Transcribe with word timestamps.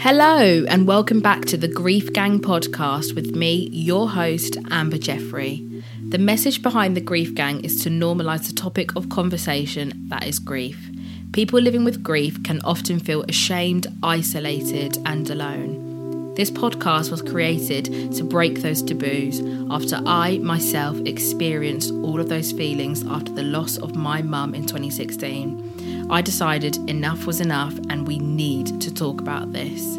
Hello, 0.00 0.64
and 0.68 0.88
welcome 0.88 1.20
back 1.20 1.44
to 1.44 1.56
the 1.56 1.68
Grief 1.68 2.12
Gang 2.12 2.40
podcast 2.40 3.14
with 3.14 3.36
me, 3.36 3.68
your 3.70 4.10
host, 4.10 4.58
Amber 4.72 4.98
Jeffrey. 4.98 5.64
The 6.08 6.18
message 6.18 6.60
behind 6.60 6.96
the 6.96 7.00
Grief 7.00 7.36
Gang 7.36 7.64
is 7.64 7.84
to 7.84 7.88
normalise 7.88 8.48
the 8.48 8.52
topic 8.52 8.96
of 8.96 9.10
conversation 9.10 9.92
that 10.08 10.26
is 10.26 10.40
grief. 10.40 10.90
People 11.30 11.60
living 11.60 11.84
with 11.84 12.02
grief 12.02 12.42
can 12.42 12.60
often 12.62 12.98
feel 12.98 13.22
ashamed, 13.28 13.86
isolated, 14.02 14.98
and 15.06 15.30
alone. 15.30 16.34
This 16.34 16.50
podcast 16.50 17.12
was 17.12 17.22
created 17.22 18.12
to 18.12 18.24
break 18.24 18.62
those 18.62 18.82
taboos 18.82 19.40
after 19.70 20.02
I 20.04 20.38
myself 20.38 20.98
experienced 21.06 21.92
all 21.92 22.18
of 22.18 22.28
those 22.28 22.50
feelings 22.50 23.06
after 23.06 23.32
the 23.32 23.44
loss 23.44 23.78
of 23.78 23.94
my 23.94 24.20
mum 24.20 24.52
in 24.52 24.66
2016. 24.66 25.75
I 26.08 26.22
decided 26.22 26.76
enough 26.88 27.26
was 27.26 27.40
enough 27.40 27.76
and 27.90 28.06
we 28.06 28.18
need 28.20 28.80
to 28.80 28.94
talk 28.94 29.20
about 29.20 29.52
this. 29.52 29.98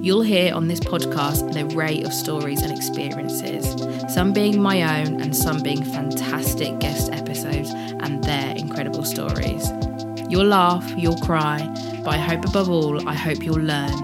You'll 0.00 0.20
hear 0.20 0.54
on 0.54 0.68
this 0.68 0.80
podcast 0.80 1.56
an 1.56 1.72
array 1.72 2.02
of 2.02 2.12
stories 2.12 2.60
and 2.60 2.70
experiences, 2.70 3.64
some 4.12 4.34
being 4.34 4.60
my 4.60 5.00
own 5.00 5.18
and 5.22 5.34
some 5.34 5.62
being 5.62 5.82
fantastic 5.82 6.78
guest 6.78 7.10
episodes 7.10 7.70
and 7.70 8.22
their 8.22 8.54
incredible 8.54 9.04
stories. 9.04 9.66
You'll 10.28 10.44
laugh, 10.44 10.92
you'll 10.94 11.16
cry, 11.20 11.66
but 12.04 12.10
I 12.10 12.18
hope 12.18 12.44
above 12.44 12.68
all, 12.68 13.08
I 13.08 13.14
hope 13.14 13.42
you'll 13.42 13.56
learn. 13.56 13.94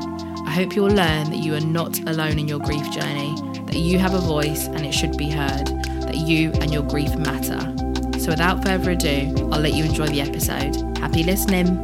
I 0.46 0.52
hope 0.52 0.74
you'll 0.74 0.86
learn 0.86 1.28
that 1.30 1.38
you 1.38 1.54
are 1.54 1.60
not 1.60 1.98
alone 2.08 2.38
in 2.38 2.48
your 2.48 2.60
grief 2.60 2.90
journey, 2.90 3.34
that 3.66 3.76
you 3.76 3.98
have 3.98 4.14
a 4.14 4.20
voice 4.20 4.68
and 4.68 4.86
it 4.86 4.92
should 4.92 5.18
be 5.18 5.28
heard, 5.28 5.66
that 5.66 6.16
you 6.16 6.50
and 6.62 6.72
your 6.72 6.82
grief 6.82 7.14
matter. 7.16 7.60
So 8.18 8.30
without 8.30 8.64
further 8.64 8.92
ado, 8.92 9.50
I'll 9.52 9.60
let 9.60 9.74
you 9.74 9.84
enjoy 9.84 10.06
the 10.06 10.22
episode. 10.22 10.91
Happy 11.02 11.24
listening. 11.24 11.82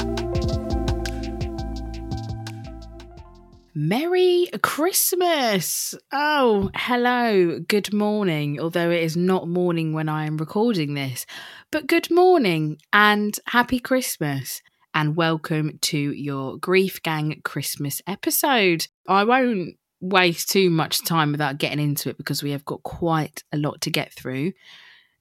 Merry 3.74 4.48
Christmas! 4.62 5.92
Oh, 6.12 6.70
hello, 6.76 7.58
good 7.66 7.92
morning, 7.92 8.60
although 8.60 8.92
it 8.92 9.02
is 9.02 9.16
not 9.16 9.48
morning 9.48 9.92
when 9.92 10.08
I 10.08 10.24
am 10.26 10.36
recording 10.36 10.94
this. 10.94 11.26
But 11.72 11.88
good 11.88 12.12
morning 12.12 12.78
and 12.92 13.36
happy 13.46 13.80
Christmas, 13.80 14.62
and 14.94 15.16
welcome 15.16 15.80
to 15.82 15.98
your 15.98 16.56
Grief 16.56 17.02
Gang 17.02 17.40
Christmas 17.42 18.00
episode. 18.06 18.86
I 19.08 19.24
won't 19.24 19.78
waste 20.00 20.48
too 20.48 20.70
much 20.70 21.04
time 21.04 21.32
without 21.32 21.58
getting 21.58 21.80
into 21.80 22.08
it 22.08 22.18
because 22.18 22.44
we 22.44 22.52
have 22.52 22.64
got 22.64 22.84
quite 22.84 23.42
a 23.52 23.56
lot 23.56 23.80
to 23.80 23.90
get 23.90 24.12
through. 24.12 24.52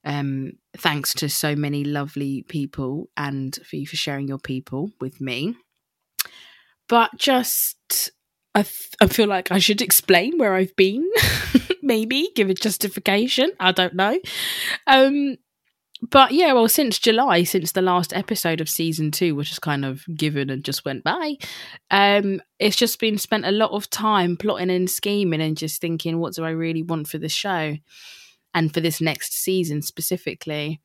Um, 0.04 0.52
thanks 0.78 1.12
to 1.14 1.28
so 1.28 1.56
many 1.56 1.84
lovely 1.84 2.42
people 2.48 3.10
and 3.16 3.58
for 3.64 3.76
you 3.76 3.86
for 3.86 3.96
sharing 3.96 4.28
your 4.28 4.38
people 4.38 4.90
with 5.00 5.20
me. 5.20 5.56
But 6.88 7.10
just, 7.16 8.10
I 8.54 8.64
I 9.00 9.06
feel 9.08 9.28
like 9.28 9.52
I 9.52 9.58
should 9.58 9.82
explain 9.82 10.38
where 10.38 10.54
I've 10.54 10.74
been, 10.76 11.08
maybe 11.82 12.30
give 12.34 12.48
a 12.48 12.54
justification. 12.54 13.50
I 13.60 13.72
don't 13.72 13.94
know. 13.94 14.18
Um, 14.86 15.36
but 16.00 16.30
yeah, 16.30 16.52
well, 16.52 16.68
since 16.68 16.98
July, 16.98 17.42
since 17.42 17.72
the 17.72 17.82
last 17.82 18.12
episode 18.14 18.60
of 18.60 18.68
season 18.68 19.10
two, 19.10 19.34
which 19.34 19.50
is 19.50 19.58
kind 19.58 19.84
of 19.84 20.04
given 20.14 20.48
and 20.48 20.64
just 20.64 20.84
went 20.84 21.02
by, 21.02 21.36
um, 21.90 22.40
it's 22.60 22.76
just 22.76 23.00
been 23.00 23.18
spent 23.18 23.44
a 23.44 23.50
lot 23.50 23.72
of 23.72 23.90
time 23.90 24.36
plotting 24.36 24.70
and 24.70 24.88
scheming 24.88 25.40
and 25.40 25.56
just 25.56 25.80
thinking, 25.80 26.18
what 26.18 26.34
do 26.34 26.44
I 26.44 26.50
really 26.50 26.84
want 26.84 27.08
for 27.08 27.18
the 27.18 27.28
show 27.28 27.76
and 28.54 28.72
for 28.72 28.80
this 28.80 29.00
next 29.00 29.34
season 29.34 29.82
specifically? 29.82 30.80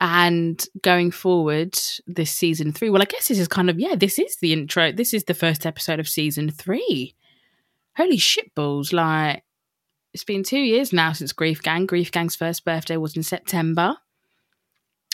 And 0.00 0.64
going 0.82 1.10
forward, 1.10 1.76
this 2.06 2.30
season 2.30 2.72
three, 2.72 2.88
well, 2.88 3.02
I 3.02 3.06
guess 3.06 3.28
this 3.28 3.38
is 3.38 3.48
kind 3.48 3.68
of, 3.68 3.80
yeah, 3.80 3.96
this 3.96 4.18
is 4.18 4.36
the 4.36 4.52
intro. 4.52 4.92
This 4.92 5.12
is 5.12 5.24
the 5.24 5.34
first 5.34 5.66
episode 5.66 5.98
of 5.98 6.08
season 6.08 6.50
three. 6.50 7.16
Holy 7.96 8.16
shit 8.16 8.54
balls 8.54 8.92
Like, 8.92 9.42
it's 10.14 10.24
been 10.24 10.44
two 10.44 10.60
years 10.60 10.92
now 10.92 11.12
since 11.12 11.32
Grief 11.32 11.62
Gang. 11.62 11.86
Grief 11.86 12.12
Gang's 12.12 12.36
first 12.36 12.64
birthday 12.64 12.96
was 12.96 13.16
in 13.16 13.22
September 13.22 13.96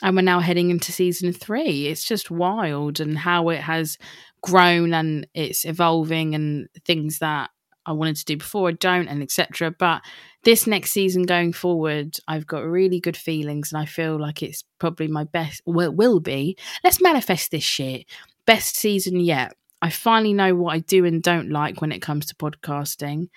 and 0.03 0.16
we're 0.16 0.22
now 0.22 0.41
heading 0.41 0.71
into 0.71 0.93
season 0.93 1.33
three. 1.33 1.87
It's 1.87 2.05
just 2.05 2.31
wild 2.31 3.01
and 3.01 3.16
how 3.16 3.49
it 3.49 3.61
has 3.61 3.97
grown 4.43 4.93
and 4.93 5.27
it's 5.34 5.65
evolving 5.65 6.34
and 6.34 6.69
things 6.84 7.21
that 7.21 7.51
I 7.87 7.93
wanted 7.93 8.17
to 8.17 8.25
do 8.25 8.37
before 8.37 8.69
I 8.69 8.72
don't 8.72 9.09
and 9.09 9.22
etc. 9.22 9.71
But 9.71 10.03
this 10.43 10.67
next 10.67 10.93
season 10.93 11.25
going 11.25 11.53
forward, 11.53 12.17
I've 12.28 12.47
got 12.47 12.65
really 12.65 13.00
good 13.00 13.17
feelings 13.17 13.72
and 13.72 13.81
I 13.81 13.87
feel 13.87 14.21
like 14.21 14.43
it's 14.43 14.65
probably 14.78 15.09
my 15.09 15.25
best. 15.25 15.62
Well, 15.67 15.93
will 15.93 16.21
be. 16.21 16.56
Let's 16.83 17.00
manifest 17.00 17.50
this 17.50 17.65
shit. 17.65 18.06
Best 18.47 18.77
season 18.77 19.21
yet. 19.21 19.55
I 19.81 19.91
finally 19.91 20.33
know 20.33 20.55
what 20.55 20.75
I 20.75 20.78
do 20.78 21.05
and 21.05 21.22
don't 21.22 21.50
like 21.50 21.81
when 21.81 21.93
it 21.93 22.00
comes 22.00 22.27
to 22.27 22.34
podcasting 22.34 23.28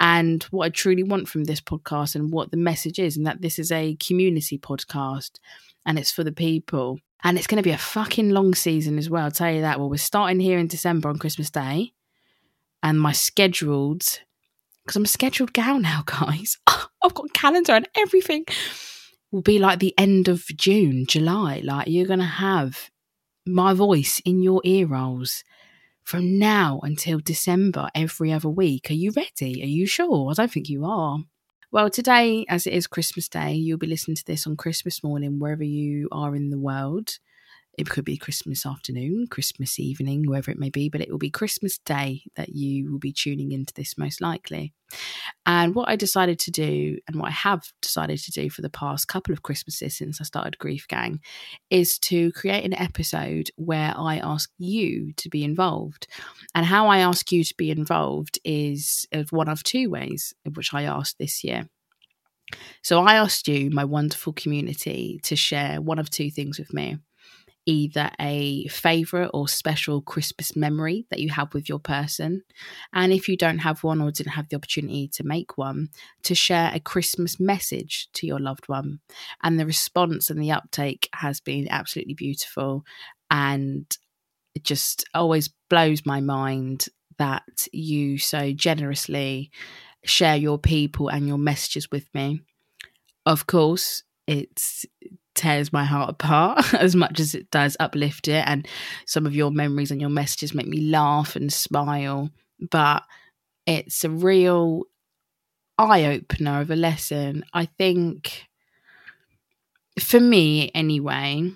and 0.00 0.42
what 0.44 0.64
I 0.64 0.68
truly 0.70 1.02
want 1.02 1.28
from 1.28 1.44
this 1.44 1.60
podcast 1.60 2.14
and 2.14 2.32
what 2.32 2.50
the 2.50 2.56
message 2.56 2.98
is, 2.98 3.18
and 3.18 3.26
that 3.26 3.42
this 3.42 3.58
is 3.58 3.70
a 3.70 3.96
community 3.96 4.58
podcast 4.58 5.38
and 5.84 5.98
it's 5.98 6.10
for 6.10 6.24
the 6.24 6.32
people. 6.32 6.98
And 7.22 7.36
it's 7.36 7.46
going 7.46 7.62
to 7.62 7.68
be 7.68 7.74
a 7.74 7.78
fucking 7.78 8.30
long 8.30 8.54
season 8.54 8.96
as 8.96 9.10
well, 9.10 9.24
I'll 9.24 9.30
tell 9.30 9.52
you 9.52 9.60
that. 9.60 9.78
Well, 9.78 9.90
we're 9.90 9.98
starting 9.98 10.40
here 10.40 10.58
in 10.58 10.68
December 10.68 11.10
on 11.10 11.18
Christmas 11.18 11.50
Day, 11.50 11.92
and 12.82 13.00
my 13.00 13.12
scheduled, 13.12 14.20
because 14.84 14.96
I'm 14.96 15.04
a 15.04 15.08
scheduled 15.08 15.52
gal 15.52 15.78
now, 15.78 16.02
guys. 16.06 16.58
I've 16.66 17.14
got 17.14 17.32
calendar 17.32 17.72
and 17.72 17.88
everything. 17.96 18.44
Will 19.30 19.42
be 19.42 19.58
like 19.58 19.78
the 19.78 19.94
end 19.96 20.28
of 20.28 20.44
June, 20.56 21.06
July. 21.06 21.60
Like 21.64 21.86
you're 21.88 22.06
to 22.06 22.24
have 22.24 22.90
my 23.46 23.72
voice 23.74 24.20
in 24.24 24.42
your 24.42 24.60
ear 24.64 24.86
rolls 24.86 25.44
from 26.02 26.38
now 26.38 26.80
until 26.82 27.20
December 27.20 27.88
every 27.94 28.32
other 28.32 28.48
week. 28.48 28.90
Are 28.90 28.94
you 28.94 29.12
ready? 29.12 29.62
Are 29.62 29.66
you 29.66 29.86
sure? 29.86 30.30
I 30.30 30.34
don't 30.34 30.50
think 30.50 30.68
you 30.68 30.84
are. 30.84 31.18
Well, 31.72 31.88
today, 31.88 32.44
as 32.48 32.66
it 32.66 32.72
is 32.72 32.88
Christmas 32.88 33.28
Day, 33.28 33.52
you'll 33.52 33.78
be 33.78 33.86
listening 33.86 34.16
to 34.16 34.24
this 34.24 34.44
on 34.44 34.56
Christmas 34.56 35.04
morning, 35.04 35.38
wherever 35.38 35.62
you 35.62 36.08
are 36.10 36.34
in 36.34 36.50
the 36.50 36.58
world. 36.58 37.18
It 37.78 37.88
could 37.88 38.04
be 38.04 38.16
Christmas 38.16 38.66
afternoon, 38.66 39.26
Christmas 39.28 39.78
evening, 39.78 40.24
wherever 40.26 40.50
it 40.50 40.58
may 40.58 40.70
be, 40.70 40.88
but 40.88 41.00
it 41.00 41.10
will 41.10 41.18
be 41.18 41.30
Christmas 41.30 41.78
Day 41.78 42.24
that 42.36 42.50
you 42.50 42.90
will 42.90 42.98
be 42.98 43.12
tuning 43.12 43.52
into 43.52 43.72
this 43.74 43.96
most 43.96 44.20
likely. 44.20 44.74
And 45.46 45.74
what 45.74 45.88
I 45.88 45.96
decided 45.96 46.38
to 46.40 46.50
do, 46.50 46.98
and 47.06 47.16
what 47.16 47.28
I 47.28 47.32
have 47.32 47.62
decided 47.80 48.18
to 48.18 48.32
do 48.32 48.50
for 48.50 48.60
the 48.60 48.68
past 48.68 49.08
couple 49.08 49.32
of 49.32 49.42
Christmases 49.42 49.96
since 49.96 50.20
I 50.20 50.24
started 50.24 50.58
Grief 50.58 50.88
Gang, 50.88 51.20
is 51.70 51.98
to 52.00 52.32
create 52.32 52.64
an 52.64 52.74
episode 52.74 53.50
where 53.56 53.94
I 53.96 54.18
ask 54.18 54.50
you 54.58 55.12
to 55.16 55.28
be 55.28 55.44
involved. 55.44 56.08
And 56.54 56.66
how 56.66 56.88
I 56.88 56.98
ask 56.98 57.30
you 57.30 57.44
to 57.44 57.54
be 57.56 57.70
involved 57.70 58.40
is 58.44 59.06
one 59.30 59.48
of 59.48 59.62
two 59.62 59.88
ways, 59.90 60.34
which 60.54 60.74
I 60.74 60.82
asked 60.82 61.18
this 61.18 61.44
year. 61.44 61.68
So 62.82 63.00
I 63.00 63.14
asked 63.14 63.46
you, 63.46 63.70
my 63.70 63.84
wonderful 63.84 64.32
community, 64.32 65.20
to 65.22 65.36
share 65.36 65.80
one 65.80 66.00
of 66.00 66.10
two 66.10 66.30
things 66.32 66.58
with 66.58 66.74
me 66.74 66.98
either 67.66 68.10
a 68.18 68.66
favorite 68.68 69.30
or 69.32 69.46
special 69.46 70.00
Christmas 70.00 70.56
memory 70.56 71.06
that 71.10 71.20
you 71.20 71.28
have 71.30 71.52
with 71.54 71.68
your 71.68 71.78
person. 71.78 72.42
And 72.92 73.12
if 73.12 73.28
you 73.28 73.36
don't 73.36 73.58
have 73.58 73.84
one 73.84 74.00
or 74.00 74.10
didn't 74.10 74.32
have 74.32 74.48
the 74.48 74.56
opportunity 74.56 75.08
to 75.08 75.24
make 75.24 75.58
one, 75.58 75.90
to 76.24 76.34
share 76.34 76.70
a 76.74 76.80
Christmas 76.80 77.38
message 77.38 78.08
to 78.14 78.26
your 78.26 78.40
loved 78.40 78.68
one. 78.68 79.00
And 79.42 79.58
the 79.58 79.66
response 79.66 80.30
and 80.30 80.42
the 80.42 80.52
uptake 80.52 81.08
has 81.14 81.40
been 81.40 81.68
absolutely 81.70 82.14
beautiful. 82.14 82.84
And 83.30 83.86
it 84.54 84.64
just 84.64 85.04
always 85.14 85.48
blows 85.68 86.04
my 86.04 86.20
mind 86.20 86.86
that 87.18 87.68
you 87.72 88.18
so 88.18 88.52
generously 88.52 89.50
share 90.04 90.36
your 90.36 90.58
people 90.58 91.08
and 91.08 91.28
your 91.28 91.38
messages 91.38 91.90
with 91.90 92.12
me. 92.14 92.40
Of 93.26 93.46
course, 93.46 94.02
it's 94.26 94.86
tears 95.34 95.72
my 95.72 95.84
heart 95.84 96.10
apart 96.10 96.74
as 96.74 96.94
much 96.96 97.20
as 97.20 97.34
it 97.34 97.50
does 97.50 97.76
uplift 97.80 98.28
it. 98.28 98.44
And 98.46 98.66
some 99.06 99.26
of 99.26 99.34
your 99.34 99.50
memories 99.50 99.90
and 99.90 100.00
your 100.00 100.10
messages 100.10 100.54
make 100.54 100.66
me 100.66 100.80
laugh 100.80 101.36
and 101.36 101.52
smile. 101.52 102.30
But 102.70 103.02
it's 103.66 104.04
a 104.04 104.10
real 104.10 104.84
eye 105.78 106.04
opener 106.04 106.60
of 106.60 106.70
a 106.70 106.76
lesson. 106.76 107.44
I 107.54 107.66
think, 107.66 108.46
for 109.98 110.20
me 110.20 110.70
anyway, 110.74 111.52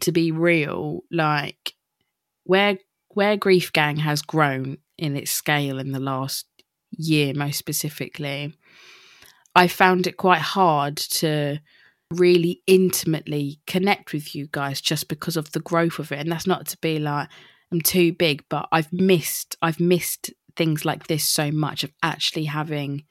to 0.00 0.12
be 0.12 0.32
real, 0.32 1.00
like 1.10 1.74
where 2.44 2.78
where 3.08 3.36
Grief 3.36 3.72
Gang 3.72 3.96
has 3.96 4.20
grown 4.20 4.76
in 4.98 5.16
its 5.16 5.30
scale 5.30 5.78
in 5.78 5.92
the 5.92 6.00
last 6.00 6.46
year, 6.90 7.32
most 7.34 7.56
specifically, 7.56 8.54
I 9.54 9.68
found 9.68 10.06
it 10.06 10.18
quite 10.18 10.42
hard 10.42 10.98
to 10.98 11.58
really 12.12 12.62
intimately 12.66 13.60
connect 13.66 14.12
with 14.12 14.34
you 14.34 14.48
guys 14.52 14.80
just 14.80 15.08
because 15.08 15.36
of 15.36 15.52
the 15.52 15.60
growth 15.60 15.98
of 15.98 16.12
it. 16.12 16.20
And 16.20 16.30
that's 16.30 16.46
not 16.46 16.66
to 16.68 16.78
be 16.78 16.98
like 16.98 17.28
I'm 17.72 17.80
too 17.80 18.12
big, 18.12 18.44
but 18.48 18.68
I've 18.70 18.92
missed 18.92 19.56
I've 19.60 19.80
missed 19.80 20.32
things 20.56 20.84
like 20.84 21.06
this 21.06 21.24
so 21.24 21.50
much 21.50 21.84
of 21.84 21.92
actually 22.02 22.44
having 22.44 23.04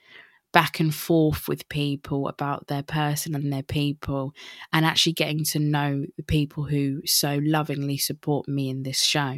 back 0.53 0.79
and 0.79 0.95
forth 0.95 1.49
with 1.49 1.67
people 1.67 2.29
about 2.29 2.67
their 2.67 2.81
person 2.81 3.35
and 3.35 3.51
their 3.51 3.61
people 3.61 4.33
and 4.71 4.85
actually 4.85 5.11
getting 5.11 5.43
to 5.43 5.59
know 5.59 6.05
the 6.15 6.23
people 6.23 6.63
who 6.63 7.01
so 7.05 7.41
lovingly 7.43 7.97
support 7.97 8.47
me 8.47 8.69
in 8.69 8.83
this 8.83 9.01
show. 9.01 9.35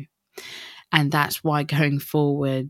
And 0.92 1.12
that's 1.12 1.44
why 1.44 1.64
going 1.64 2.00
forward 2.00 2.70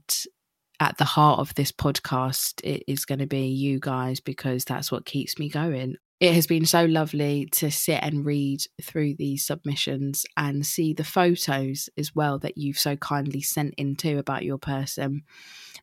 at 0.80 0.98
the 0.98 1.06
heart 1.06 1.40
of 1.40 1.54
this 1.56 1.72
podcast 1.72 2.62
it 2.64 2.84
is 2.88 3.04
going 3.04 3.20
to 3.20 3.28
be 3.28 3.48
you 3.48 3.80
guys 3.80 4.20
because 4.20 4.64
that's 4.64 4.92
what 4.92 5.06
keeps 5.06 5.38
me 5.40 5.50
going 5.50 5.98
it 6.20 6.34
has 6.34 6.48
been 6.48 6.66
so 6.66 6.86
lovely 6.86 7.48
to 7.52 7.70
sit 7.70 8.00
and 8.02 8.26
read 8.26 8.62
through 8.82 9.14
these 9.16 9.46
submissions 9.46 10.26
and 10.36 10.66
see 10.66 10.94
the 10.94 11.04
photos 11.04 11.90
as 11.98 12.16
well 12.16 12.40
that 12.40 12.58
you've 12.58 12.80
so 12.80 12.96
kindly 12.96 13.42
sent 13.42 13.76
in 13.78 13.96
too 13.96 14.18
about 14.18 14.44
your 14.44 14.58
person 14.58 15.22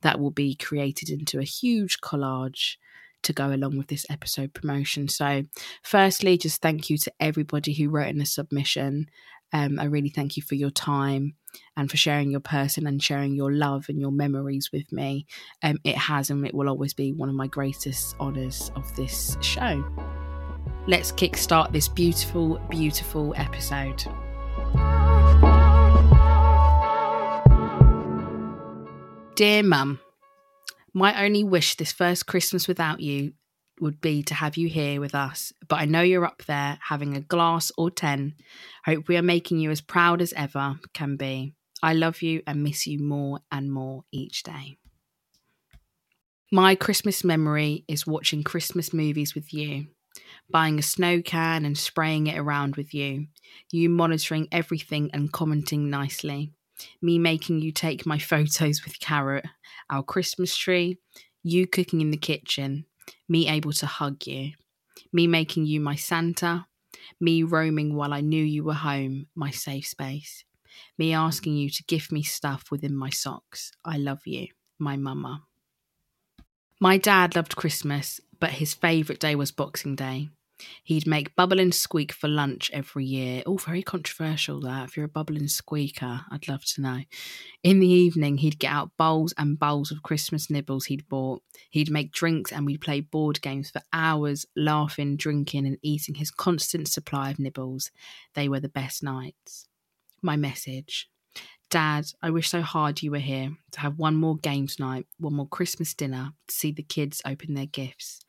that 0.03 0.19
will 0.19 0.33
be 0.33 0.57
created 0.57 1.09
into 1.09 1.39
a 1.39 1.45
huge 1.45 2.01
collage 2.01 2.77
to 3.23 3.33
go 3.33 3.53
along 3.53 3.79
with 3.79 3.87
this 3.87 4.05
episode 4.11 4.53
promotion. 4.53 5.09
So, 5.09 5.45
firstly, 5.83 6.37
just 6.37 6.61
thank 6.61 6.91
you 6.91 6.99
to 6.99 7.13
everybody 7.21 7.73
who 7.73 7.89
wrote 7.89 8.09
in 8.09 8.21
a 8.21 8.27
submission. 8.27 9.07
Um, 9.53 9.79
I 9.79 9.85
really 9.85 10.11
thank 10.11 10.37
you 10.37 10.43
for 10.43 10.57
your 10.57 10.71
time 10.71 11.37
and 11.77 11.89
for 11.89 11.97
sharing 11.97 12.33
your 12.33 12.41
person 12.41 12.89
and 12.89 13.01
sharing 13.01 13.37
your 13.37 13.53
love 13.53 13.87
and 13.89 14.01
your 14.01 14.11
memories 14.11 14.71
with 14.73 14.91
me. 14.91 15.27
Um, 15.63 15.79
it 15.85 15.97
has 15.97 16.29
and 16.29 16.45
it 16.45 16.55
will 16.55 16.69
always 16.69 16.93
be 16.93 17.13
one 17.13 17.29
of 17.29 17.37
my 17.37 17.47
greatest 17.47 18.17
honours 18.19 18.73
of 18.75 18.95
this 18.97 19.39
show 19.41 19.85
let's 20.87 21.13
kickstart 21.13 21.73
this 21.73 21.89
beautiful, 21.89 22.59
beautiful 22.69 23.35
episode. 23.37 24.05
Dear 29.35 29.63
Mum, 29.65 29.99
my 30.93 31.25
only 31.25 31.43
wish 31.43 31.75
this 31.75 31.93
first 31.93 32.27
Christmas 32.27 32.69
without 32.69 33.01
you 33.01 33.33
would 33.81 34.01
be 34.01 34.23
to 34.23 34.35
have 34.35 34.57
you 34.57 34.69
here 34.69 35.01
with 35.01 35.15
us, 35.15 35.53
but 35.69 35.81
I 35.81 35.87
know 35.87 36.03
you're 36.03 36.25
up 36.25 36.45
there 36.47 36.79
having 36.81 37.17
a 37.17 37.21
glass 37.21 37.73
or 37.77 37.91
10. 37.91 38.35
Hope 38.85 39.09
we 39.09 39.17
are 39.17 39.23
making 39.23 39.59
you 39.59 39.71
as 39.71 39.81
proud 39.81 40.23
as 40.23 40.33
ever 40.35 40.79
can 40.93 41.17
be. 41.17 41.55
I 41.83 41.95
love 41.95 42.23
you 42.23 42.43
and 42.47 42.63
miss 42.63 42.87
you 42.87 43.01
more 43.01 43.41
and 43.51 43.73
more 43.73 44.05
each 44.13 44.45
day. 44.45 44.79
My 46.53 46.77
Christmas 46.77 47.25
memory 47.25 47.85
is 47.89 48.07
watching 48.07 48.45
Christmas 48.45 48.95
movies 48.95 49.35
with 49.35 49.53
you 49.53 49.89
buying 50.51 50.79
a 50.79 50.83
snow 50.83 51.23
can 51.23 51.65
and 51.65 51.77
spraying 51.77 52.27
it 52.27 52.39
around 52.39 52.77
with 52.77 52.95
you, 52.95 53.27
you 53.71 53.89
monitoring 53.89 54.49
everything 54.53 55.11
and 55.13 55.33
commenting 55.33 55.91
nicely, 55.91 56.53
me 57.01 57.19
making 57.19 57.61
you 57.61 57.73
take 57.73 58.07
my 58.07 58.19
photos 58.19 58.85
with 58.85 59.01
Carrot, 59.01 59.45
our 59.91 60.03
Christmas 60.03 60.57
tree, 60.57 60.99
you 61.43 61.67
cooking 61.67 62.01
in 62.01 62.11
the 62.11 62.17
kitchen, 62.17 62.87
me 63.29 63.49
able 63.49 63.73
to 63.73 63.87
hug 63.87 64.27
you, 64.27 64.53
me 65.13 65.27
making 65.27 65.67
you 65.67 65.81
my 65.81 65.95
Santa, 65.95 66.67
me 67.21 67.43
roaming 67.43 67.95
while 67.95 68.13
I 68.13 68.21
knew 68.21 68.43
you 68.43 68.65
were 68.65 68.75
home, 68.75 69.27
my 69.35 69.51
safe 69.51 69.87
space, 69.87 70.45
me 70.99 71.13
asking 71.13 71.57
you 71.57 71.71
to 71.71 71.85
give 71.85 72.11
me 72.11 72.23
stuff 72.23 72.71
within 72.71 72.97
my 72.97 73.11
socks. 73.11 73.73
I 73.85 73.99
love 73.99 74.21
you, 74.27 74.49
my 74.79 74.97
mama. 74.97 75.43
My 76.85 76.99
dad 76.99 77.35
loved 77.35 77.57
Christmas, 77.57 78.21
but 78.39 78.51
his 78.51 78.75
favourite 78.75 79.19
day 79.19 79.35
was 79.35 79.51
Boxing 79.51 79.97
Day. 79.97 80.29
He'd 80.83 81.07
make 81.07 81.35
bubble 81.35 81.59
and 81.59 81.75
squeak 81.75 82.13
for 82.13 82.29
lunch 82.29 82.71
every 82.75 83.07
year. 83.07 83.43
Oh, 83.47 83.57
very 83.57 83.83
controversial 83.83 84.61
that. 84.61 84.89
If 84.89 84.95
you're 84.95 85.07
a 85.07 85.09
bubble 85.09 85.39
and 85.39 85.51
squeaker, 85.51 86.27
I'd 86.31 86.47
love 86.47 86.63
to 86.75 86.83
know. 86.83 87.01
In 87.63 87.81
the 87.81 87.89
evening, 87.89 88.37
he'd 88.37 88.59
get 88.59 88.71
out 88.71 88.91
bowls 88.99 89.33
and 89.39 89.59
bowls 89.59 89.91
of 89.91 90.03
Christmas 90.03 90.51
nibbles 90.51 90.85
he'd 90.85 91.09
bought. 91.09 91.43
He'd 91.71 91.91
make 91.91 92.13
drinks 92.13 92.53
and 92.53 92.67
we'd 92.67 92.83
play 92.83 93.01
board 93.01 93.41
games 93.41 93.71
for 93.71 93.81
hours, 93.91 94.45
laughing, 94.55 95.17
drinking, 95.17 95.67
and 95.67 95.79
eating 95.81 96.17
his 96.17 96.31
constant 96.31 96.89
supply 96.89 97.31
of 97.31 97.39
nibbles. 97.39 97.93
They 98.35 98.47
were 98.47 98.61
the 98.61 98.69
best 98.69 99.03
nights. 99.03 99.69
My 100.21 100.37
message 100.37 101.09
Dad, 101.75 102.07
I 102.23 102.31
wish 102.31 102.51
so 102.51 102.63
hard 102.63 103.03
you 103.03 103.11
were 103.11 103.19
here 103.19 103.51
to 103.73 103.81
have 103.81 103.99
one 103.99 104.15
more 104.15 104.37
games 104.37 104.79
night, 104.79 105.07
one 105.19 105.35
more 105.35 105.49
Christmas 105.49 105.93
dinner, 105.93 106.31
to 106.47 106.55
see 106.55 106.71
the 106.71 106.85
kids 106.85 107.21
open 107.27 107.55
their 107.55 107.67
gifts. 107.67 108.21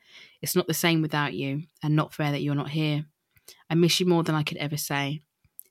It's 0.41 0.55
not 0.55 0.65
the 0.65 0.73
same 0.73 1.03
without 1.03 1.35
you, 1.35 1.61
and 1.83 1.95
not 1.95 2.11
fair 2.11 2.31
that 2.31 2.41
you're 2.41 2.55
not 2.55 2.71
here. 2.71 3.05
I 3.69 3.75
miss 3.75 3.99
you 3.99 4.07
more 4.07 4.23
than 4.23 4.33
I 4.33 4.41
could 4.41 4.57
ever 4.57 4.77
say. 4.77 5.21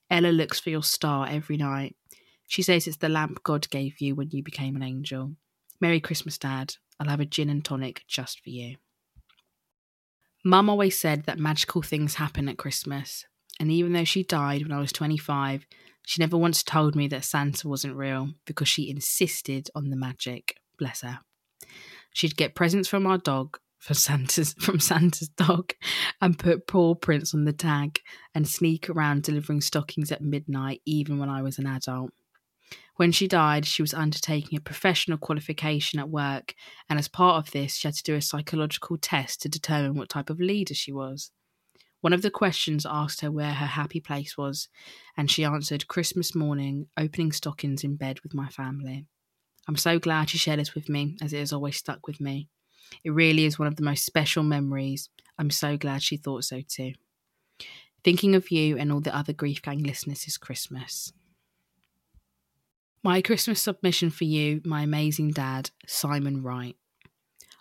Ella 0.09 0.28
looks 0.28 0.61
for 0.61 0.71
your 0.71 0.85
star 0.85 1.26
every 1.28 1.57
night. 1.57 1.97
She 2.47 2.62
says 2.62 2.87
it's 2.87 2.99
the 2.99 3.09
lamp 3.09 3.43
God 3.43 3.69
gave 3.71 4.00
you 4.00 4.14
when 4.14 4.31
you 4.31 4.45
became 4.45 4.76
an 4.76 4.85
angel. 4.85 5.33
Merry 5.81 5.99
Christmas, 5.99 6.38
Dad. 6.38 6.76
I'll 7.00 7.09
have 7.09 7.19
a 7.19 7.25
gin 7.25 7.50
and 7.50 7.64
tonic 7.64 8.04
just 8.07 8.38
for 8.38 8.50
you. 8.50 8.76
Mum 10.45 10.71
always 10.71 10.97
said 10.97 11.25
that 11.25 11.40
magical 11.40 11.83
things 11.83 12.14
happen 12.14 12.49
at 12.49 12.57
Christmas, 12.57 13.25
and 13.59 13.69
even 13.73 13.95
though 13.95 14.04
she 14.04 14.23
died 14.23 14.62
when 14.62 14.71
I 14.71 14.78
was 14.78 14.93
25, 14.93 15.66
she 16.06 16.23
never 16.23 16.37
once 16.37 16.62
told 16.62 16.94
me 16.94 17.08
that 17.08 17.25
Santa 17.25 17.68
wasn't 17.68 17.96
real 17.96 18.30
because 18.44 18.68
she 18.68 18.90
insisted 18.90 19.70
on 19.75 19.90
the 19.90 19.96
magic. 19.96 20.56
Bless 20.78 21.02
her. 21.02 21.20
She'd 22.12 22.37
get 22.37 22.54
presents 22.54 22.88
from 22.88 23.06
our 23.06 23.18
dog, 23.18 23.58
for 23.84 23.92
Santa's 23.92 24.54
from 24.58 24.80
Santa's 24.80 25.28
dog 25.28 25.75
and 26.20 26.38
put 26.38 26.66
paw 26.66 26.94
prints 26.94 27.34
on 27.34 27.44
the 27.44 27.52
tag 27.52 28.00
and 28.34 28.49
sneak 28.49 28.88
around 28.88 29.23
delivering 29.23 29.61
stockings 29.61 30.11
at 30.11 30.23
midnight 30.23 30.80
even 30.87 31.18
when 31.18 31.28
I 31.28 31.42
was 31.42 31.58
an 31.58 31.66
adult. 31.66 32.11
When 32.96 33.12
she 33.12 33.28
died, 33.28 33.66
she 33.66 33.82
was 33.82 33.92
undertaking 33.92 34.56
a 34.56 34.62
professional 34.62 35.18
qualification 35.18 35.99
at 35.99 36.08
work, 36.08 36.54
and 36.88 36.99
as 36.99 37.08
part 37.08 37.44
of 37.44 37.52
this, 37.52 37.75
she 37.75 37.88
had 37.88 37.94
to 37.96 38.02
do 38.04 38.14
a 38.14 38.23
psychological 38.23 38.96
test 38.96 39.42
to 39.42 39.49
determine 39.49 39.96
what 39.96 40.08
type 40.08 40.30
of 40.30 40.40
leader 40.40 40.75
she 40.75 40.92
was. 40.92 41.32
One 42.04 42.12
of 42.12 42.20
the 42.20 42.30
questions 42.30 42.84
asked 42.84 43.23
her 43.23 43.30
where 43.30 43.54
her 43.54 43.64
happy 43.64 43.99
place 43.99 44.37
was, 44.37 44.68
and 45.16 45.30
she 45.30 45.42
answered 45.42 45.88
Christmas 45.88 46.34
morning, 46.34 46.87
opening 46.99 47.32
stockings 47.32 47.82
in 47.82 47.96
bed 47.96 48.20
with 48.20 48.34
my 48.34 48.50
family. 48.50 49.06
I'm 49.66 49.76
so 49.76 49.99
glad 49.99 50.28
she 50.28 50.37
shared 50.37 50.61
this 50.61 50.75
with 50.75 50.90
me, 50.90 51.16
as 51.23 51.32
it 51.32 51.38
has 51.38 51.50
always 51.50 51.78
stuck 51.78 52.06
with 52.06 52.20
me. 52.20 52.50
It 53.04 53.12
really 53.12 53.46
is 53.46 53.58
one 53.58 53.68
of 53.68 53.76
the 53.76 53.84
most 53.84 54.04
special 54.04 54.42
memories. 54.42 55.08
I'm 55.38 55.49
so 55.49 55.78
glad 55.78 56.02
she 56.02 56.18
thought 56.18 56.44
so 56.44 56.61
too. 56.61 56.92
Thinking 58.04 58.34
of 58.34 58.50
you 58.50 58.76
and 58.76 58.92
all 58.92 59.00
the 59.00 59.16
other 59.16 59.32
Grief 59.32 59.62
Gang 59.62 59.82
listeners 59.82 60.26
this 60.26 60.37
Christmas. 60.37 61.11
My 63.02 63.23
Christmas 63.23 63.62
submission 63.62 64.11
for 64.11 64.25
you, 64.25 64.61
my 64.62 64.82
amazing 64.82 65.30
dad, 65.30 65.70
Simon 65.87 66.42
Wright. 66.42 66.76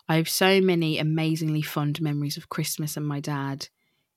I 0.10 0.18
have 0.18 0.28
so 0.28 0.60
many 0.60 1.00
amazingly 1.00 1.62
fond 1.62 2.02
memories 2.02 2.36
of 2.36 2.50
Christmas 2.50 2.98
and 2.98 3.08
my 3.08 3.22
dad. 3.22 3.70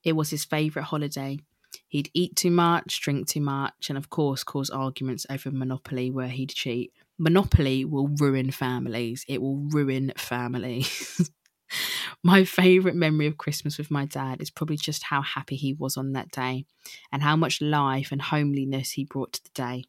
It 0.07 0.15
was 0.15 0.31
his 0.31 0.45
favourite 0.45 0.87
holiday. 0.87 1.41
He'd 1.89 2.11
eat 2.15 2.37
too 2.37 2.53
much, 2.53 3.01
drink 3.01 3.27
too 3.27 3.41
much, 3.41 3.89
and 3.89 3.99
of 3.99 4.09
course 4.09 4.45
cause 4.45 4.71
arguments 4.71 5.27
over 5.29 5.51
Monopoly 5.51 6.13
where 6.13 6.29
he'd 6.29 6.51
cheat. 6.51 6.93
Monopoly 7.19 7.85
will 7.85 8.07
ruin 8.07 8.53
families. 8.53 9.25
It 9.27 9.43
will 9.43 9.57
ruin 9.57 10.13
families. 10.17 11.29
my 12.23 12.45
favourite 12.45 12.95
memory 12.95 13.27
of 13.27 13.37
Christmas 13.37 13.79
with 13.79 13.91
my 13.91 14.07
dad 14.07 14.41
is 14.41 14.49
probably 14.49 14.77
just 14.77 15.03
how 15.03 15.23
happy 15.23 15.57
he 15.57 15.73
was 15.73 15.97
on 15.97 16.13
that 16.13 16.31
day 16.31 16.67
and 17.11 17.25
how 17.25 17.35
much 17.35 17.61
life 17.61 18.13
and 18.13 18.23
homeliness 18.23 18.93
he 18.93 19.05
brought 19.05 19.33
to 19.33 19.43
the 19.43 19.51
day. 19.55 19.85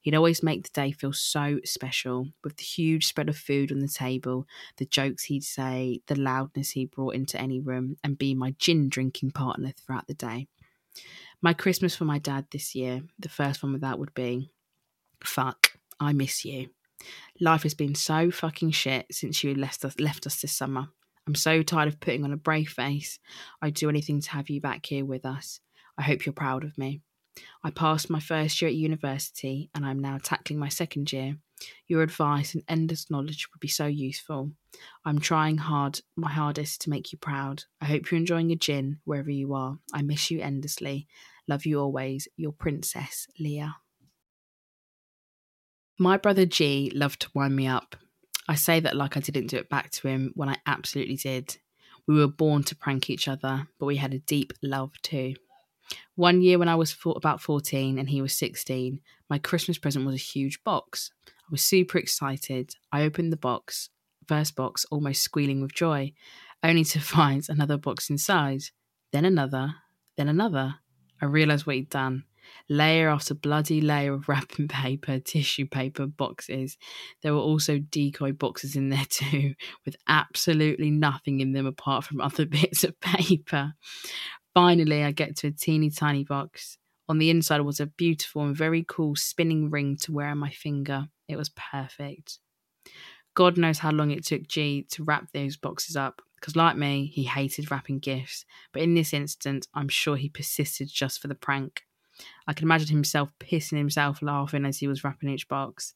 He'd 0.00 0.14
always 0.14 0.42
make 0.42 0.62
the 0.62 0.70
day 0.72 0.92
feel 0.92 1.12
so 1.12 1.60
special 1.64 2.28
with 2.42 2.56
the 2.56 2.64
huge 2.64 3.06
spread 3.06 3.28
of 3.28 3.36
food 3.36 3.70
on 3.70 3.80
the 3.80 3.88
table, 3.88 4.46
the 4.76 4.86
jokes 4.86 5.24
he'd 5.24 5.44
say, 5.44 6.00
the 6.06 6.18
loudness 6.18 6.70
he 6.70 6.86
brought 6.86 7.14
into 7.14 7.40
any 7.40 7.60
room, 7.60 7.96
and 8.02 8.18
be 8.18 8.34
my 8.34 8.54
gin 8.58 8.88
drinking 8.88 9.32
partner 9.32 9.72
throughout 9.72 10.06
the 10.06 10.14
day. 10.14 10.48
My 11.42 11.52
Christmas 11.52 11.94
for 11.94 12.04
my 12.04 12.18
dad 12.18 12.46
this 12.50 12.74
year, 12.74 13.02
the 13.18 13.28
first 13.28 13.62
one 13.62 13.72
with 13.72 13.82
that 13.82 13.98
would 13.98 14.14
be 14.14 14.50
fuck, 15.22 15.72
I 15.98 16.12
miss 16.12 16.44
you. 16.44 16.68
Life 17.40 17.62
has 17.62 17.74
been 17.74 17.94
so 17.94 18.30
fucking 18.30 18.72
shit 18.72 19.06
since 19.10 19.42
you 19.42 19.54
left 19.54 19.84
us, 19.84 19.98
left 19.98 20.26
us 20.26 20.40
this 20.40 20.52
summer. 20.52 20.88
I'm 21.26 21.34
so 21.34 21.62
tired 21.62 21.88
of 21.88 22.00
putting 22.00 22.24
on 22.24 22.32
a 22.32 22.36
brave 22.36 22.70
face. 22.70 23.18
I'd 23.62 23.74
do 23.74 23.88
anything 23.88 24.20
to 24.20 24.30
have 24.30 24.50
you 24.50 24.60
back 24.60 24.86
here 24.86 25.04
with 25.04 25.24
us. 25.24 25.60
I 25.96 26.02
hope 26.02 26.26
you're 26.26 26.32
proud 26.32 26.64
of 26.64 26.76
me. 26.76 27.02
I 27.62 27.70
passed 27.70 28.10
my 28.10 28.20
first 28.20 28.60
year 28.60 28.68
at 28.68 28.74
university 28.74 29.70
and 29.74 29.84
I'm 29.84 29.98
now 29.98 30.18
tackling 30.22 30.58
my 30.58 30.68
second 30.68 31.12
year. 31.12 31.36
Your 31.86 32.02
advice 32.02 32.54
and 32.54 32.64
endless 32.68 33.10
knowledge 33.10 33.48
would 33.52 33.60
be 33.60 33.68
so 33.68 33.86
useful. 33.86 34.52
I'm 35.04 35.18
trying 35.18 35.58
hard, 35.58 36.00
my 36.16 36.30
hardest 36.30 36.80
to 36.82 36.90
make 36.90 37.12
you 37.12 37.18
proud. 37.18 37.64
I 37.80 37.84
hope 37.84 38.10
you're 38.10 38.18
enjoying 38.18 38.50
a 38.50 38.56
gin 38.56 39.00
wherever 39.04 39.30
you 39.30 39.54
are. 39.54 39.78
I 39.92 40.02
miss 40.02 40.30
you 40.30 40.40
endlessly. 40.40 41.06
Love 41.46 41.66
you 41.66 41.80
always, 41.80 42.28
your 42.36 42.52
princess, 42.52 43.26
Leah. 43.38 43.76
My 45.98 46.16
brother 46.16 46.46
G 46.46 46.90
loved 46.94 47.20
to 47.22 47.30
wind 47.34 47.54
me 47.54 47.66
up. 47.66 47.96
I 48.48 48.54
say 48.54 48.80
that 48.80 48.96
like 48.96 49.16
I 49.16 49.20
didn't 49.20 49.48
do 49.48 49.58
it 49.58 49.68
back 49.68 49.90
to 49.90 50.08
him 50.08 50.32
when 50.34 50.48
I 50.48 50.56
absolutely 50.66 51.16
did. 51.16 51.58
We 52.06 52.16
were 52.16 52.26
born 52.26 52.64
to 52.64 52.74
prank 52.74 53.10
each 53.10 53.28
other, 53.28 53.68
but 53.78 53.86
we 53.86 53.96
had 53.96 54.14
a 54.14 54.18
deep 54.18 54.54
love 54.62 54.92
too. 55.02 55.34
One 56.14 56.42
year 56.42 56.58
when 56.58 56.68
I 56.68 56.74
was 56.74 56.92
four, 56.92 57.14
about 57.16 57.40
14 57.40 57.98
and 57.98 58.08
he 58.08 58.20
was 58.20 58.36
16, 58.36 59.00
my 59.28 59.38
Christmas 59.38 59.78
present 59.78 60.04
was 60.04 60.14
a 60.14 60.18
huge 60.18 60.62
box. 60.64 61.10
I 61.26 61.50
was 61.50 61.62
super 61.62 61.98
excited. 61.98 62.74
I 62.92 63.02
opened 63.02 63.32
the 63.32 63.36
box, 63.36 63.90
first 64.26 64.54
box, 64.54 64.84
almost 64.90 65.22
squealing 65.22 65.60
with 65.60 65.74
joy, 65.74 66.12
only 66.62 66.84
to 66.84 67.00
find 67.16 67.44
another 67.48 67.76
box 67.76 68.10
inside, 68.10 68.62
then 69.12 69.24
another, 69.24 69.74
then 70.16 70.28
another. 70.28 70.76
I 71.22 71.26
realised 71.26 71.66
what 71.66 71.76
he'd 71.76 71.90
done. 71.90 72.24
Layer 72.68 73.08
after 73.08 73.34
bloody 73.34 73.80
layer 73.80 74.12
of 74.14 74.28
wrapping 74.28 74.68
paper, 74.68 75.18
tissue 75.18 75.66
paper, 75.66 76.06
boxes. 76.06 76.76
There 77.22 77.34
were 77.34 77.40
also 77.40 77.78
decoy 77.78 78.32
boxes 78.32 78.76
in 78.76 78.88
there 78.88 79.06
too, 79.08 79.54
with 79.84 79.96
absolutely 80.08 80.90
nothing 80.90 81.40
in 81.40 81.52
them 81.52 81.66
apart 81.66 82.04
from 82.04 82.20
other 82.20 82.46
bits 82.46 82.84
of 82.84 82.98
paper. 83.00 83.74
Finally, 84.54 85.04
I 85.04 85.12
get 85.12 85.36
to 85.36 85.48
a 85.48 85.52
teeny 85.52 85.90
tiny 85.90 86.24
box. 86.24 86.76
On 87.08 87.18
the 87.18 87.30
inside 87.30 87.60
was 87.60 87.80
a 87.80 87.86
beautiful 87.86 88.42
and 88.42 88.56
very 88.56 88.84
cool 88.86 89.14
spinning 89.16 89.70
ring 89.70 89.96
to 90.02 90.12
wear 90.12 90.28
on 90.28 90.38
my 90.38 90.50
finger. 90.50 91.08
It 91.28 91.36
was 91.36 91.50
perfect. 91.50 92.38
God 93.34 93.56
knows 93.56 93.78
how 93.78 93.92
long 93.92 94.10
it 94.10 94.24
took 94.24 94.48
G 94.48 94.86
to 94.90 95.04
wrap 95.04 95.28
those 95.32 95.56
boxes 95.56 95.96
up, 95.96 96.20
because 96.34 96.56
like 96.56 96.76
me, 96.76 97.06
he 97.14 97.24
hated 97.24 97.70
wrapping 97.70 98.00
gifts. 98.00 98.44
But 98.72 98.82
in 98.82 98.94
this 98.94 99.12
instance, 99.12 99.68
I'm 99.72 99.88
sure 99.88 100.16
he 100.16 100.28
persisted 100.28 100.88
just 100.88 101.20
for 101.20 101.28
the 101.28 101.34
prank. 101.36 101.82
I 102.46 102.52
can 102.52 102.64
imagine 102.64 102.88
himself 102.88 103.32
pissing 103.38 103.78
himself 103.78 104.20
laughing 104.20 104.64
as 104.64 104.78
he 104.78 104.88
was 104.88 105.04
wrapping 105.04 105.28
each 105.28 105.48
box. 105.48 105.94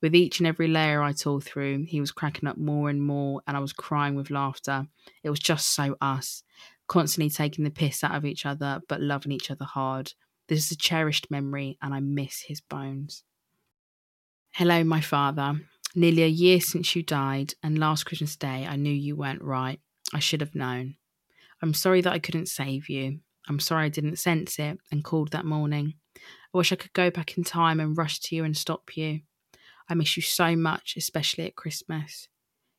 With 0.00 0.14
each 0.14 0.38
and 0.38 0.46
every 0.46 0.68
layer 0.68 1.02
I 1.02 1.12
tore 1.12 1.40
through, 1.40 1.84
he 1.88 2.00
was 2.00 2.12
cracking 2.12 2.48
up 2.48 2.56
more 2.58 2.88
and 2.88 3.02
more, 3.02 3.42
and 3.46 3.56
I 3.56 3.60
was 3.60 3.72
crying 3.72 4.14
with 4.14 4.30
laughter. 4.30 4.86
It 5.22 5.30
was 5.30 5.40
just 5.40 5.74
so 5.74 5.96
us 6.00 6.42
constantly 6.86 7.30
taking 7.30 7.64
the 7.64 7.70
piss 7.70 8.04
out 8.04 8.14
of 8.14 8.24
each 8.24 8.46
other, 8.46 8.80
but 8.88 9.00
loving 9.00 9.32
each 9.32 9.50
other 9.50 9.64
hard. 9.64 10.12
This 10.48 10.66
is 10.66 10.72
a 10.72 10.76
cherished 10.76 11.30
memory, 11.30 11.78
and 11.80 11.94
I 11.94 12.00
miss 12.00 12.42
his 12.42 12.60
bones. 12.60 13.24
Hello, 14.52 14.84
my 14.84 15.00
father. 15.00 15.60
Nearly 15.94 16.24
a 16.24 16.28
year 16.28 16.60
since 16.60 16.94
you 16.94 17.02
died, 17.02 17.54
and 17.62 17.78
last 17.78 18.04
Christmas 18.04 18.36
Day 18.36 18.66
I 18.68 18.76
knew 18.76 18.92
you 18.92 19.16
weren't 19.16 19.42
right. 19.42 19.80
I 20.12 20.18
should 20.18 20.40
have 20.40 20.54
known. 20.54 20.96
I'm 21.62 21.74
sorry 21.74 22.00
that 22.02 22.12
I 22.12 22.18
couldn't 22.18 22.48
save 22.48 22.88
you. 22.88 23.20
I'm 23.48 23.60
sorry 23.60 23.86
I 23.86 23.88
didn't 23.90 24.18
sense 24.18 24.58
it 24.58 24.78
and 24.90 25.04
called 25.04 25.30
that 25.32 25.44
morning. 25.44 25.94
I 26.16 26.58
wish 26.58 26.72
I 26.72 26.76
could 26.76 26.92
go 26.92 27.10
back 27.10 27.36
in 27.36 27.44
time 27.44 27.80
and 27.80 27.96
rush 27.96 28.20
to 28.20 28.36
you 28.36 28.44
and 28.44 28.56
stop 28.56 28.96
you. 28.96 29.20
I 29.88 29.94
miss 29.94 30.16
you 30.16 30.22
so 30.22 30.56
much, 30.56 30.94
especially 30.96 31.46
at 31.46 31.56
Christmas. 31.56 32.28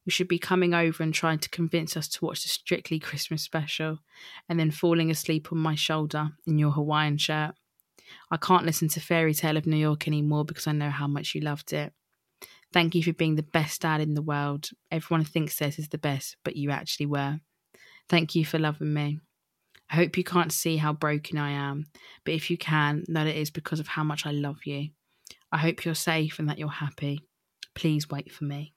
You 0.05 0.11
should 0.11 0.27
be 0.27 0.39
coming 0.39 0.73
over 0.73 1.01
and 1.01 1.13
trying 1.13 1.39
to 1.39 1.49
convince 1.49 1.97
us 1.97 2.07
to 2.09 2.25
watch 2.25 2.43
the 2.43 2.49
Strictly 2.49 2.99
Christmas 2.99 3.41
special 3.41 3.99
and 4.47 4.59
then 4.59 4.71
falling 4.71 5.09
asleep 5.09 5.51
on 5.51 5.57
my 5.57 5.75
shoulder 5.75 6.29
in 6.45 6.59
your 6.59 6.71
Hawaiian 6.71 7.17
shirt. 7.17 7.55
I 8.29 8.37
can't 8.37 8.65
listen 8.65 8.87
to 8.89 8.99
Fairy 8.99 9.33
Tale 9.33 9.57
of 9.57 9.65
New 9.65 9.77
York 9.77 10.07
anymore 10.07 10.45
because 10.45 10.67
I 10.67 10.73
know 10.73 10.91
how 10.91 11.07
much 11.07 11.33
you 11.33 11.41
loved 11.41 11.73
it. 11.73 11.91
Thank 12.71 12.93
you 12.93 13.01
for 13.01 13.13
being 13.13 13.35
the 13.35 13.43
best 13.43 13.81
dad 13.81 13.99
in 13.99 14.13
the 14.13 14.21
world. 14.21 14.69
Everyone 14.91 15.25
thinks 15.25 15.57
this 15.57 15.79
is 15.79 15.89
the 15.89 15.97
best, 15.97 16.37
but 16.43 16.55
you 16.55 16.69
actually 16.69 17.07
were. 17.07 17.39
Thank 18.07 18.35
you 18.35 18.45
for 18.45 18.59
loving 18.59 18.93
me. 18.93 19.19
I 19.89 19.95
hope 19.95 20.17
you 20.17 20.23
can't 20.23 20.51
see 20.51 20.77
how 20.77 20.93
broken 20.93 21.37
I 21.39 21.51
am, 21.51 21.85
but 22.23 22.33
if 22.35 22.51
you 22.51 22.57
can, 22.57 23.03
know 23.07 23.23
that 23.23 23.35
it 23.35 23.37
is 23.37 23.49
because 23.49 23.79
of 23.79 23.87
how 23.87 24.03
much 24.03 24.25
I 24.25 24.31
love 24.31 24.65
you. 24.65 24.89
I 25.51 25.57
hope 25.57 25.85
you're 25.85 25.95
safe 25.95 26.37
and 26.37 26.49
that 26.49 26.59
you're 26.59 26.69
happy. 26.69 27.21
Please 27.73 28.09
wait 28.09 28.31
for 28.31 28.43
me. 28.43 28.74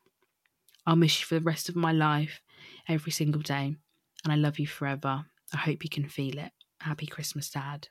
I'll 0.89 0.97
miss 0.97 1.21
you 1.21 1.27
for 1.27 1.35
the 1.35 1.43
rest 1.43 1.69
of 1.69 1.77
my 1.77 1.93
life, 1.93 2.41
every 2.89 3.13
single 3.13 3.43
day, 3.43 3.77
and 4.25 4.33
I 4.33 4.37
love 4.37 4.59
you 4.59 4.67
forever. 4.67 5.27
I 5.53 5.59
hope 5.59 5.85
you 5.85 5.91
can 5.91 6.09
feel 6.09 6.39
it. 6.39 6.53
Happy 6.81 7.07
Christmas, 7.07 7.51
Dad. 7.51 7.89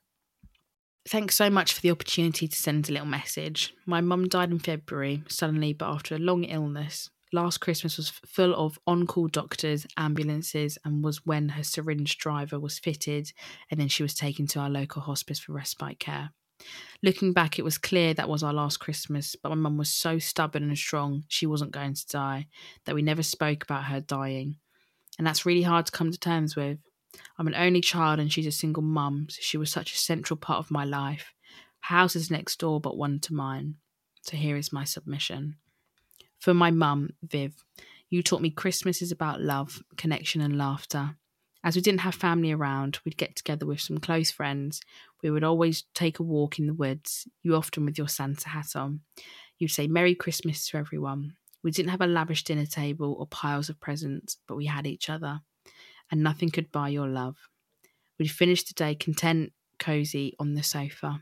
Thanks 1.08 1.38
so 1.38 1.52
much 1.52 1.74
for 1.74 1.82
the 1.82 1.92
opportunity 1.92 2.48
to 2.48 2.58
send 2.58 2.90
a 2.90 2.94
little 2.94 3.08
message. 3.08 3.76
My 3.86 4.02
mum 4.02 4.28
died 4.28 4.50
in 4.50 4.58
February, 4.58 5.22
suddenly, 5.28 5.74
but 5.74 5.92
after 5.92 6.16
a 6.16 6.20
long 6.20 6.46
illness. 6.46 7.12
Last 7.32 7.60
Christmas 7.60 7.98
was 7.98 8.10
full 8.10 8.56
of 8.56 8.80
on 8.88 9.06
call 9.06 9.28
doctors, 9.28 9.86
ambulances, 9.96 10.80
and 10.84 11.04
was 11.04 11.24
when 11.24 11.50
her 11.50 11.64
syringe 11.64 12.18
driver 12.18 12.60
was 12.60 12.80
fitted, 12.80 13.32
and 13.70 13.80
then 13.80 13.90
she 13.90 14.02
was 14.02 14.16
taken 14.16 14.48
to 14.48 14.60
our 14.60 14.72
local 14.72 15.04
hospice 15.04 15.38
for 15.38 15.52
respite 15.52 16.00
care. 16.00 16.32
Looking 17.04 17.32
back, 17.34 17.60
it 17.60 17.66
was 17.66 17.78
clear 17.78 18.14
that 18.14 18.30
was 18.30 18.44
our 18.44 18.54
last 18.54 18.78
Christmas, 18.78 19.36
but 19.36 19.50
my 19.50 19.56
mum 19.56 19.78
was 19.78 19.90
so 19.90 20.18
stubborn 20.18 20.64
and 20.64 20.78
strong 20.78 21.24
she 21.28 21.46
wasn't 21.46 21.72
going 21.72 21.94
to 21.94 22.08
die 22.08 22.48
that 22.86 22.96
we 22.96 23.02
never 23.02 23.24
spoke 23.24 23.64
about 23.64 23.86
her 23.86 24.02
dying. 24.02 24.58
And 25.18 25.26
that's 25.26 25.46
really 25.46 25.62
hard 25.62 25.86
to 25.86 25.92
come 25.92 26.12
to 26.12 26.20
terms 26.20 26.56
with. 26.56 26.80
I'm 27.38 27.48
an 27.48 27.56
only 27.56 27.82
child 27.82 28.20
and 28.20 28.32
she's 28.32 28.48
a 28.48 28.52
single 28.52 28.84
mum, 28.84 29.28
so 29.30 29.38
she 29.42 29.58
was 29.58 29.72
such 29.72 29.94
a 29.94 29.98
central 29.98 30.38
part 30.38 30.60
of 30.60 30.72
my 30.72 30.86
life. 30.86 31.34
House 31.82 32.16
is 32.16 32.32
next 32.32 32.60
door, 32.60 32.82
but 32.82 32.98
one 32.98 33.20
to 33.22 33.34
mine. 33.34 33.76
So 34.22 34.36
here 34.36 34.58
is 34.58 34.74
my 34.74 34.84
submission. 34.84 35.56
For 36.40 36.54
my 36.54 36.72
mum, 36.72 37.12
Viv, 37.24 37.56
you 38.10 38.22
taught 38.22 38.42
me 38.42 38.50
Christmas 38.50 39.02
is 39.02 39.12
about 39.12 39.42
love, 39.42 39.82
connection, 39.98 40.42
and 40.42 40.58
laughter. 40.58 41.18
As 41.68 41.76
we 41.76 41.82
didn't 41.82 42.00
have 42.00 42.16
family 42.16 42.54
around, 42.54 43.00
we'd 43.04 43.18
get 43.18 43.36
together 43.36 43.66
with 43.66 43.82
some 43.82 43.98
close 43.98 44.32
friends. 44.32 44.80
We 45.22 45.30
would 45.30 45.44
always 45.44 45.84
take 45.94 46.18
a 46.18 46.24
walk 46.24 46.60
in 46.60 46.66
the 46.66 46.74
woods, 46.74 47.28
you 47.44 47.56
often 47.56 47.84
with 47.84 47.98
your 47.98 48.08
Santa 48.08 48.48
hat 48.48 48.74
on. 48.74 49.02
You'd 49.60 49.72
say 49.72 49.86
Merry 49.86 50.16
Christmas 50.16 50.66
to 50.70 50.78
everyone. 50.78 51.36
We 51.66 51.72
didn't 51.72 51.92
have 51.92 52.00
a 52.00 52.08
lavish 52.08 52.46
dinner 52.46 52.66
table 52.66 53.18
or 53.20 53.28
piles 53.28 53.68
of 53.68 53.82
presents, 53.82 54.38
but 54.48 54.56
we 54.56 54.68
had 54.68 54.88
each 54.88 55.10
other, 55.10 55.42
and 56.10 56.24
nothing 56.24 56.52
could 56.52 56.72
buy 56.72 56.88
your 56.88 57.10
love. 57.10 57.36
We'd 58.18 58.32
finish 58.32 58.64
the 58.64 58.74
day 58.74 58.96
content, 58.96 59.52
cosy 59.78 60.38
on 60.40 60.54
the 60.54 60.64
sofa, 60.64 61.22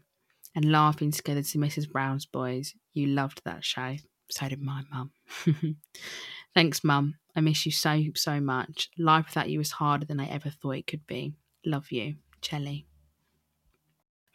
and 0.54 0.72
laughing 0.72 1.10
together 1.10 1.42
to 1.42 1.58
Mrs. 1.58 1.90
Brown's 1.90 2.28
Boys. 2.28 2.75
You 2.94 3.08
loved 3.08 3.42
that 3.46 3.66
show. 3.66 3.96
So 4.30 4.48
did 4.48 4.62
my 4.62 4.84
mum. 4.92 5.12
Thanks, 6.56 6.86
mum. 6.86 7.16
I 7.36 7.42
miss 7.42 7.66
you 7.66 7.72
so, 7.74 8.02
so 8.16 8.40
much. 8.40 8.90
Life 8.98 9.26
without 9.26 9.50
you 9.50 9.60
is 9.60 9.72
harder 9.72 10.06
than 10.06 10.22
I 10.22 10.28
ever 10.28 10.50
thought 10.50 10.78
it 10.78 10.88
could 10.88 11.06
be. 11.06 11.34
Love 11.66 11.92
you, 11.92 12.16
Chelly. 12.40 12.88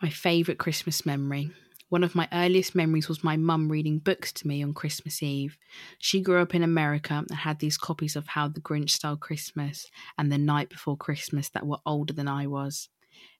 My 0.03 0.11
favourite 0.11 0.59
Christmas 0.59 1.07
memory. 1.07 1.51
One 1.89 2.05
of 2.05 2.15
my 2.15 2.29
earliest 2.31 2.75
memories 2.75 3.09
was 3.09 3.25
my 3.25 3.39
mum 3.39 3.71
reading 3.71 3.99
books 3.99 4.33
to 4.35 4.47
me 4.47 4.63
on 4.63 4.75
Christmas 4.75 5.23
Eve. 5.23 5.57
She 5.99 6.21
grew 6.21 6.43
up 6.43 6.55
in 6.55 6.63
America 6.63 7.15
and 7.15 7.31
had 7.31 7.59
these 7.59 7.79
copies 7.79 8.17
of 8.17 8.29
How 8.29 8.49
the 8.49 8.61
Grinch 8.61 8.91
Stole 8.91 9.17
Christmas 9.17 9.91
and 10.19 10.31
The 10.31 10.39
Night 10.39 10.69
Before 10.69 10.99
Christmas 10.99 11.49
that 11.49 11.67
were 11.67 11.81
older 11.87 12.13
than 12.13 12.29
I 12.29 12.47
was. 12.47 12.91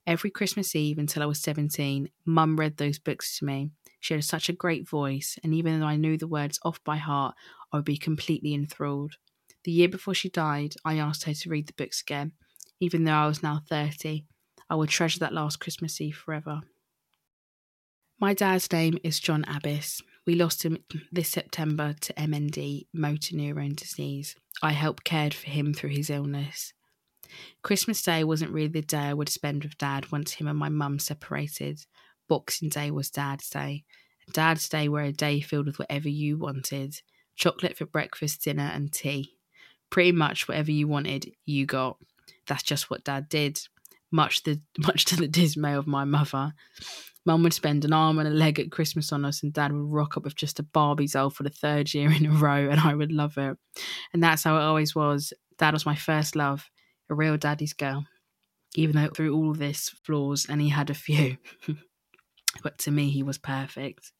Every 0.07 0.31
Christmas 0.31 0.75
Eve 0.75 0.99
until 0.99 1.23
I 1.23 1.27
was 1.27 1.41
17, 1.41 2.09
Mum 2.25 2.57
read 2.57 2.79
those 2.79 2.99
books 2.99 3.39
to 3.39 3.45
me. 3.45 3.71
She 4.01 4.15
had 4.15 4.25
such 4.25 4.49
a 4.49 4.55
great 4.55 4.89
voice, 4.89 5.39
and 5.45 5.55
even 5.55 5.79
though 5.79 5.87
I 5.87 5.97
knew 5.97 6.17
the 6.17 6.27
words 6.27 6.59
off 6.65 6.83
by 6.83 6.97
heart, 6.97 7.35
I 7.73 7.77
would 7.77 7.85
be 7.85 7.99
completely 7.99 8.55
enthralled. 8.55 9.17
The 9.65 9.73
year 9.73 9.89
before 9.89 10.15
she 10.15 10.31
died, 10.31 10.75
I 10.85 10.99
asked 10.99 11.25
her 11.25 11.35
to 11.35 11.51
read 11.51 11.69
the 11.69 11.75
books 11.75 12.01
again, 12.01 12.33
even 12.81 13.05
though 13.05 13.13
I 13.13 13.27
was 13.27 13.43
now 13.43 13.61
30. 13.69 14.25
I 14.71 14.75
would 14.75 14.89
treasure 14.89 15.19
that 15.21 15.35
last 15.35 15.61
Christmas 15.61 16.01
Eve 16.01 16.17
forever. 16.17 16.63
My 18.19 18.35
dad's 18.35 18.71
name 18.73 18.99
is 19.05 19.21
John 19.21 19.45
Abbis. 19.45 20.01
We 20.27 20.35
lost 20.35 20.63
him 20.63 20.79
this 21.11 21.29
September 21.29 21.95
to 22.01 22.13
MND, 22.15 22.87
motor 22.93 23.37
neurone 23.37 23.75
disease. 23.75 24.37
I 24.63 24.73
helped 24.73 25.05
cared 25.05 25.35
for 25.35 25.49
him 25.49 25.75
through 25.75 25.91
his 25.91 26.11
illness. 26.11 26.73
Christmas 27.63 28.03
Day 28.03 28.25
wasn't 28.25 28.53
really 28.53 28.69
the 28.69 28.83
day 28.83 28.99
I 28.99 29.15
would 29.15 29.29
spend 29.29 29.65
with 29.65 29.79
Dad 29.79 30.11
once 30.13 30.33
him 30.33 30.49
and 30.49 30.59
my 30.59 30.69
mum 30.69 30.99
separated. 30.99 31.85
Boxing 32.31 32.69
Day 32.69 32.93
was 32.93 33.11
Dad's 33.11 33.51
Day. 33.51 33.83
Dad's 34.33 34.69
Day 34.69 34.89
were 34.89 35.03
a 35.03 35.13
day 35.13 35.41
filled 35.41 35.67
with 35.67 35.81
whatever 35.81 36.09
you 36.09 36.39
wanted 36.39 37.03
chocolate 37.35 37.77
for 37.77 37.87
breakfast, 37.87 38.45
dinner, 38.45 38.71
and 38.73 38.93
tea. 38.93 39.33
Pretty 39.91 40.13
much 40.13 40.47
whatever 40.47 40.71
you 40.71 40.87
wanted, 40.87 41.33
you 41.45 41.67
got. 41.67 41.97
That's 42.47 42.63
just 42.63 42.89
what 42.89 43.03
Dad 43.03 43.29
did. 43.29 43.61
Much 44.13 44.45
the 44.45 44.61
much 44.79 45.07
to 45.07 45.17
the 45.17 45.27
dismay 45.27 45.75
of 45.75 45.89
my 45.89 46.05
mother. 46.05 46.53
Mum 47.27 47.43
would 47.43 47.53
spend 47.53 47.85
an 47.85 47.93
arm 47.93 48.19
and 48.19 48.29
a 48.29 48.31
leg 48.31 48.61
at 48.61 48.71
Christmas 48.71 49.13
on 49.13 49.25
us, 49.25 49.43
and 49.43 49.53
Dad 49.53 49.73
would 49.73 49.93
rock 49.93 50.17
up 50.17 50.23
with 50.23 50.37
just 50.37 50.61
a 50.61 50.63
Barbie's 50.63 51.13
doll 51.13 51.31
for 51.31 51.43
the 51.43 51.51
third 51.51 51.93
year 51.93 52.13
in 52.13 52.27
a 52.27 52.31
row, 52.31 52.69
and 52.71 52.79
I 52.79 52.95
would 52.95 53.11
love 53.11 53.37
it. 53.39 53.59
And 54.13 54.23
that's 54.23 54.45
how 54.45 54.57
it 54.57 54.63
always 54.63 54.95
was. 54.95 55.33
Dad 55.59 55.75
was 55.75 55.85
my 55.85 55.97
first 55.97 56.37
love 56.37 56.71
a 57.11 57.15
real 57.15 57.37
daddy's 57.37 57.73
girl, 57.73 58.07
even 58.77 58.95
though 58.95 59.09
through 59.09 59.35
all 59.35 59.51
of 59.51 59.59
this 59.59 59.89
flaws, 60.05 60.47
and 60.49 60.61
he 60.61 60.69
had 60.69 60.91
a 60.91 60.95
few. 60.95 61.37
but 62.63 62.79
to 62.79 62.91
me, 62.91 63.11
he 63.11 63.23
was 63.23 63.39
perfect. 63.39 64.13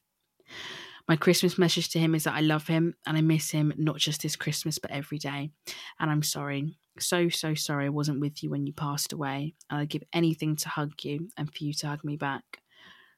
My 1.09 1.17
Christmas 1.17 1.59
message 1.59 1.89
to 1.91 1.99
him 1.99 2.15
is 2.15 2.25
that 2.25 2.35
I 2.35 2.41
love 2.41 2.69
him 2.69 2.95
and 3.07 3.17
I 3.17 3.21
miss 3.21 3.51
him, 3.51 3.73
not 3.77 3.97
just 3.97 4.23
this 4.23 4.37
Christmas, 4.37 4.79
but 4.79 4.93
every 4.93 5.19
day. 5.19 5.51
And 5.99 6.11
I'm 6.11 6.23
sorry, 6.23 6.77
so, 6.99 7.29
so 7.29 7.55
sorry 7.55 7.87
I 7.87 7.91
wasn't 7.91 8.21
with 8.21 8.43
you 8.43 8.51
when 8.51 8.67
you 8.67 8.73
passed 8.73 9.13
away. 9.13 9.55
And 9.69 9.81
I'd 9.81 9.89
give 9.89 10.05
anything 10.13 10.57
to 10.57 10.69
hug 10.69 10.93
you 11.03 11.29
and 11.37 11.53
for 11.53 11.65
you 11.65 11.73
to 11.75 11.89
hug 11.89 12.05
me 12.05 12.17
back. 12.17 12.61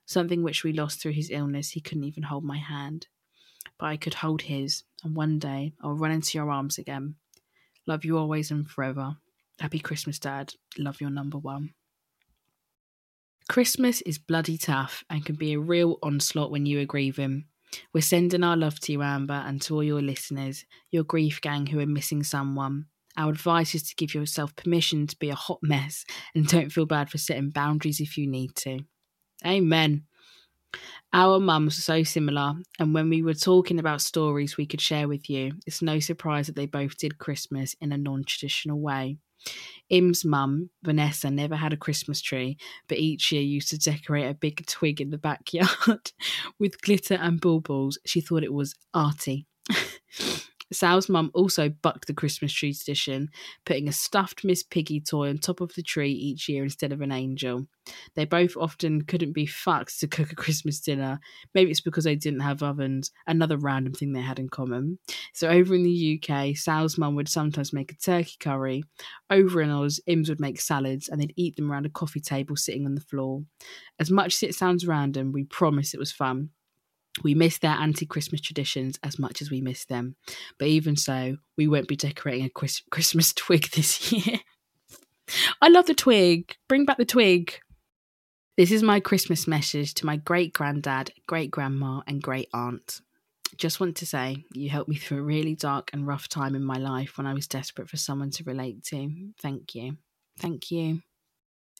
Something 0.06 0.42
which 0.42 0.64
we 0.64 0.72
lost 0.72 1.00
through 1.00 1.12
his 1.12 1.30
illness, 1.30 1.70
he 1.70 1.80
couldn't 1.80 2.04
even 2.04 2.22
hold 2.22 2.44
my 2.44 2.58
hand. 2.58 3.08
But 3.78 3.86
I 3.86 3.96
could 3.96 4.14
hold 4.14 4.42
his, 4.42 4.84
and 5.04 5.14
one 5.14 5.38
day 5.38 5.72
I'll 5.80 5.92
run 5.92 6.10
into 6.12 6.38
your 6.38 6.50
arms 6.50 6.78
again. 6.78 7.16
Love 7.86 8.04
you 8.04 8.16
always 8.16 8.50
and 8.50 8.68
forever. 8.68 9.16
Happy 9.60 9.78
Christmas, 9.78 10.18
Dad. 10.18 10.54
Love 10.78 11.00
your 11.00 11.10
number 11.10 11.38
one. 11.38 11.74
Christmas 13.48 14.00
is 14.02 14.18
bloody 14.18 14.56
tough 14.56 15.04
and 15.10 15.24
can 15.24 15.36
be 15.36 15.52
a 15.52 15.60
real 15.60 15.98
onslaught 16.02 16.50
when 16.50 16.66
you 16.66 16.80
are 16.80 16.86
grieving. 16.86 17.44
We're 17.92 18.02
sending 18.02 18.44
our 18.44 18.56
love 18.56 18.80
to 18.80 18.92
you, 18.92 19.02
Amber, 19.02 19.42
and 19.46 19.60
to 19.62 19.74
all 19.74 19.82
your 19.82 20.02
listeners, 20.02 20.64
your 20.90 21.04
grief 21.04 21.40
gang 21.40 21.66
who 21.66 21.80
are 21.80 21.86
missing 21.86 22.22
someone. 22.22 22.86
Our 23.16 23.30
advice 23.30 23.74
is 23.74 23.82
to 23.84 23.94
give 23.94 24.14
yourself 24.14 24.56
permission 24.56 25.06
to 25.06 25.18
be 25.18 25.30
a 25.30 25.34
hot 25.34 25.58
mess 25.62 26.04
and 26.34 26.46
don't 26.46 26.70
feel 26.70 26.86
bad 26.86 27.10
for 27.10 27.18
setting 27.18 27.50
boundaries 27.50 28.00
if 28.00 28.16
you 28.16 28.26
need 28.26 28.54
to. 28.56 28.80
Amen. 29.44 30.04
Our 31.12 31.38
mums 31.38 31.78
are 31.78 31.82
so 31.82 32.02
similar, 32.02 32.54
and 32.78 32.94
when 32.94 33.10
we 33.10 33.22
were 33.22 33.34
talking 33.34 33.78
about 33.78 34.00
stories 34.00 34.56
we 34.56 34.66
could 34.66 34.80
share 34.80 35.08
with 35.08 35.28
you, 35.28 35.52
it's 35.66 35.82
no 35.82 36.00
surprise 36.00 36.46
that 36.46 36.56
they 36.56 36.66
both 36.66 36.96
did 36.96 37.18
Christmas 37.18 37.76
in 37.80 37.92
a 37.92 37.98
non 37.98 38.24
traditional 38.24 38.80
way. 38.80 39.18
Im's 39.90 40.24
mum, 40.24 40.70
Vanessa, 40.82 41.30
never 41.30 41.56
had 41.56 41.72
a 41.72 41.76
Christmas 41.76 42.20
tree, 42.20 42.56
but 42.88 42.98
each 42.98 43.32
year 43.32 43.42
used 43.42 43.68
to 43.70 43.78
decorate 43.78 44.30
a 44.30 44.34
big 44.34 44.64
twig 44.66 45.00
in 45.00 45.10
the 45.10 45.18
backyard 45.18 46.12
with 46.58 46.80
glitter 46.80 47.14
and 47.14 47.40
baubles. 47.40 47.98
She 48.06 48.20
thought 48.20 48.44
it 48.44 48.52
was 48.52 48.74
arty. 48.94 49.46
Sal's 50.72 51.08
mum 51.08 51.30
also 51.34 51.68
bucked 51.68 52.06
the 52.06 52.14
Christmas 52.14 52.52
tree 52.52 52.74
tradition, 52.74 53.28
putting 53.64 53.88
a 53.88 53.92
stuffed 53.92 54.44
Miss 54.44 54.62
Piggy 54.62 55.00
toy 55.00 55.28
on 55.28 55.38
top 55.38 55.60
of 55.60 55.74
the 55.74 55.82
tree 55.82 56.12
each 56.12 56.48
year 56.48 56.64
instead 56.64 56.92
of 56.92 57.00
an 57.00 57.12
angel. 57.12 57.66
They 58.14 58.24
both 58.24 58.56
often 58.56 59.02
couldn't 59.02 59.32
be 59.32 59.46
fucked 59.46 59.98
to 60.00 60.08
cook 60.08 60.32
a 60.32 60.36
Christmas 60.36 60.80
dinner. 60.80 61.20
Maybe 61.54 61.70
it's 61.70 61.80
because 61.80 62.04
they 62.04 62.16
didn't 62.16 62.40
have 62.40 62.62
ovens, 62.62 63.10
another 63.26 63.56
random 63.56 63.92
thing 63.92 64.12
they 64.12 64.20
had 64.20 64.38
in 64.38 64.48
common. 64.48 64.98
So 65.32 65.48
over 65.48 65.74
in 65.74 65.82
the 65.82 66.20
UK, 66.22 66.56
Sal's 66.56 66.98
mum 66.98 67.14
would 67.16 67.28
sometimes 67.28 67.72
make 67.72 67.92
a 67.92 67.96
turkey 67.96 68.36
curry. 68.40 68.84
Over 69.30 69.62
in 69.62 69.70
Oz, 69.70 70.00
Ims 70.08 70.28
would 70.28 70.40
make 70.40 70.60
salads 70.60 71.08
and 71.08 71.20
they'd 71.20 71.34
eat 71.36 71.56
them 71.56 71.70
around 71.70 71.86
a 71.86 71.90
coffee 71.90 72.20
table 72.20 72.56
sitting 72.56 72.86
on 72.86 72.94
the 72.94 73.00
floor. 73.00 73.42
As 73.98 74.10
much 74.10 74.34
as 74.34 74.42
it 74.42 74.54
sounds 74.54 74.86
random, 74.86 75.32
we 75.32 75.44
promise 75.44 75.94
it 75.94 76.00
was 76.00 76.12
fun. 76.12 76.50
We 77.22 77.34
miss 77.34 77.58
their 77.58 77.72
anti 77.72 78.06
Christmas 78.06 78.40
traditions 78.40 78.98
as 79.02 79.18
much 79.18 79.42
as 79.42 79.50
we 79.50 79.60
miss 79.60 79.84
them. 79.84 80.16
But 80.58 80.68
even 80.68 80.96
so, 80.96 81.36
we 81.56 81.68
won't 81.68 81.88
be 81.88 81.96
decorating 81.96 82.46
a 82.46 82.78
Christmas 82.90 83.32
twig 83.36 83.70
this 83.70 84.12
year. 84.12 84.38
I 85.60 85.68
love 85.68 85.86
the 85.86 85.94
twig. 85.94 86.56
Bring 86.68 86.84
back 86.84 86.96
the 86.96 87.04
twig. 87.04 87.58
This 88.56 88.70
is 88.70 88.82
my 88.82 89.00
Christmas 89.00 89.46
message 89.46 89.94
to 89.94 90.06
my 90.06 90.16
great 90.16 90.52
granddad, 90.52 91.12
great 91.26 91.50
grandma, 91.50 92.02
and 92.06 92.22
great 92.22 92.48
aunt. 92.52 93.00
Just 93.56 93.80
want 93.80 93.96
to 93.96 94.06
say, 94.06 94.44
you 94.52 94.70
helped 94.70 94.88
me 94.88 94.96
through 94.96 95.18
a 95.18 95.22
really 95.22 95.54
dark 95.54 95.90
and 95.92 96.06
rough 96.06 96.28
time 96.28 96.54
in 96.54 96.64
my 96.64 96.76
life 96.76 97.16
when 97.16 97.26
I 97.26 97.34
was 97.34 97.46
desperate 97.46 97.88
for 97.88 97.96
someone 97.96 98.30
to 98.32 98.44
relate 98.44 98.82
to. 98.84 99.10
Thank 99.40 99.74
you. 99.74 99.96
Thank 100.38 100.70
you. 100.70 101.00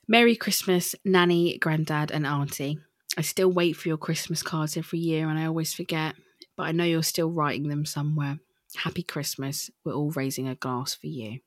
Merry 0.09 0.37
Christmas, 0.37 0.95
Nanny, 1.05 1.59
Grandad, 1.59 2.11
and 2.11 2.27
Auntie. 2.27 2.79
I 3.17 3.23
still 3.23 3.51
wait 3.51 3.77
for 3.77 3.89
your 3.89 3.99
Christmas 3.99 4.43
cards 4.43 4.77
every 4.77 4.99
year 4.99 5.29
and 5.29 5.39
I 5.39 5.47
always 5.47 5.75
forget, 5.75 6.15
but 6.57 6.65
I 6.65 6.73
know 6.73 6.85
you're 6.85 7.03
still 7.03 7.31
writing 7.31 7.69
them 7.69 7.85
somewhere. 7.85 8.39
Happy 8.77 9.03
Christmas. 9.03 9.71
We're 9.85 9.93
all 9.93 10.11
raising 10.13 10.49
a 10.49 10.55
glass 10.55 10.95
for 10.95 11.09
you. 11.09 11.41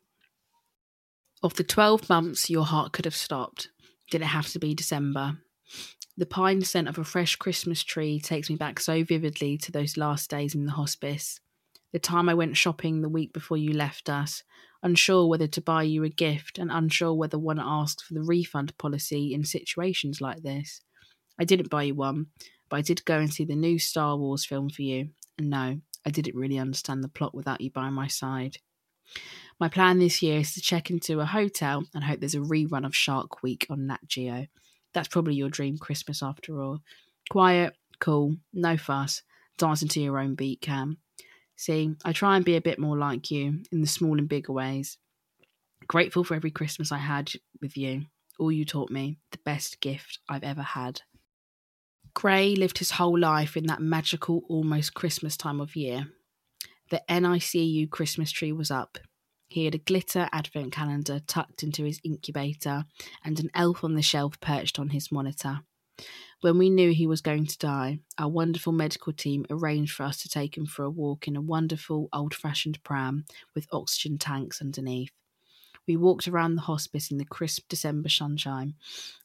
Of 1.41 1.55
the 1.55 1.63
12 1.63 2.07
months 2.07 2.49
your 2.49 2.65
heart 2.65 2.91
could 2.91 3.05
have 3.05 3.15
stopped, 3.15 3.69
did 4.11 4.21
it 4.21 4.25
have 4.25 4.47
to 4.49 4.59
be 4.59 4.75
December? 4.75 5.39
The 6.17 6.25
pine 6.25 6.61
scent 6.61 6.87
of 6.87 6.97
a 6.97 7.03
fresh 7.03 7.35
Christmas 7.35 7.83
tree 7.83 8.19
takes 8.19 8.49
me 8.49 8.55
back 8.55 8.79
so 8.79 9.03
vividly 9.03 9.57
to 9.57 9.71
those 9.71 9.97
last 9.97 10.29
days 10.29 10.55
in 10.55 10.65
the 10.65 10.71
hospice. 10.71 11.39
The 11.91 11.99
time 11.99 12.29
I 12.29 12.35
went 12.35 12.57
shopping 12.57 13.01
the 13.01 13.09
week 13.09 13.33
before 13.33 13.57
you 13.57 13.73
left 13.73 14.09
us, 14.09 14.43
unsure 14.83 15.27
whether 15.27 15.47
to 15.47 15.61
buy 15.61 15.83
you 15.83 16.03
a 16.03 16.09
gift 16.09 16.59
and 16.59 16.71
unsure 16.71 17.13
whether 17.13 17.39
one 17.39 17.59
asked 17.59 18.03
for 18.03 18.13
the 18.13 18.21
refund 18.21 18.77
policy 18.77 19.33
in 19.33 19.43
situations 19.43 20.21
like 20.21 20.43
this. 20.43 20.81
I 21.39 21.43
didn't 21.43 21.69
buy 21.69 21.83
you 21.83 21.95
one, 21.95 22.27
but 22.69 22.77
I 22.77 22.81
did 22.81 23.05
go 23.05 23.19
and 23.19 23.33
see 23.33 23.45
the 23.45 23.55
new 23.55 23.79
Star 23.79 24.17
Wars 24.17 24.45
film 24.45 24.69
for 24.69 24.81
you, 24.81 25.09
and 25.37 25.49
no, 25.49 25.79
I 26.05 26.09
didn't 26.09 26.35
really 26.35 26.57
understand 26.57 27.03
the 27.03 27.09
plot 27.09 27.33
without 27.33 27.61
you 27.61 27.71
by 27.71 27.89
my 27.89 28.07
side. 28.07 28.57
My 29.59 29.69
plan 29.69 29.99
this 29.99 30.21
year 30.21 30.39
is 30.39 30.53
to 30.53 30.61
check 30.61 30.89
into 30.89 31.19
a 31.19 31.25
hotel 31.25 31.85
and 31.93 32.03
hope 32.03 32.19
there's 32.19 32.35
a 32.35 32.39
rerun 32.39 32.85
of 32.85 32.95
Shark 32.95 33.41
Week 33.41 33.65
on 33.69 33.87
Nat 33.87 34.01
Geo. 34.07 34.47
That's 34.93 35.07
probably 35.07 35.35
your 35.35 35.49
dream 35.49 35.77
Christmas 35.77 36.21
after 36.21 36.61
all. 36.61 36.79
Quiet, 37.29 37.75
cool, 37.99 38.37
no 38.53 38.77
fuss, 38.77 39.21
dancing 39.57 39.87
to 39.89 40.01
your 40.01 40.19
own 40.19 40.35
beat, 40.35 40.61
Cam. 40.61 40.97
See, 41.55 41.95
I 42.03 42.11
try 42.11 42.35
and 42.35 42.43
be 42.43 42.57
a 42.57 42.61
bit 42.61 42.79
more 42.79 42.97
like 42.97 43.31
you 43.31 43.61
in 43.71 43.81
the 43.81 43.87
small 43.87 44.17
and 44.17 44.27
bigger 44.27 44.51
ways. 44.51 44.97
Grateful 45.87 46.23
for 46.23 46.35
every 46.35 46.51
Christmas 46.51 46.91
I 46.91 46.97
had 46.97 47.31
with 47.61 47.77
you. 47.77 48.05
All 48.37 48.51
you 48.51 48.65
taught 48.65 48.89
me, 48.89 49.17
the 49.31 49.37
best 49.45 49.79
gift 49.79 50.19
I've 50.27 50.43
ever 50.43 50.61
had. 50.61 51.01
Gray 52.15 52.55
lived 52.55 52.77
his 52.77 52.91
whole 52.91 53.19
life 53.19 53.57
in 53.57 53.67
that 53.67 53.81
magical, 53.81 54.43
almost 54.47 54.93
Christmas 54.93 55.35
time 55.35 55.59
of 55.59 55.75
year. 55.75 56.07
The 56.89 57.03
NICU 57.09 57.89
Christmas 57.89 58.31
tree 58.31 58.53
was 58.53 58.71
up. 58.71 58.97
He 59.49 59.65
had 59.65 59.75
a 59.75 59.79
glitter 59.79 60.29
advent 60.31 60.71
calendar 60.71 61.19
tucked 61.19 61.61
into 61.61 61.83
his 61.83 61.99
incubator 62.05 62.85
and 63.23 63.39
an 63.39 63.51
elf 63.53 63.83
on 63.83 63.95
the 63.95 64.01
shelf 64.01 64.39
perched 64.39 64.79
on 64.79 64.89
his 64.89 65.11
monitor. 65.11 65.59
When 66.39 66.57
we 66.57 66.69
knew 66.69 66.93
he 66.93 67.05
was 67.05 67.21
going 67.21 67.47
to 67.47 67.57
die, 67.57 67.99
our 68.17 68.29
wonderful 68.29 68.71
medical 68.71 69.11
team 69.11 69.45
arranged 69.49 69.93
for 69.93 70.03
us 70.03 70.21
to 70.21 70.29
take 70.29 70.57
him 70.57 70.65
for 70.65 70.83
a 70.83 70.89
walk 70.89 71.27
in 71.27 71.35
a 71.35 71.41
wonderful 71.41 72.07
old 72.13 72.33
fashioned 72.33 72.81
pram 72.83 73.25
with 73.53 73.67
oxygen 73.73 74.17
tanks 74.17 74.61
underneath. 74.61 75.11
We 75.85 75.97
walked 75.97 76.29
around 76.29 76.55
the 76.55 76.61
hospice 76.61 77.11
in 77.11 77.17
the 77.17 77.25
crisp 77.25 77.65
December 77.67 78.09
sunshine 78.09 78.75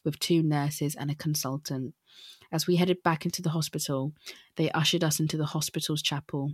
with 0.04 0.18
two 0.18 0.42
nurses 0.42 0.96
and 0.96 1.10
a 1.10 1.14
consultant. 1.14 1.94
As 2.52 2.66
we 2.66 2.76
headed 2.76 3.02
back 3.02 3.24
into 3.24 3.42
the 3.42 3.50
hospital, 3.50 4.12
they 4.56 4.70
ushered 4.72 5.04
us 5.04 5.20
into 5.20 5.36
the 5.36 5.46
hospital's 5.46 6.02
chapel. 6.02 6.52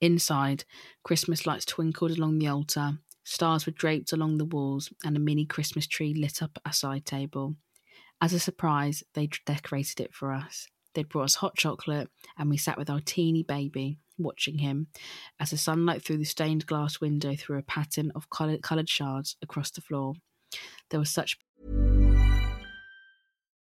Inside, 0.00 0.64
Christmas 1.02 1.46
lights 1.46 1.64
twinkled 1.64 2.12
along 2.12 2.38
the 2.38 2.46
altar, 2.46 2.98
stars 3.24 3.66
were 3.66 3.72
draped 3.72 4.12
along 4.12 4.38
the 4.38 4.44
walls, 4.44 4.92
and 5.04 5.16
a 5.16 5.20
mini 5.20 5.44
Christmas 5.44 5.86
tree 5.86 6.14
lit 6.14 6.42
up 6.42 6.58
a 6.64 6.72
side 6.72 7.04
table. 7.04 7.56
As 8.20 8.32
a 8.32 8.38
surprise, 8.38 9.02
they 9.14 9.28
decorated 9.46 10.00
it 10.00 10.14
for 10.14 10.32
us. 10.32 10.68
They 10.94 11.04
brought 11.04 11.24
us 11.24 11.36
hot 11.36 11.56
chocolate, 11.56 12.08
and 12.38 12.50
we 12.50 12.56
sat 12.56 12.78
with 12.78 12.90
our 12.90 13.00
teeny 13.00 13.42
baby, 13.42 13.98
watching 14.18 14.58
him 14.58 14.88
as 15.38 15.50
the 15.50 15.56
sunlight 15.56 16.02
through 16.02 16.18
the 16.18 16.24
stained 16.24 16.66
glass 16.66 17.00
window 17.00 17.34
threw 17.36 17.58
a 17.58 17.62
pattern 17.62 18.12
of 18.14 18.28
coloured, 18.30 18.88
shards 18.88 19.36
across 19.42 19.70
the 19.70 19.80
floor. 19.80 20.14
There 20.90 21.00
was 21.00 21.10
such 21.10 21.38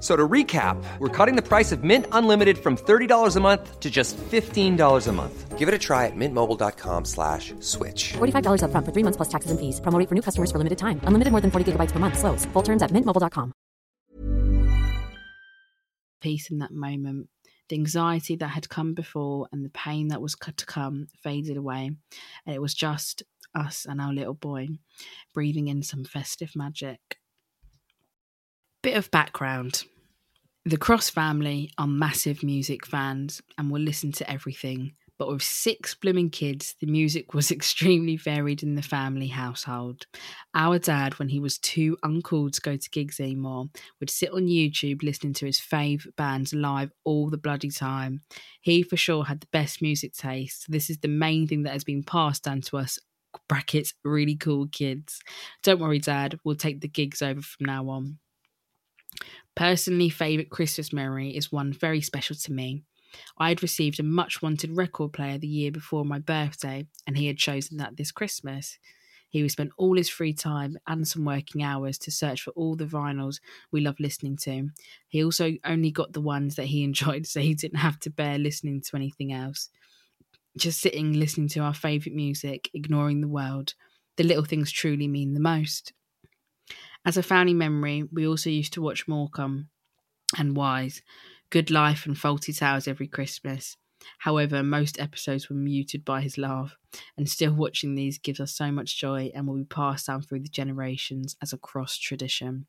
So 0.00 0.14
to 0.14 0.28
recap, 0.28 0.82
we're 1.00 1.08
cutting 1.08 1.34
the 1.34 1.42
price 1.42 1.72
of 1.72 1.82
Mint 1.82 2.06
Unlimited 2.12 2.58
from 2.58 2.76
$30 2.76 3.36
a 3.36 3.40
month 3.40 3.80
to 3.80 3.90
just 3.90 4.16
$15 4.16 5.08
a 5.08 5.12
month. 5.12 5.58
Give 5.58 5.66
it 5.66 5.74
a 5.74 5.78
try 5.78 6.06
at 6.06 6.12
mintmobile.com 6.14 7.04
slash 7.04 7.52
switch. 7.58 8.12
$45 8.12 8.62
upfront 8.62 8.84
for 8.84 8.92
three 8.92 9.02
months 9.02 9.16
plus 9.16 9.28
taxes 9.28 9.50
and 9.50 9.58
fees. 9.58 9.80
Promo 9.80 9.98
rate 9.98 10.08
for 10.08 10.14
new 10.14 10.22
customers 10.22 10.52
for 10.52 10.58
limited 10.58 10.78
time. 10.78 11.00
Unlimited 11.02 11.32
more 11.32 11.40
than 11.40 11.50
40 11.50 11.72
gigabytes 11.72 11.90
per 11.90 11.98
month. 11.98 12.16
Slows. 12.16 12.46
Full 12.52 12.62
terms 12.62 12.80
at 12.80 12.92
mintmobile.com. 12.92 13.52
Peace 16.20 16.50
in 16.50 16.58
that 16.58 16.72
moment. 16.72 17.28
The 17.68 17.76
anxiety 17.76 18.36
that 18.36 18.48
had 18.48 18.68
come 18.68 18.94
before 18.94 19.48
and 19.52 19.64
the 19.64 19.70
pain 19.70 20.08
that 20.08 20.22
was 20.22 20.34
to 20.34 20.66
come 20.66 21.08
faded 21.22 21.56
away. 21.56 21.90
And 22.46 22.54
it 22.54 22.62
was 22.62 22.72
just 22.72 23.24
us 23.54 23.84
and 23.88 24.00
our 24.00 24.12
little 24.12 24.34
boy 24.34 24.68
breathing 25.34 25.68
in 25.68 25.82
some 25.82 26.04
festive 26.04 26.52
magic. 26.54 27.17
Bit 28.80 28.96
of 28.96 29.10
background. 29.10 29.82
The 30.64 30.76
Cross 30.76 31.10
family 31.10 31.72
are 31.78 31.88
massive 31.88 32.44
music 32.44 32.86
fans 32.86 33.42
and 33.56 33.72
will 33.72 33.80
listen 33.80 34.12
to 34.12 34.30
everything. 34.30 34.92
But 35.18 35.26
with 35.26 35.42
six 35.42 35.96
blooming 35.96 36.30
kids, 36.30 36.76
the 36.80 36.86
music 36.86 37.34
was 37.34 37.50
extremely 37.50 38.16
varied 38.16 38.62
in 38.62 38.76
the 38.76 38.82
family 38.82 39.26
household. 39.26 40.06
Our 40.54 40.78
dad, 40.78 41.18
when 41.18 41.28
he 41.28 41.40
was 41.40 41.58
too 41.58 41.96
uncool 42.04 42.52
to 42.52 42.60
go 42.60 42.76
to 42.76 42.90
gigs 42.90 43.18
anymore, 43.18 43.66
would 43.98 44.10
sit 44.10 44.30
on 44.30 44.46
YouTube 44.46 45.02
listening 45.02 45.32
to 45.34 45.46
his 45.46 45.58
fave 45.58 46.06
bands 46.16 46.54
live 46.54 46.92
all 47.02 47.30
the 47.30 47.36
bloody 47.36 47.70
time. 47.70 48.20
He 48.60 48.84
for 48.84 48.96
sure 48.96 49.24
had 49.24 49.40
the 49.40 49.48
best 49.52 49.82
music 49.82 50.12
taste. 50.12 50.66
This 50.68 50.88
is 50.88 50.98
the 50.98 51.08
main 51.08 51.48
thing 51.48 51.64
that 51.64 51.72
has 51.72 51.82
been 51.82 52.04
passed 52.04 52.44
down 52.44 52.60
to 52.60 52.78
us 52.78 53.00
brackets 53.48 53.92
really 54.04 54.36
cool 54.36 54.68
kids. 54.68 55.20
Don't 55.64 55.80
worry, 55.80 55.98
Dad, 55.98 56.38
we'll 56.44 56.54
take 56.54 56.80
the 56.80 56.86
gigs 56.86 57.22
over 57.22 57.42
from 57.42 57.66
now 57.66 57.88
on. 57.88 58.18
Personally, 59.58 60.08
favourite 60.08 60.50
Christmas 60.50 60.92
memory 60.92 61.36
is 61.36 61.50
one 61.50 61.72
very 61.72 62.00
special 62.00 62.36
to 62.36 62.52
me. 62.52 62.84
I 63.38 63.48
had 63.48 63.60
received 63.60 63.98
a 63.98 64.04
much 64.04 64.40
wanted 64.40 64.76
record 64.76 65.12
player 65.12 65.36
the 65.36 65.48
year 65.48 65.72
before 65.72 66.04
my 66.04 66.20
birthday, 66.20 66.86
and 67.08 67.18
he 67.18 67.26
had 67.26 67.38
chosen 67.38 67.76
that 67.78 67.96
this 67.96 68.12
Christmas. 68.12 68.78
He 69.28 69.42
would 69.42 69.50
spend 69.50 69.72
all 69.76 69.96
his 69.96 70.08
free 70.08 70.32
time 70.32 70.78
and 70.86 71.08
some 71.08 71.24
working 71.24 71.64
hours 71.64 71.98
to 71.98 72.12
search 72.12 72.42
for 72.42 72.52
all 72.52 72.76
the 72.76 72.84
vinyls 72.84 73.40
we 73.72 73.80
love 73.80 73.96
listening 73.98 74.36
to. 74.42 74.68
He 75.08 75.24
also 75.24 75.54
only 75.64 75.90
got 75.90 76.12
the 76.12 76.20
ones 76.20 76.54
that 76.54 76.66
he 76.66 76.84
enjoyed, 76.84 77.26
so 77.26 77.40
he 77.40 77.54
didn't 77.54 77.80
have 77.80 77.98
to 78.00 78.10
bear 78.10 78.38
listening 78.38 78.80
to 78.82 78.96
anything 78.96 79.32
else. 79.32 79.70
Just 80.56 80.80
sitting 80.80 81.14
listening 81.14 81.48
to 81.48 81.60
our 81.62 81.74
favourite 81.74 82.14
music, 82.14 82.70
ignoring 82.74 83.22
the 83.22 83.26
world. 83.26 83.74
The 84.18 84.22
little 84.22 84.44
things 84.44 84.70
truly 84.70 85.08
mean 85.08 85.34
the 85.34 85.40
most. 85.40 85.94
As 87.04 87.16
a 87.16 87.22
family 87.22 87.54
memory, 87.54 88.04
we 88.12 88.26
also 88.26 88.50
used 88.50 88.72
to 88.74 88.82
watch 88.82 89.08
Morecambe 89.08 89.68
and 90.36 90.56
Wise, 90.56 91.02
Good 91.50 91.70
Life 91.70 92.06
and 92.06 92.16
Fawlty 92.16 92.56
Towers 92.56 92.88
every 92.88 93.08
Christmas. 93.08 93.76
However, 94.18 94.62
most 94.62 95.00
episodes 95.00 95.48
were 95.48 95.56
muted 95.56 96.04
by 96.04 96.20
his 96.20 96.38
laugh, 96.38 96.76
and 97.16 97.28
still 97.28 97.52
watching 97.52 97.94
these 97.94 98.18
gives 98.18 98.40
us 98.40 98.54
so 98.54 98.70
much 98.70 98.98
joy 98.98 99.30
and 99.34 99.46
will 99.46 99.56
be 99.56 99.64
passed 99.64 100.06
down 100.06 100.22
through 100.22 100.40
the 100.40 100.48
generations 100.48 101.36
as 101.42 101.52
a 101.52 101.58
cross 101.58 101.96
tradition. 101.96 102.66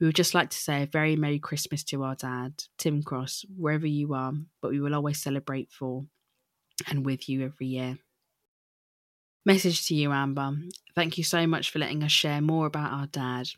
We 0.00 0.06
would 0.06 0.16
just 0.16 0.34
like 0.34 0.50
to 0.50 0.56
say 0.56 0.82
a 0.82 0.86
very 0.86 1.14
Merry 1.14 1.38
Christmas 1.38 1.84
to 1.84 2.02
our 2.02 2.16
dad, 2.16 2.64
Tim 2.76 3.02
Cross, 3.02 3.44
wherever 3.56 3.86
you 3.86 4.14
are, 4.14 4.32
but 4.60 4.72
we 4.72 4.80
will 4.80 4.94
always 4.94 5.22
celebrate 5.22 5.70
for 5.70 6.06
and 6.88 7.06
with 7.06 7.28
you 7.28 7.44
every 7.44 7.66
year. 7.68 7.98
Message 9.44 9.86
to 9.86 9.94
you, 9.96 10.12
Amber. 10.12 10.52
Thank 10.94 11.18
you 11.18 11.24
so 11.24 11.48
much 11.48 11.70
for 11.70 11.80
letting 11.80 12.04
us 12.04 12.12
share 12.12 12.40
more 12.40 12.66
about 12.66 12.92
our 12.92 13.06
dad. 13.06 13.48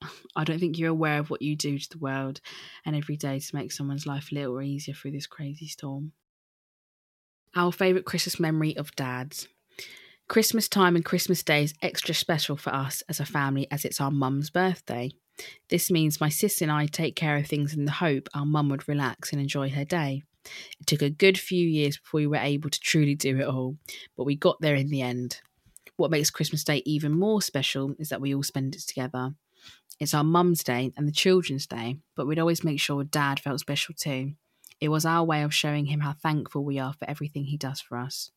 I 0.36 0.44
don't 0.44 0.60
think 0.60 0.78
you're 0.78 0.90
aware 0.90 1.18
of 1.18 1.30
what 1.30 1.42
you 1.42 1.56
do 1.56 1.78
to 1.78 1.88
the 1.90 1.98
world 1.98 2.40
and 2.86 2.94
every 2.94 3.16
day 3.16 3.40
to 3.40 3.56
make 3.56 3.72
someone's 3.72 4.06
life 4.06 4.30
a 4.30 4.36
little 4.36 4.60
easier 4.62 4.94
through 4.94 5.10
this 5.10 5.26
crazy 5.26 5.66
storm. 5.66 6.12
Our 7.56 7.72
favourite 7.72 8.04
Christmas 8.04 8.38
memory 8.38 8.76
of 8.76 8.94
dads. 8.94 9.48
Christmas 10.28 10.68
time 10.68 10.94
and 10.94 11.04
Christmas 11.04 11.42
Day 11.42 11.64
is 11.64 11.74
extra 11.82 12.14
special 12.14 12.56
for 12.56 12.72
us 12.72 13.02
as 13.08 13.18
a 13.18 13.26
family 13.26 13.66
as 13.70 13.84
it's 13.84 14.00
our 14.00 14.10
mum's 14.12 14.48
birthday. 14.48 15.10
This 15.70 15.90
means 15.90 16.20
my 16.20 16.28
sister 16.28 16.64
and 16.64 16.72
I 16.72 16.86
take 16.86 17.16
care 17.16 17.36
of 17.36 17.46
things 17.46 17.74
in 17.74 17.84
the 17.84 17.90
hope 17.90 18.28
our 18.32 18.46
mum 18.46 18.68
would 18.68 18.88
relax 18.88 19.32
and 19.32 19.40
enjoy 19.40 19.70
her 19.70 19.84
day. 19.84 20.22
It 20.80 20.86
took 20.86 21.02
a 21.02 21.10
good 21.10 21.38
few 21.38 21.66
years 21.66 21.96
before 21.98 22.18
we 22.18 22.26
were 22.26 22.36
able 22.36 22.70
to 22.70 22.80
truly 22.80 23.14
do 23.14 23.38
it 23.38 23.46
all, 23.46 23.76
but 24.16 24.24
we 24.24 24.36
got 24.36 24.60
there 24.60 24.74
in 24.74 24.88
the 24.88 25.02
end. 25.02 25.40
What 25.96 26.10
makes 26.10 26.30
Christmas 26.30 26.64
Day 26.64 26.82
even 26.84 27.12
more 27.12 27.40
special 27.40 27.94
is 27.98 28.08
that 28.08 28.20
we 28.20 28.34
all 28.34 28.42
spend 28.42 28.74
it 28.74 28.82
together. 28.82 29.34
It's 30.00 30.14
our 30.14 30.24
mum's 30.24 30.64
day 30.64 30.92
and 30.96 31.06
the 31.06 31.12
children's 31.12 31.66
day, 31.66 31.98
but 32.16 32.26
we'd 32.26 32.38
always 32.40 32.64
make 32.64 32.80
sure 32.80 33.04
dad 33.04 33.38
felt 33.38 33.60
special 33.60 33.94
too. 33.96 34.32
It 34.80 34.88
was 34.88 35.06
our 35.06 35.24
way 35.24 35.42
of 35.42 35.54
showing 35.54 35.86
him 35.86 36.00
how 36.00 36.14
thankful 36.14 36.64
we 36.64 36.78
are 36.78 36.92
for 36.92 37.08
everything 37.08 37.44
he 37.44 37.56
does 37.56 37.80
for 37.80 37.96
us. 37.96 38.32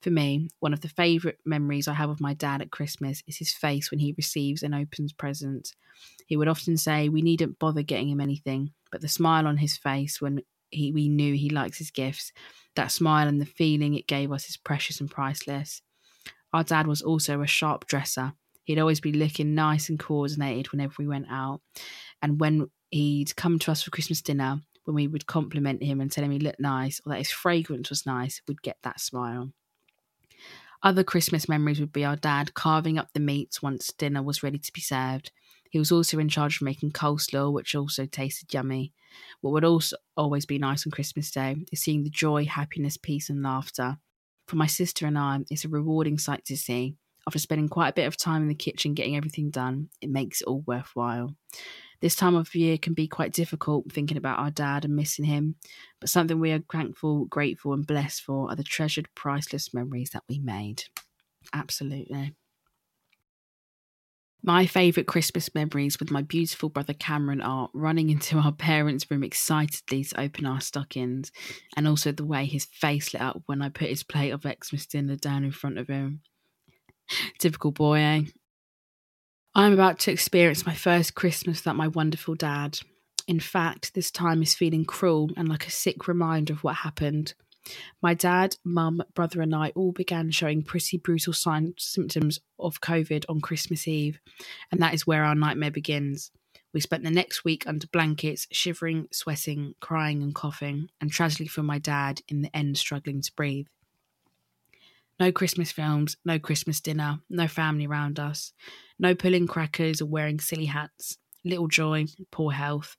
For 0.00 0.10
me, 0.10 0.50
one 0.60 0.72
of 0.72 0.82
the 0.82 0.88
favourite 0.88 1.38
memories 1.44 1.88
I 1.88 1.94
have 1.94 2.10
of 2.10 2.20
my 2.20 2.34
dad 2.34 2.60
at 2.60 2.70
Christmas 2.70 3.22
is 3.26 3.38
his 3.38 3.52
face 3.52 3.90
when 3.90 4.00
he 4.00 4.14
receives 4.16 4.62
and 4.62 4.74
opens 4.74 5.12
presents. 5.12 5.74
He 6.26 6.36
would 6.36 6.48
often 6.48 6.76
say, 6.76 7.08
We 7.08 7.22
needn't 7.22 7.58
bother 7.58 7.82
getting 7.82 8.10
him 8.10 8.20
anything, 8.20 8.72
but 8.92 9.00
the 9.00 9.08
smile 9.08 9.46
on 9.46 9.56
his 9.56 9.76
face 9.76 10.20
when 10.20 10.42
he, 10.74 10.92
we 10.92 11.08
knew 11.08 11.34
he 11.34 11.50
likes 11.50 11.78
his 11.78 11.90
gifts, 11.90 12.32
that 12.76 12.90
smile 12.90 13.28
and 13.28 13.40
the 13.40 13.46
feeling 13.46 13.94
it 13.94 14.06
gave 14.06 14.32
us 14.32 14.48
is 14.48 14.56
precious 14.56 15.00
and 15.00 15.10
priceless. 15.10 15.82
Our 16.52 16.64
dad 16.64 16.86
was 16.86 17.02
also 17.02 17.40
a 17.40 17.46
sharp 17.46 17.86
dresser. 17.86 18.32
He'd 18.64 18.78
always 18.78 19.00
be 19.00 19.12
looking 19.12 19.54
nice 19.54 19.88
and 19.88 19.98
coordinated 19.98 20.72
whenever 20.72 20.94
we 20.98 21.06
went 21.06 21.26
out. 21.30 21.60
And 22.22 22.40
when 22.40 22.70
he'd 22.90 23.36
come 23.36 23.58
to 23.60 23.70
us 23.72 23.82
for 23.82 23.90
Christmas 23.90 24.22
dinner, 24.22 24.60
when 24.84 24.94
we 24.94 25.08
would 25.08 25.26
compliment 25.26 25.82
him 25.82 26.00
and 26.00 26.10
tell 26.10 26.24
him 26.24 26.30
he 26.30 26.38
looked 26.38 26.60
nice 26.60 27.00
or 27.04 27.10
that 27.10 27.18
his 27.18 27.30
fragrance 27.30 27.90
was 27.90 28.06
nice, 28.06 28.40
we'd 28.46 28.62
get 28.62 28.78
that 28.82 29.00
smile. 29.00 29.50
Other 30.82 31.02
Christmas 31.02 31.48
memories 31.48 31.80
would 31.80 31.92
be 31.92 32.04
our 32.04 32.16
dad 32.16 32.54
carving 32.54 32.98
up 32.98 33.08
the 33.12 33.20
meats 33.20 33.62
once 33.62 33.92
dinner 33.92 34.22
was 34.22 34.42
ready 34.42 34.58
to 34.58 34.72
be 34.72 34.82
served. 34.82 35.32
He 35.74 35.80
was 35.80 35.90
also 35.90 36.20
in 36.20 36.28
charge 36.28 36.58
of 36.58 36.62
making 36.62 36.92
coleslaw, 36.92 37.52
which 37.52 37.74
also 37.74 38.06
tasted 38.06 38.54
yummy. 38.54 38.92
What 39.40 39.50
would 39.50 39.64
also 39.64 39.96
always 40.16 40.46
be 40.46 40.56
nice 40.56 40.86
on 40.86 40.92
Christmas 40.92 41.32
Day 41.32 41.56
is 41.72 41.80
seeing 41.80 42.04
the 42.04 42.10
joy, 42.10 42.44
happiness, 42.44 42.96
peace, 42.96 43.28
and 43.28 43.42
laughter. 43.42 43.98
For 44.46 44.54
my 44.54 44.68
sister 44.68 45.04
and 45.04 45.18
I, 45.18 45.40
it's 45.50 45.64
a 45.64 45.68
rewarding 45.68 46.16
sight 46.16 46.44
to 46.44 46.56
see. 46.56 46.94
After 47.26 47.40
spending 47.40 47.68
quite 47.68 47.88
a 47.88 47.92
bit 47.92 48.06
of 48.06 48.16
time 48.16 48.42
in 48.42 48.46
the 48.46 48.54
kitchen 48.54 48.94
getting 48.94 49.16
everything 49.16 49.50
done, 49.50 49.88
it 50.00 50.10
makes 50.10 50.42
it 50.42 50.46
all 50.46 50.62
worthwhile. 50.64 51.34
This 52.00 52.14
time 52.14 52.36
of 52.36 52.54
year 52.54 52.78
can 52.78 52.94
be 52.94 53.08
quite 53.08 53.32
difficult 53.32 53.90
thinking 53.90 54.16
about 54.16 54.38
our 54.38 54.52
dad 54.52 54.84
and 54.84 54.94
missing 54.94 55.24
him, 55.24 55.56
but 56.00 56.08
something 56.08 56.38
we 56.38 56.52
are 56.52 56.62
thankful, 56.70 57.24
grateful, 57.24 57.72
and 57.72 57.84
blessed 57.84 58.22
for 58.22 58.48
are 58.48 58.54
the 58.54 58.62
treasured, 58.62 59.08
priceless 59.16 59.74
memories 59.74 60.10
that 60.10 60.22
we 60.28 60.38
made. 60.38 60.84
Absolutely. 61.52 62.36
My 64.46 64.66
favourite 64.66 65.06
Christmas 65.06 65.54
memories 65.54 65.98
with 65.98 66.10
my 66.10 66.20
beautiful 66.20 66.68
brother 66.68 66.92
Cameron 66.92 67.40
are 67.40 67.70
running 67.72 68.10
into 68.10 68.36
our 68.36 68.52
parents' 68.52 69.10
room 69.10 69.24
excitedly 69.24 70.04
to 70.04 70.20
open 70.20 70.44
our 70.44 70.60
stockings, 70.60 71.32
and 71.78 71.88
also 71.88 72.12
the 72.12 72.26
way 72.26 72.44
his 72.44 72.66
face 72.66 73.14
lit 73.14 73.22
up 73.22 73.42
when 73.46 73.62
I 73.62 73.70
put 73.70 73.88
his 73.88 74.02
plate 74.02 74.32
of 74.32 74.42
Xmas 74.42 74.84
dinner 74.84 75.16
down 75.16 75.44
in 75.44 75.50
front 75.50 75.78
of 75.78 75.88
him. 75.88 76.20
Typical 77.38 77.70
boy, 77.70 78.00
eh? 78.00 78.22
I'm 79.54 79.72
about 79.72 79.98
to 80.00 80.12
experience 80.12 80.66
my 80.66 80.74
first 80.74 81.14
Christmas 81.14 81.60
without 81.60 81.76
my 81.76 81.88
wonderful 81.88 82.34
dad. 82.34 82.80
In 83.26 83.40
fact, 83.40 83.94
this 83.94 84.10
time 84.10 84.42
is 84.42 84.52
feeling 84.52 84.84
cruel 84.84 85.30
and 85.38 85.48
like 85.48 85.66
a 85.66 85.70
sick 85.70 86.06
reminder 86.06 86.52
of 86.52 86.62
what 86.62 86.76
happened. 86.76 87.32
My 88.02 88.14
dad, 88.14 88.56
mum, 88.64 89.02
brother, 89.14 89.40
and 89.40 89.54
I 89.54 89.70
all 89.70 89.92
began 89.92 90.30
showing 90.30 90.62
pretty 90.62 90.98
brutal 90.98 91.32
signs, 91.32 91.74
symptoms 91.78 92.40
of 92.58 92.80
COVID 92.80 93.24
on 93.28 93.40
Christmas 93.40 93.88
Eve, 93.88 94.18
and 94.70 94.80
that 94.82 94.94
is 94.94 95.06
where 95.06 95.24
our 95.24 95.34
nightmare 95.34 95.70
begins. 95.70 96.30
We 96.74 96.80
spent 96.80 97.04
the 97.04 97.10
next 97.10 97.44
week 97.44 97.66
under 97.66 97.86
blankets, 97.86 98.48
shivering, 98.50 99.08
sweating, 99.12 99.74
crying, 99.80 100.22
and 100.22 100.34
coughing, 100.34 100.88
and 101.00 101.10
tragically 101.10 101.46
for 101.46 101.62
my 101.62 101.78
dad, 101.78 102.20
in 102.28 102.42
the 102.42 102.54
end, 102.54 102.76
struggling 102.76 103.22
to 103.22 103.32
breathe. 103.34 103.66
No 105.20 105.30
Christmas 105.30 105.70
films, 105.70 106.16
no 106.24 106.40
Christmas 106.40 106.80
dinner, 106.80 107.20
no 107.30 107.46
family 107.46 107.86
around 107.86 108.18
us, 108.18 108.52
no 108.98 109.14
pulling 109.14 109.46
crackers 109.46 110.02
or 110.02 110.06
wearing 110.06 110.40
silly 110.40 110.64
hats, 110.66 111.18
little 111.44 111.68
joy, 111.68 112.06
poor 112.32 112.50
health. 112.50 112.96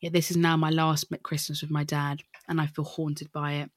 Yet 0.00 0.12
this 0.12 0.32
is 0.32 0.36
now 0.36 0.56
my 0.56 0.70
last 0.70 1.06
Christmas 1.22 1.62
with 1.62 1.70
my 1.70 1.84
dad, 1.84 2.22
and 2.48 2.60
I 2.60 2.66
feel 2.66 2.84
haunted 2.84 3.32
by 3.32 3.52
it. 3.54 3.70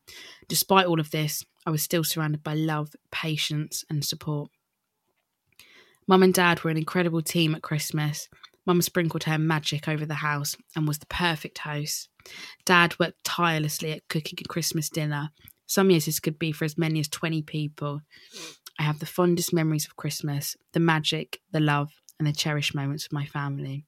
Despite 0.47 0.85
all 0.85 0.99
of 0.99 1.11
this, 1.11 1.43
I 1.65 1.71
was 1.71 1.83
still 1.83 2.03
surrounded 2.03 2.43
by 2.43 2.53
love, 2.53 2.95
patience, 3.11 3.83
and 3.89 4.03
support. 4.03 4.51
Mum 6.07 6.23
and 6.23 6.33
Dad 6.33 6.63
were 6.63 6.69
an 6.69 6.77
incredible 6.77 7.21
team 7.21 7.55
at 7.55 7.63
Christmas. 7.63 8.29
Mum 8.65 8.81
sprinkled 8.81 9.23
her 9.23 9.37
magic 9.37 9.87
over 9.87 10.05
the 10.05 10.15
house 10.15 10.55
and 10.75 10.87
was 10.87 10.99
the 10.99 11.05
perfect 11.07 11.59
host. 11.59 12.09
Dad 12.65 12.97
worked 12.99 13.23
tirelessly 13.23 13.91
at 13.91 14.07
cooking 14.07 14.39
a 14.43 14.47
Christmas 14.47 14.89
dinner 14.89 15.31
some 15.67 15.89
years 15.89 16.05
this 16.05 16.19
could 16.19 16.37
be 16.37 16.51
for 16.51 16.65
as 16.65 16.77
many 16.77 16.99
as 16.99 17.07
20 17.07 17.41
people. 17.43 18.01
I 18.77 18.83
have 18.83 18.99
the 18.99 19.05
fondest 19.05 19.53
memories 19.53 19.85
of 19.85 19.95
Christmas, 19.95 20.55
the 20.73 20.79
magic, 20.79 21.39
the 21.51 21.59
love, 21.59 21.91
and 22.19 22.27
the 22.27 22.33
cherished 22.33 22.75
moments 22.75 23.05
with 23.05 23.13
my 23.13 23.25
family. 23.25 23.85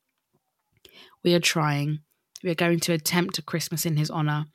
We 1.24 1.34
are 1.34 1.40
trying. 1.40 2.00
We 2.44 2.50
are 2.50 2.56
going 2.56 2.80
to 2.82 2.94
attempt 2.94 3.38
a 3.38 3.42
Christmas 3.42 3.86
in 3.86 3.98
his 3.98 4.10
honour. 4.10 4.46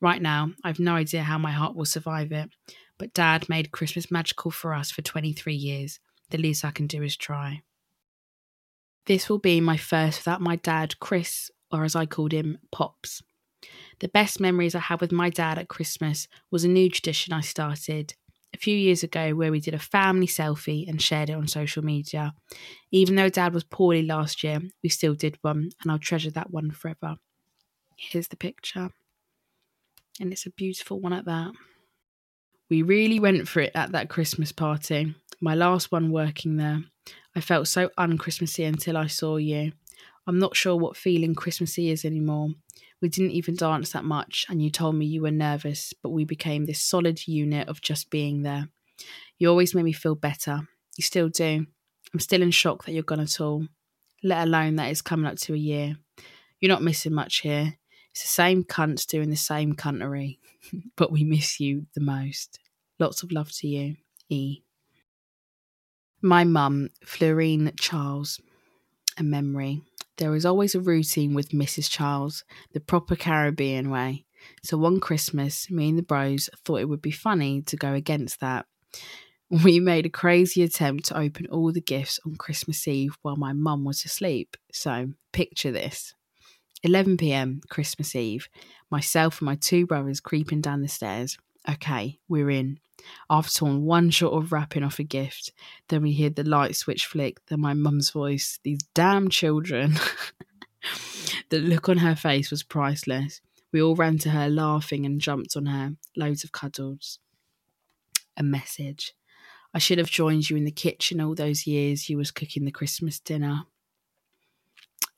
Right 0.00 0.20
now, 0.20 0.50
I've 0.62 0.80
no 0.80 0.94
idea 0.94 1.22
how 1.22 1.38
my 1.38 1.52
heart 1.52 1.74
will 1.74 1.84
survive 1.84 2.32
it, 2.32 2.50
but 2.98 3.14
Dad 3.14 3.48
made 3.48 3.72
Christmas 3.72 4.10
magical 4.10 4.50
for 4.50 4.74
us 4.74 4.90
for 4.90 5.02
23 5.02 5.54
years. 5.54 6.00
The 6.30 6.38
least 6.38 6.64
I 6.64 6.70
can 6.70 6.86
do 6.86 7.02
is 7.02 7.16
try. 7.16 7.62
This 9.06 9.28
will 9.28 9.38
be 9.38 9.60
my 9.60 9.76
first 9.76 10.20
without 10.20 10.40
my 10.40 10.56
dad, 10.56 10.98
Chris, 10.98 11.50
or 11.70 11.84
as 11.84 11.94
I 11.94 12.06
called 12.06 12.32
him, 12.32 12.58
Pops. 12.72 13.22
The 14.00 14.08
best 14.08 14.40
memories 14.40 14.74
I 14.74 14.80
have 14.80 15.00
with 15.00 15.12
my 15.12 15.30
dad 15.30 15.58
at 15.58 15.68
Christmas 15.68 16.26
was 16.50 16.64
a 16.64 16.68
new 16.68 16.88
tradition 16.88 17.32
I 17.32 17.40
started 17.40 18.14
a 18.54 18.58
few 18.58 18.76
years 18.76 19.02
ago 19.02 19.34
where 19.34 19.50
we 19.50 19.60
did 19.60 19.74
a 19.74 19.78
family 19.78 20.26
selfie 20.26 20.88
and 20.88 21.02
shared 21.02 21.28
it 21.28 21.34
on 21.34 21.48
social 21.48 21.84
media. 21.84 22.34
Even 22.92 23.16
though 23.16 23.28
dad 23.28 23.52
was 23.52 23.64
poorly 23.64 24.02
last 24.02 24.44
year, 24.44 24.60
we 24.82 24.88
still 24.88 25.14
did 25.14 25.38
one, 25.42 25.70
and 25.82 25.90
I'll 25.90 25.98
treasure 25.98 26.30
that 26.30 26.50
one 26.50 26.70
forever. 26.70 27.16
Here's 27.96 28.28
the 28.28 28.36
picture, 28.36 28.90
and 30.20 30.32
it's 30.32 30.46
a 30.46 30.50
beautiful 30.50 31.00
one 31.00 31.12
at 31.12 31.24
that. 31.24 31.52
We 32.70 32.82
really 32.82 33.20
went 33.20 33.46
for 33.48 33.60
it 33.60 33.72
at 33.74 33.92
that 33.92 34.08
Christmas 34.08 34.52
party, 34.52 35.14
my 35.40 35.54
last 35.54 35.92
one 35.92 36.10
working 36.10 36.56
there. 36.56 36.82
I 37.36 37.40
felt 37.40 37.68
so 37.68 37.90
unchristmassy 37.98 38.66
until 38.66 38.96
I 38.96 39.06
saw 39.06 39.36
you. 39.36 39.72
I'm 40.26 40.38
not 40.38 40.56
sure 40.56 40.76
what 40.76 40.96
feeling 40.96 41.34
Christmassy 41.34 41.90
is 41.90 42.04
anymore. 42.04 42.48
We 43.02 43.08
didn't 43.10 43.32
even 43.32 43.56
dance 43.56 43.92
that 43.92 44.04
much, 44.04 44.46
and 44.48 44.62
you 44.62 44.70
told 44.70 44.94
me 44.94 45.04
you 45.04 45.22
were 45.22 45.30
nervous, 45.30 45.92
but 46.02 46.10
we 46.10 46.24
became 46.24 46.64
this 46.64 46.80
solid 46.80 47.28
unit 47.28 47.68
of 47.68 47.82
just 47.82 48.08
being 48.08 48.42
there. 48.42 48.68
You 49.38 49.50
always 49.50 49.74
made 49.74 49.84
me 49.84 49.92
feel 49.92 50.14
better. 50.14 50.66
You 50.96 51.02
still 51.02 51.28
do. 51.28 51.66
I'm 52.12 52.20
still 52.20 52.40
in 52.40 52.50
shock 52.50 52.84
that 52.84 52.92
you're 52.92 53.02
gone 53.02 53.20
at 53.20 53.40
all, 53.40 53.66
let 54.22 54.46
alone 54.46 54.76
that 54.76 54.90
it's 54.90 55.02
coming 55.02 55.26
up 55.26 55.36
to 55.40 55.52
a 55.52 55.58
year. 55.58 55.96
You're 56.60 56.70
not 56.70 56.82
missing 56.82 57.12
much 57.12 57.40
here. 57.40 57.74
It's 58.14 58.22
the 58.22 58.28
same 58.28 58.62
cunts 58.62 59.08
doing 59.08 59.30
the 59.30 59.36
same 59.36 59.74
cuntery, 59.74 60.38
but 60.96 61.10
we 61.10 61.24
miss 61.24 61.58
you 61.58 61.86
the 61.94 62.00
most. 62.00 62.60
Lots 63.00 63.24
of 63.24 63.32
love 63.32 63.50
to 63.56 63.66
you, 63.66 63.96
E. 64.28 64.62
My 66.22 66.44
mum, 66.44 66.90
Florine 67.04 67.72
Charles, 67.76 68.40
a 69.18 69.24
memory. 69.24 69.82
There 70.18 70.36
is 70.36 70.46
always 70.46 70.76
a 70.76 70.80
routine 70.80 71.34
with 71.34 71.48
Mrs. 71.48 71.90
Charles, 71.90 72.44
the 72.72 72.78
proper 72.78 73.16
Caribbean 73.16 73.90
way. 73.90 74.26
So 74.62 74.78
one 74.78 75.00
Christmas, 75.00 75.68
me 75.68 75.88
and 75.88 75.98
the 75.98 76.02
bros 76.04 76.48
thought 76.64 76.82
it 76.82 76.88
would 76.88 77.02
be 77.02 77.10
funny 77.10 77.62
to 77.62 77.76
go 77.76 77.94
against 77.94 78.38
that. 78.38 78.66
We 79.50 79.80
made 79.80 80.06
a 80.06 80.10
crazy 80.10 80.62
attempt 80.62 81.06
to 81.06 81.18
open 81.18 81.48
all 81.48 81.72
the 81.72 81.80
gifts 81.80 82.20
on 82.24 82.36
Christmas 82.36 82.86
Eve 82.86 83.18
while 83.22 83.36
my 83.36 83.52
mum 83.52 83.84
was 83.84 84.04
asleep. 84.04 84.56
So 84.72 85.14
picture 85.32 85.72
this 85.72 86.14
11 86.84 87.16
pm, 87.16 87.62
Christmas 87.70 88.14
Eve, 88.14 88.48
myself 88.90 89.40
and 89.40 89.46
my 89.46 89.56
two 89.56 89.86
brothers 89.86 90.20
creeping 90.20 90.60
down 90.60 90.82
the 90.82 90.88
stairs. 90.88 91.38
Okay, 91.68 92.18
we're 92.28 92.50
in. 92.50 92.78
I've 93.30 93.50
torn 93.50 93.84
one 93.84 94.10
shot 94.10 94.34
of 94.34 94.52
wrapping 94.52 94.84
off 94.84 94.98
a 94.98 95.02
gift. 95.02 95.50
Then 95.88 96.02
we 96.02 96.12
hear 96.12 96.28
the 96.28 96.44
light 96.44 96.76
switch 96.76 97.06
flick, 97.06 97.44
then 97.46 97.60
my 97.60 97.72
mum's 97.72 98.10
voice. 98.10 98.58
These 98.62 98.80
damn 98.94 99.30
children. 99.30 99.94
the 101.48 101.58
look 101.58 101.88
on 101.88 101.98
her 101.98 102.14
face 102.14 102.50
was 102.50 102.62
priceless. 102.62 103.40
We 103.72 103.82
all 103.82 103.96
ran 103.96 104.18
to 104.18 104.30
her 104.30 104.50
laughing 104.50 105.06
and 105.06 105.20
jumped 105.20 105.56
on 105.56 105.66
her. 105.66 105.96
Loads 106.16 106.44
of 106.44 106.52
cuddles. 106.52 107.18
A 108.36 108.42
message. 108.42 109.14
I 109.72 109.78
should 109.78 109.98
have 109.98 110.10
joined 110.10 110.50
you 110.50 110.56
in 110.58 110.64
the 110.64 110.70
kitchen 110.70 111.20
all 111.20 111.34
those 111.34 111.66
years 111.66 112.10
you 112.10 112.18
was 112.18 112.30
cooking 112.30 112.66
the 112.66 112.70
Christmas 112.70 113.18
dinner. 113.18 113.62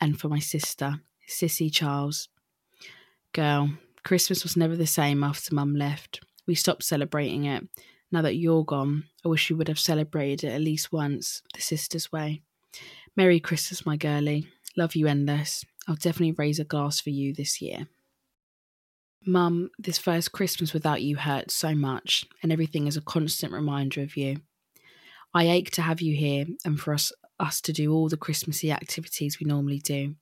And 0.01 0.19
for 0.19 0.29
my 0.29 0.39
sister, 0.39 1.01
Sissy 1.29 1.73
Charles. 1.73 2.29
Girl, 3.33 3.71
Christmas 4.05 4.43
was 4.43 4.57
never 4.57 4.77
the 4.77 4.87
same 4.87 5.23
after 5.23 5.55
Mum 5.55 5.75
left 5.75 6.21
we 6.47 6.55
stopped 6.55 6.85
celebrating 6.85 7.45
it. 7.45 7.65
Now 8.13 8.23
that 8.23 8.37
you're 8.37 8.65
gone, 8.65 9.05
I 9.25 9.29
wish 9.29 9.51
we 9.51 9.57
would 9.57 9.69
have 9.69 9.79
celebrated 9.79 10.45
it 10.45 10.53
at 10.53 10.61
least 10.61 10.93
once, 10.93 11.43
the 11.55 11.61
sister's 11.61 12.13
way. 12.13 12.43
Merry 13.17 13.41
Christmas, 13.41 13.85
my 13.85 13.97
girlie. 13.97 14.47
Love 14.77 14.95
you 14.95 15.07
endless. 15.07 15.65
I'll 15.89 15.97
definitely 15.97 16.33
raise 16.33 16.61
a 16.61 16.65
glass 16.65 17.01
for 17.01 17.11
you 17.11 17.33
this 17.35 17.61
year. 17.61 17.89
Mum, 19.27 19.71
this 19.79 19.99
first 19.99 20.31
Christmas 20.31 20.73
without 20.73 21.03
you 21.03 21.17
hurt 21.17 21.51
so 21.51 21.75
much, 21.75 22.25
and 22.43 22.53
everything 22.53 22.87
is 22.87 22.97
a 22.97 23.01
constant 23.01 23.53
reminder 23.53 24.03
of 24.03 24.17
you. 24.17 24.37
I 25.35 25.49
ache 25.49 25.73
to 25.73 25.83
have 25.83 26.01
you 26.01 26.15
here 26.15 26.47
and 26.65 26.79
for 26.79 26.95
us 26.95 27.13
us 27.39 27.61
to 27.61 27.71
do 27.71 27.93
all 27.93 28.09
the 28.09 28.17
Christmassy 28.17 28.73
activities 28.73 29.39
we 29.39 29.47
normally 29.47 29.79
do. 29.79 30.15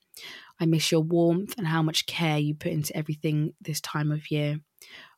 I 0.60 0.66
miss 0.66 0.92
your 0.92 1.00
warmth 1.00 1.54
and 1.58 1.66
how 1.66 1.82
much 1.82 2.06
care 2.06 2.38
you 2.38 2.54
put 2.54 2.72
into 2.72 2.96
everything 2.96 3.54
this 3.60 3.80
time 3.80 4.12
of 4.12 4.30
year. 4.30 4.60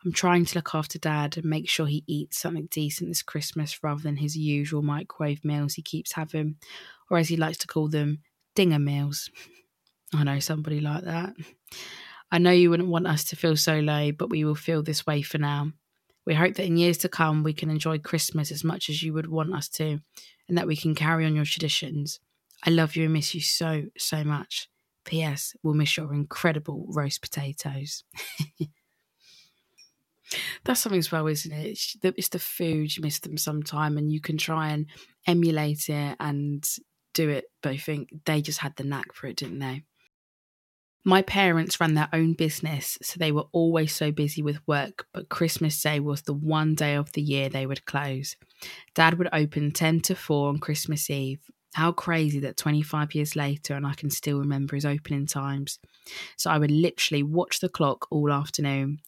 I'm 0.04 0.12
trying 0.12 0.44
to 0.46 0.54
look 0.54 0.74
after 0.74 0.98
Dad 0.98 1.36
and 1.36 1.44
make 1.44 1.68
sure 1.68 1.86
he 1.86 2.04
eats 2.06 2.38
something 2.38 2.68
decent 2.70 3.10
this 3.10 3.22
Christmas 3.22 3.82
rather 3.82 4.02
than 4.02 4.16
his 4.16 4.36
usual 4.36 4.82
microwave 4.82 5.44
meals 5.44 5.74
he 5.74 5.82
keeps 5.82 6.12
having, 6.12 6.56
or 7.10 7.18
as 7.18 7.28
he 7.28 7.36
likes 7.36 7.58
to 7.58 7.66
call 7.66 7.88
them, 7.88 8.20
dinger 8.54 8.78
meals. 8.78 9.30
I 10.14 10.24
know 10.24 10.38
somebody 10.38 10.80
like 10.80 11.04
that. 11.04 11.34
I 12.30 12.38
know 12.38 12.50
you 12.50 12.70
wouldn't 12.70 12.88
want 12.88 13.06
us 13.06 13.24
to 13.24 13.36
feel 13.36 13.56
so 13.56 13.80
low, 13.80 14.12
but 14.12 14.30
we 14.30 14.44
will 14.44 14.54
feel 14.54 14.82
this 14.82 15.06
way 15.06 15.22
for 15.22 15.38
now. 15.38 15.72
We 16.24 16.34
hope 16.34 16.54
that 16.54 16.66
in 16.66 16.76
years 16.76 16.98
to 16.98 17.08
come 17.08 17.42
we 17.42 17.52
can 17.52 17.70
enjoy 17.70 17.98
Christmas 17.98 18.50
as 18.50 18.64
much 18.64 18.88
as 18.88 19.02
you 19.02 19.12
would 19.12 19.28
want 19.28 19.54
us 19.54 19.68
to, 19.70 20.00
and 20.48 20.58
that 20.58 20.66
we 20.66 20.76
can 20.76 20.94
carry 20.94 21.24
on 21.24 21.36
your 21.36 21.44
traditions. 21.44 22.20
I 22.64 22.70
love 22.70 22.96
you 22.96 23.04
and 23.04 23.12
miss 23.12 23.34
you 23.34 23.40
so, 23.40 23.84
so 23.96 24.24
much. 24.24 24.68
P.S. 25.06 25.54
We'll 25.62 25.74
miss 25.74 25.96
your 25.96 26.12
incredible 26.12 26.86
roast 26.90 27.22
potatoes. 27.22 28.04
That's 30.64 30.80
something 30.80 30.98
as 30.98 31.12
well, 31.12 31.26
isn't 31.28 31.52
it? 31.52 31.66
It's 31.66 31.96
the, 32.02 32.12
it's 32.16 32.28
the 32.28 32.38
food 32.38 32.96
you 32.96 33.02
miss 33.02 33.20
them 33.20 33.38
sometime, 33.38 33.96
and 33.96 34.12
you 34.12 34.20
can 34.20 34.36
try 34.36 34.70
and 34.70 34.86
emulate 35.26 35.88
it 35.88 36.16
and 36.18 36.68
do 37.14 37.28
it. 37.30 37.46
But 37.62 37.72
I 37.72 37.76
think 37.76 38.08
they 38.24 38.42
just 38.42 38.58
had 38.58 38.76
the 38.76 38.84
knack 38.84 39.14
for 39.14 39.28
it, 39.28 39.36
didn't 39.36 39.60
they? 39.60 39.84
My 41.04 41.22
parents 41.22 41.78
ran 41.78 41.94
their 41.94 42.08
own 42.12 42.32
business, 42.32 42.98
so 43.00 43.14
they 43.16 43.30
were 43.30 43.46
always 43.52 43.94
so 43.94 44.10
busy 44.10 44.42
with 44.42 44.66
work, 44.66 45.06
but 45.12 45.28
Christmas 45.28 45.80
Day 45.80 46.00
was 46.00 46.22
the 46.22 46.34
one 46.34 46.74
day 46.74 46.96
of 46.96 47.12
the 47.12 47.22
year 47.22 47.48
they 47.48 47.64
would 47.64 47.84
close. 47.84 48.34
Dad 48.92 49.16
would 49.16 49.28
open 49.32 49.70
10 49.70 50.00
to 50.00 50.16
4 50.16 50.48
on 50.48 50.58
Christmas 50.58 51.08
Eve, 51.08 51.48
how 51.76 51.92
crazy 51.92 52.40
that 52.40 52.56
25 52.56 53.14
years 53.14 53.36
later 53.36 53.74
and 53.74 53.86
I 53.86 53.92
can 53.92 54.08
still 54.08 54.38
remember 54.38 54.74
his 54.74 54.86
opening 54.86 55.26
times. 55.26 55.78
So 56.36 56.50
I 56.50 56.56
would 56.58 56.70
literally 56.70 57.22
watch 57.22 57.60
the 57.60 57.68
clock 57.68 58.06
all 58.10 58.32
afternoon. 58.32 59.00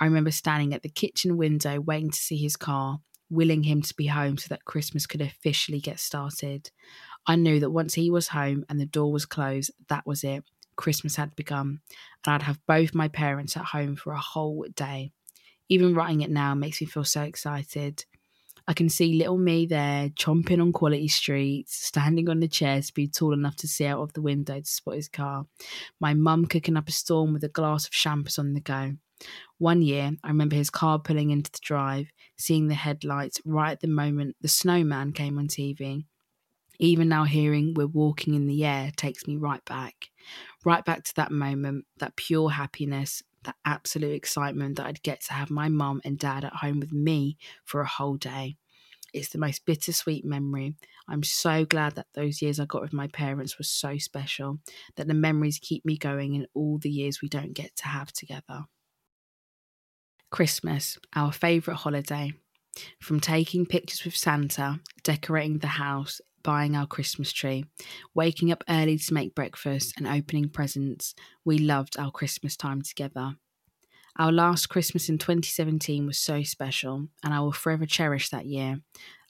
I 0.00 0.06
remember 0.06 0.32
standing 0.32 0.74
at 0.74 0.82
the 0.82 0.88
kitchen 0.88 1.36
window 1.36 1.80
waiting 1.80 2.10
to 2.10 2.18
see 2.18 2.36
his 2.36 2.56
car, 2.56 2.98
willing 3.30 3.62
him 3.62 3.80
to 3.82 3.94
be 3.94 4.06
home 4.08 4.38
so 4.38 4.48
that 4.48 4.64
Christmas 4.64 5.06
could 5.06 5.20
officially 5.20 5.80
get 5.80 6.00
started. 6.00 6.72
I 7.26 7.36
knew 7.36 7.60
that 7.60 7.70
once 7.70 7.94
he 7.94 8.10
was 8.10 8.28
home 8.28 8.64
and 8.68 8.80
the 8.80 8.86
door 8.86 9.12
was 9.12 9.26
closed, 9.26 9.70
that 9.88 10.06
was 10.06 10.24
it. 10.24 10.44
Christmas 10.76 11.16
had 11.16 11.36
begun, 11.36 11.80
and 12.26 12.34
I'd 12.34 12.42
have 12.42 12.66
both 12.66 12.94
my 12.94 13.08
parents 13.08 13.56
at 13.56 13.66
home 13.66 13.96
for 13.96 14.12
a 14.12 14.20
whole 14.20 14.66
day. 14.74 15.12
Even 15.68 15.94
writing 15.94 16.22
it 16.22 16.30
now 16.30 16.54
makes 16.54 16.80
me 16.80 16.86
feel 16.86 17.04
so 17.04 17.22
excited. 17.22 18.04
I 18.68 18.74
can 18.74 18.88
see 18.88 19.14
little 19.14 19.38
me 19.38 19.66
there, 19.66 20.08
chomping 20.10 20.60
on 20.60 20.72
quality 20.72 21.08
streets, 21.08 21.76
standing 21.76 22.28
on 22.28 22.40
the 22.40 22.48
chairs 22.48 22.88
to 22.88 22.94
be 22.94 23.06
tall 23.06 23.32
enough 23.32 23.56
to 23.56 23.68
see 23.68 23.86
out 23.86 24.00
of 24.00 24.12
the 24.12 24.22
window 24.22 24.60
to 24.60 24.66
spot 24.66 24.96
his 24.96 25.08
car. 25.08 25.46
My 26.00 26.14
mum 26.14 26.46
cooking 26.46 26.76
up 26.76 26.88
a 26.88 26.92
storm 26.92 27.32
with 27.32 27.44
a 27.44 27.48
glass 27.48 27.86
of 27.86 27.92
champers 27.92 28.38
on 28.38 28.54
the 28.54 28.60
go. 28.60 28.94
One 29.58 29.82
year, 29.82 30.12
I 30.24 30.28
remember 30.28 30.56
his 30.56 30.68
car 30.68 30.98
pulling 30.98 31.30
into 31.30 31.50
the 31.50 31.60
drive, 31.62 32.08
seeing 32.36 32.66
the 32.66 32.74
headlights 32.74 33.40
right 33.44 33.72
at 33.72 33.80
the 33.80 33.88
moment 33.88 34.36
the 34.40 34.48
snowman 34.48 35.12
came 35.12 35.38
on 35.38 35.48
TV. 35.48 36.04
Even 36.78 37.08
now, 37.08 37.24
hearing 37.24 37.72
We're 37.74 37.86
Walking 37.86 38.34
in 38.34 38.46
the 38.46 38.64
Air 38.64 38.90
takes 38.96 39.26
me 39.26 39.36
right 39.36 39.64
back. 39.64 40.10
right 40.64 40.84
back 40.84 41.04
to 41.04 41.14
that 41.14 41.30
moment, 41.30 41.86
that 41.98 42.16
pure 42.16 42.50
happiness, 42.50 43.22
that 43.46 43.56
absolute 43.64 44.14
excitement 44.14 44.76
that 44.76 44.86
I'd 44.86 45.02
get 45.02 45.22
to 45.22 45.32
have 45.32 45.50
my 45.50 45.68
mum 45.68 46.00
and 46.04 46.18
dad 46.18 46.44
at 46.44 46.52
home 46.52 46.78
with 46.80 46.92
me 46.92 47.38
for 47.64 47.80
a 47.80 47.86
whole 47.86 48.16
day. 48.16 48.56
It's 49.14 49.30
the 49.30 49.38
most 49.38 49.64
bittersweet 49.64 50.24
memory. 50.24 50.74
I'm 51.08 51.22
so 51.22 51.64
glad 51.64 51.94
that 51.94 52.08
those 52.14 52.42
years 52.42 52.60
I 52.60 52.66
got 52.66 52.82
with 52.82 52.92
my 52.92 53.06
parents 53.06 53.58
were 53.58 53.64
so 53.64 53.96
special, 53.98 54.58
that 54.96 55.08
the 55.08 55.14
memories 55.14 55.58
keep 55.60 55.84
me 55.84 55.96
going 55.96 56.34
in 56.34 56.46
all 56.54 56.78
the 56.78 56.90
years 56.90 57.22
we 57.22 57.28
don't 57.28 57.54
get 57.54 57.74
to 57.76 57.88
have 57.88 58.12
together. 58.12 58.64
Christmas, 60.30 60.98
our 61.14 61.32
favourite 61.32 61.78
holiday. 61.78 62.32
From 63.00 63.20
taking 63.20 63.64
pictures 63.64 64.04
with 64.04 64.16
Santa, 64.16 64.80
decorating 65.02 65.58
the 65.58 65.66
house, 65.66 66.20
buying 66.46 66.76
our 66.76 66.86
Christmas 66.86 67.32
tree, 67.32 67.64
waking 68.14 68.52
up 68.52 68.62
early 68.68 68.96
to 68.96 69.12
make 69.12 69.34
breakfast, 69.34 69.94
and 69.96 70.06
opening 70.06 70.48
presents, 70.48 71.12
we 71.44 71.58
loved 71.58 71.98
our 71.98 72.12
Christmas 72.12 72.56
time 72.56 72.82
together. 72.82 73.34
Our 74.16 74.30
last 74.30 74.68
Christmas 74.68 75.08
in 75.08 75.18
2017 75.18 76.06
was 76.06 76.18
so 76.18 76.44
special, 76.44 77.08
and 77.24 77.34
I 77.34 77.40
will 77.40 77.50
forever 77.50 77.84
cherish 77.84 78.28
that 78.28 78.46
year. 78.46 78.80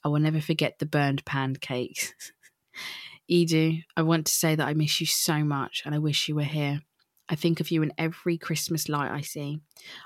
I 0.04 0.08
will 0.08 0.20
never 0.20 0.42
forget 0.42 0.78
the 0.78 0.84
burned 0.84 1.24
pancakes. 1.24 2.12
Edu, 3.30 3.82
I 3.96 4.02
want 4.02 4.26
to 4.26 4.32
say 4.32 4.54
that 4.54 4.68
I 4.68 4.74
miss 4.74 5.00
you 5.00 5.06
so 5.06 5.42
much 5.42 5.82
and 5.84 5.94
I 5.94 5.98
wish 5.98 6.28
you 6.28 6.34
were 6.34 6.42
here. 6.42 6.82
I 7.30 7.34
think 7.34 7.60
of 7.60 7.70
you 7.70 7.82
in 7.82 7.94
every 7.96 8.36
Christmas 8.36 8.90
light 8.90 9.10
I 9.10 9.22
see. 9.22 9.60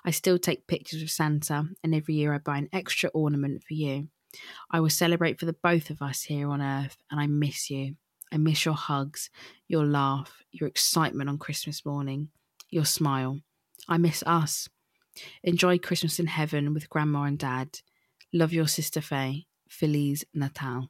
I 0.05 0.13
still 0.13 0.39
take 0.39 0.69
pictures 0.69 1.03
of 1.03 1.11
Santa, 1.11 1.65
and 1.83 1.93
every 1.93 2.15
year 2.15 2.33
I 2.33 2.39
buy 2.39 2.59
an 2.59 2.69
extra 2.73 3.11
ornament 3.11 3.65
for 3.65 3.75
you. 3.75 4.09
I 4.71 4.81
will 4.81 4.91
celebrate 4.91 5.39
for 5.39 5.47
the 5.47 5.57
both 5.63 5.91
of 5.91 6.03
us 6.03 6.23
here 6.23 6.49
on 6.49 6.63
earth, 6.63 6.97
and 7.11 7.21
I 7.21 7.27
miss 7.27 7.71
you. 7.71 7.97
I 8.33 8.37
miss 8.37 8.65
your 8.65 8.75
hugs, 8.75 9.31
your 9.67 9.85
laugh, 9.85 10.43
your 10.53 10.69
excitement 10.69 11.29
on 11.29 11.39
Christmas 11.39 11.85
morning, 11.85 12.29
your 12.71 12.85
smile. 12.85 13.41
I 13.89 13.99
miss 13.99 14.23
us. 14.25 14.69
Enjoy 15.43 15.79
Christmas 15.79 16.21
in 16.21 16.27
heaven 16.27 16.73
with 16.73 16.89
Grandma 16.89 17.25
and 17.25 17.39
Dad. 17.39 17.81
Love 18.33 18.53
your 18.53 18.69
sister 18.69 19.01
Faye. 19.01 19.47
Feliz 19.71 20.25
Natal. 20.35 20.89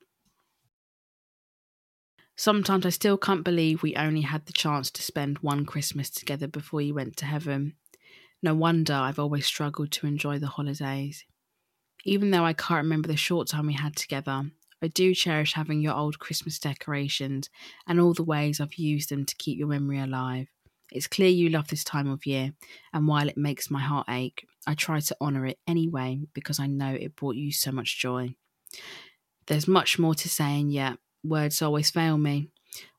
Sometimes 2.37 2.87
I 2.87 2.89
still 2.89 3.19
can't 3.19 3.45
believe 3.45 3.83
we 3.83 3.95
only 3.95 4.23
had 4.23 4.47
the 4.47 4.55
chance 4.55 4.91
to 4.93 5.03
spend 5.03 5.39
one 5.41 5.67
Christmas 5.67 6.09
together 6.09 6.49
before 6.49 6.81
you 6.81 6.95
went 6.95 7.17
to 7.19 7.27
heaven. 7.27 7.75
No 8.43 8.55
wonder 8.55 8.95
I've 8.95 9.19
always 9.19 9.45
struggled 9.45 9.93
to 9.93 10.07
enjoy 10.07 10.39
the 10.39 10.47
holidays. 10.47 11.27
Even 12.05 12.31
though 12.31 12.45
I 12.45 12.53
can't 12.53 12.85
remember 12.85 13.09
the 13.09 13.17
short 13.17 13.49
time 13.49 13.67
we 13.67 13.75
had 13.75 13.97
together, 13.97 14.51
I 14.83 14.89
do 14.89 15.15
cherish 15.15 15.53
having 15.53 15.81
your 15.81 15.95
old 15.95 16.19
Christmas 16.19 16.59
decorations 16.59 17.51
and 17.87 18.01
all 18.01 18.15
the 18.15 18.23
ways 18.23 18.61
I've 18.61 18.75
used 18.75 19.11
them 19.11 19.27
to 19.27 19.37
keep 19.37 19.59
your 19.59 19.69
memory 19.69 20.01
alive. 20.01 20.49
It's 20.93 21.07
clear 21.07 21.29
you 21.29 21.51
love 21.51 21.69
this 21.69 21.85
time 21.85 22.09
of 22.09 22.27
year, 22.27 22.53
and 22.93 23.07
while 23.07 23.29
it 23.29 23.37
makes 23.37 23.71
my 23.71 23.81
heart 23.81 24.07
ache, 24.09 24.47
I 24.67 24.75
try 24.75 25.01
to 25.01 25.17
honour 25.21 25.47
it 25.47 25.59
anyway 25.67 26.21
because 26.35 26.59
I 26.59 26.67
know 26.67 26.93
it 26.93 27.15
brought 27.15 27.37
you 27.37 27.53
so 27.53 27.71
much 27.71 27.99
joy. 27.99 28.35
There's 29.47 29.69
much 29.69 29.99
more 29.99 30.15
to 30.15 30.29
say, 30.29 30.59
and 30.61 30.73
yet 30.73 30.99
words 31.23 31.63
always 31.63 31.91
fail 31.91 32.19
me. 32.19 32.49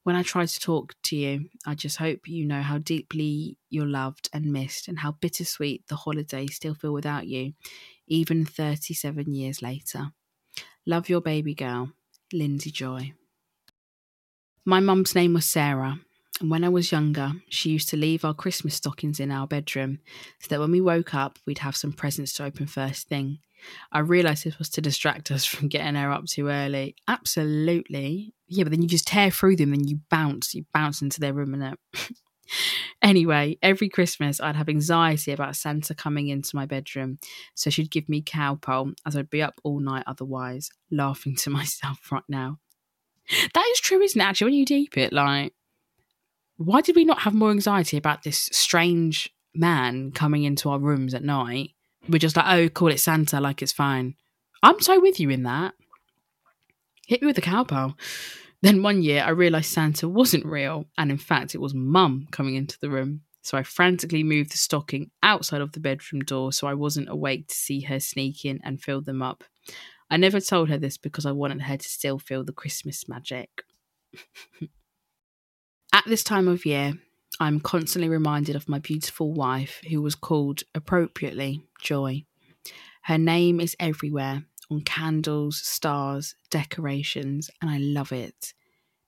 When 0.04 0.16
I 0.16 0.24
try 0.24 0.46
to 0.46 0.60
talk 0.60 0.96
to 1.04 1.16
you, 1.16 1.50
I 1.66 1.76
just 1.76 1.98
hope 1.98 2.28
you 2.28 2.46
know 2.46 2.62
how 2.62 2.78
deeply 2.78 3.58
you're 3.70 3.86
loved 3.86 4.30
and 4.34 4.52
missed, 4.54 4.88
and 4.88 5.00
how 5.00 5.14
bittersweet 5.14 5.88
the 5.88 5.96
holidays 5.96 6.56
still 6.56 6.74
feel 6.74 6.94
without 6.94 7.28
you, 7.28 7.54
even 8.12 8.44
37 8.44 9.34
years 9.34 9.62
later. 9.62 10.12
Love 10.86 11.08
your 11.08 11.22
baby 11.22 11.56
girl, 11.56 11.92
Lindsay 12.34 12.70
Joy. 12.70 13.14
My 14.66 14.82
mum's 14.82 15.16
name 15.16 15.34
was 15.34 15.46
Sarah, 15.46 15.98
and 16.42 16.52
when 16.52 16.66
I 16.66 16.70
was 16.70 16.92
younger, 16.92 17.32
she 17.48 17.70
used 17.70 17.88
to 17.90 17.98
leave 17.98 18.26
our 18.26 18.34
Christmas 18.34 18.76
stockings 18.76 19.22
in 19.22 19.32
our 19.32 19.48
bedroom 19.48 20.00
so 20.40 20.48
that 20.50 20.60
when 20.60 20.72
we 20.72 20.82
woke 20.82 21.16
up, 21.16 21.40
we'd 21.46 21.60
have 21.60 21.78
some 21.78 21.94
presents 21.94 22.34
to 22.34 22.44
open 22.44 22.68
first 22.68 23.08
thing. 23.08 23.40
I 23.94 24.00
realised 24.00 24.44
this 24.44 24.60
was 24.60 24.70
to 24.72 24.82
distract 24.82 25.32
us 25.32 25.46
from 25.52 25.70
getting 25.70 25.96
her 25.96 26.12
up 26.12 26.26
too 26.26 26.50
early. 26.50 26.96
Absolutely. 27.08 28.34
Yeah, 28.48 28.66
but 28.66 28.72
then 28.72 28.82
you 28.82 28.90
just 28.90 29.08
tear 29.08 29.32
through 29.32 29.56
them 29.56 29.72
and 29.72 29.90
you 29.90 30.02
bounce, 30.10 30.54
you 30.54 30.66
bounce 30.74 31.02
into 31.02 31.22
their 31.22 31.34
room 31.34 31.54
and. 31.54 31.78
Anyway, 33.04 33.58
every 33.64 33.90
Christmas 33.90 34.40
I'd 34.40 34.56
have 34.56 34.70
anxiety 34.70 35.32
about 35.32 35.56
Santa 35.56 35.96
coming 35.96 36.28
into 36.28 36.56
my 36.56 36.68
bedroom, 36.68 37.18
so 37.56 37.72
she'd 37.72 37.90
give 37.90 38.08
me 38.08 38.22
Calpol 38.22 38.94
as 39.08 39.16
I'd 39.16 39.30
be 39.30 39.42
up 39.42 39.56
all 39.64 39.80
night 39.80 40.04
otherwise, 40.06 40.70
laughing 40.92 41.36
to 41.38 41.50
myself 41.50 42.12
right 42.12 42.24
now. 42.30 42.60
That 43.54 43.70
is 43.72 43.80
true, 43.80 44.02
isn't 44.02 44.20
it? 44.20 44.24
Actually, 44.24 44.46
when 44.46 44.60
you 44.60 44.66
deep 44.66 44.98
it, 44.98 45.12
like, 45.12 45.54
why 46.58 46.82
did 46.82 46.96
we 46.96 47.06
not 47.06 47.22
have 47.22 47.34
more 47.34 47.50
anxiety 47.50 47.98
about 47.98 48.24
this 48.24 48.50
strange 48.52 49.34
man 49.56 50.12
coming 50.12 50.44
into 50.44 50.70
our 50.70 50.80
rooms 50.80 51.14
at 51.14 51.24
night? 51.24 51.72
We're 52.08 52.20
just 52.20 52.36
like, 52.36 52.46
oh, 52.48 52.70
call 52.70 52.90
it 52.90 53.00
Santa, 53.00 53.40
like 53.40 53.62
it's 53.62 53.72
fine. 53.72 54.16
I'm 54.62 54.80
so 54.80 55.00
with 55.00 55.20
you 55.20 55.30
in 55.30 55.44
that. 55.44 55.74
Hit 57.08 57.22
me 57.22 57.28
with 57.28 57.36
the 57.36 57.42
Calpol. 57.42 57.96
Then 58.62 58.84
one 58.84 59.02
year 59.02 59.24
I 59.26 59.32
realised 59.32 59.72
Santa 59.72 60.08
wasn't 60.08 60.46
real, 60.46 60.86
and 60.98 61.10
in 61.10 61.18
fact, 61.18 61.56
it 61.56 61.62
was 61.62 61.74
mum 61.74 62.28
coming 62.32 62.56
into 62.56 62.78
the 62.80 62.90
room. 62.90 63.22
So 63.42 63.58
I 63.58 63.64
frantically 63.64 64.24
moved 64.24 64.52
the 64.52 64.58
stocking 64.58 65.10
outside 65.24 65.62
of 65.62 65.72
the 65.72 65.80
bedroom 65.80 66.22
door 66.22 66.54
so 66.54 66.68
I 66.68 66.76
wasn't 66.76 67.10
awake 67.10 67.48
to 67.48 67.56
see 67.56 67.82
her 67.82 68.00
sneak 68.00 68.46
in 68.46 68.60
and 68.64 68.80
fill 68.80 69.02
them 69.02 69.24
up. 69.24 69.44
I 70.12 70.18
never 70.18 70.40
told 70.40 70.70
her 70.70 70.78
this 70.78 70.98
because 70.98 71.26
I 71.26 71.32
wanted 71.32 71.64
her 71.64 71.78
to 71.78 71.90
still 71.90 72.20
feel 72.20 72.44
the 72.44 72.54
Christmas 72.54 73.10
magic. 73.10 73.64
At 75.94 76.06
this 76.06 76.24
time 76.24 76.48
of 76.48 76.66
year, 76.66 76.94
I'm 77.40 77.60
constantly 77.60 78.10
reminded 78.10 78.56
of 78.56 78.70
my 78.70 78.80
beautiful 78.80 79.34
wife, 79.34 79.82
who 79.90 80.02
was 80.02 80.16
called 80.16 80.62
appropriately 80.76 81.64
Joy. 81.82 82.26
Her 83.04 83.18
name 83.18 83.60
is 83.60 83.76
everywhere, 83.80 84.44
on 84.72 84.82
candles, 84.82 85.60
stars, 85.60 86.34
decorations, 86.50 87.50
and 87.62 87.70
I 87.70 87.78
love 87.78 88.12
it. 88.12 88.54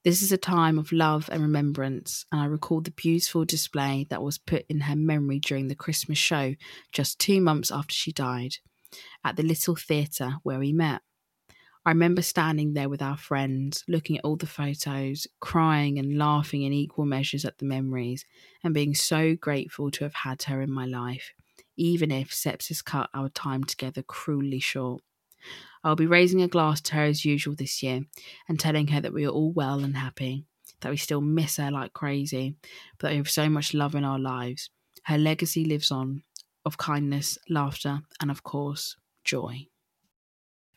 This 0.04 0.22
is 0.22 0.34
a 0.34 0.38
time 0.38 0.78
of 0.78 0.92
love 0.92 1.30
and 1.32 1.42
remembrance, 1.42 2.26
and 2.30 2.42
I 2.42 2.46
recall 2.46 2.82
the 2.82 2.92
beautiful 2.92 3.46
display 3.46 4.06
that 4.10 4.22
was 4.22 4.38
put 4.38 4.66
in 4.68 4.82
her 4.82 4.98
memory 4.98 5.40
during 5.40 5.70
the 5.70 5.76
Christmas 5.76 6.18
show 6.18 6.56
just 6.92 7.20
two 7.20 7.40
months 7.40 7.72
after 7.72 7.94
she 7.94 8.12
died 8.12 8.58
at 9.24 9.38
the 9.38 9.44
little 9.44 9.78
theatre 9.78 10.36
where 10.44 10.60
we 10.60 10.74
met. 10.74 11.02
I 11.86 11.92
remember 11.92 12.22
standing 12.22 12.74
there 12.74 12.90
with 12.90 13.02
our 13.02 13.18
friends, 13.18 13.86
looking 13.88 14.18
at 14.18 14.26
all 14.26 14.36
the 14.36 14.46
photos, 14.46 15.28
crying 15.40 15.98
and 16.00 16.18
laughing 16.18 16.64
in 16.64 16.74
equal 16.74 17.06
measures 17.06 17.46
at 17.46 17.58
the 17.58 17.66
memories, 17.66 18.26
and 18.64 18.74
being 18.74 18.96
so 18.96 19.36
grateful 19.36 19.90
to 19.92 20.04
have 20.04 20.14
had 20.14 20.44
her 20.44 20.62
in 20.62 20.72
my 20.72 20.86
life, 20.86 21.32
even 21.78 22.12
if 22.12 22.32
sepsis 22.32 22.84
cut 22.84 23.10
our 23.14 23.30
time 23.30 23.64
together 23.64 24.04
cruelly 24.04 24.60
short. 24.60 25.02
I'll 25.84 25.96
be 25.96 26.08
raising 26.08 26.42
a 26.42 26.48
glass 26.48 26.82
to 26.82 26.96
her 26.96 27.04
as 27.04 27.26
usual 27.26 27.56
this 27.56 27.84
year 27.84 28.02
and 28.48 28.60
telling 28.60 28.88
her 28.88 29.02
that 29.02 29.14
we 29.14 29.26
are 29.26 29.30
all 29.30 29.52
well 29.52 29.84
and 29.84 29.98
happy, 29.98 30.46
that 30.82 30.90
we 30.90 30.98
still 30.98 31.22
miss 31.22 31.58
her 31.58 31.72
like 31.72 31.94
crazy, 31.94 32.56
but 32.98 33.08
that 33.08 33.12
we 33.12 33.18
have 33.18 33.30
so 33.30 33.50
much 33.50 33.74
love 33.74 33.96
in 33.96 34.04
our 34.04 34.20
lives. 34.20 34.70
Her 35.06 35.18
legacy 35.18 35.66
lives 35.66 35.92
on 35.92 36.24
of 36.66 36.78
kindness, 36.78 37.38
laughter, 37.50 38.02
and 38.22 38.32
of 38.32 38.44
course, 38.44 38.96
joy. 39.24 39.68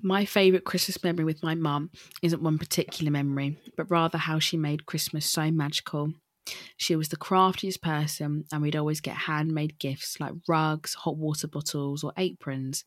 My 0.02 0.24
favourite 0.24 0.64
Christmas 0.64 1.02
memory 1.02 1.24
with 1.24 1.42
my 1.42 1.54
mum 1.54 1.90
isn't 2.22 2.42
one 2.42 2.58
particular 2.58 3.10
memory, 3.10 3.58
but 3.76 3.90
rather 3.90 4.18
how 4.18 4.38
she 4.38 4.56
made 4.56 4.86
Christmas 4.86 5.24
so 5.24 5.50
magical. 5.50 6.12
She 6.76 6.94
was 6.94 7.08
the 7.08 7.16
craftiest 7.16 7.82
person, 7.82 8.44
and 8.52 8.62
we'd 8.62 8.76
always 8.76 9.00
get 9.00 9.16
handmade 9.16 9.78
gifts 9.78 10.20
like 10.20 10.34
rugs, 10.46 10.94
hot 10.94 11.16
water 11.16 11.48
bottles, 11.48 12.04
or 12.04 12.12
aprons. 12.18 12.84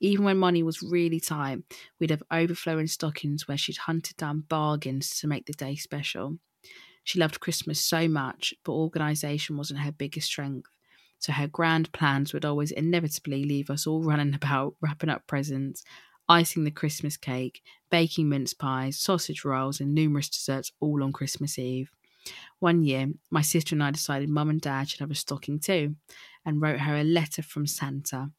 Even 0.00 0.24
when 0.24 0.38
money 0.38 0.62
was 0.62 0.82
really 0.82 1.20
tight, 1.20 1.58
we'd 1.98 2.10
have 2.10 2.22
overflowing 2.30 2.86
stockings 2.86 3.48
where 3.48 3.56
she'd 3.56 3.76
hunted 3.78 4.16
down 4.16 4.44
bargains 4.48 5.18
to 5.20 5.26
make 5.26 5.46
the 5.46 5.52
day 5.52 5.74
special. 5.74 6.38
She 7.02 7.18
loved 7.18 7.40
Christmas 7.40 7.80
so 7.84 8.06
much, 8.06 8.54
but 8.64 8.72
organisation 8.72 9.56
wasn't 9.56 9.80
her 9.80 9.92
biggest 9.92 10.28
strength. 10.28 10.70
So 11.18 11.32
her 11.32 11.48
grand 11.48 11.90
plans 11.92 12.32
would 12.32 12.44
always 12.44 12.70
inevitably 12.70 13.44
leave 13.44 13.70
us 13.70 13.86
all 13.86 14.02
running 14.02 14.34
about, 14.42 14.76
wrapping 14.80 15.10
up 15.10 15.26
presents, 15.26 15.82
icing 16.28 16.64
the 16.64 16.70
Christmas 16.70 17.16
cake, 17.16 17.62
baking 17.90 18.28
mince 18.28 18.54
pies, 18.54 18.98
sausage 18.98 19.44
rolls, 19.44 19.80
and 19.80 19.94
numerous 19.94 20.28
desserts 20.28 20.70
all 20.80 21.02
on 21.02 21.12
Christmas 21.12 21.58
Eve. 21.58 21.90
One 22.58 22.82
year, 22.82 23.08
my 23.30 23.40
sister 23.40 23.74
and 23.74 23.82
I 23.82 23.90
decided 23.90 24.28
mum 24.28 24.50
and 24.50 24.60
dad 24.60 24.90
should 24.90 25.00
have 25.00 25.10
a 25.10 25.14
stocking 25.14 25.58
too, 25.58 25.96
and 26.44 26.60
wrote 26.60 26.80
her 26.80 26.96
a 26.96 27.04
letter 27.04 27.42
from 27.42 27.66
Santa 27.66 28.30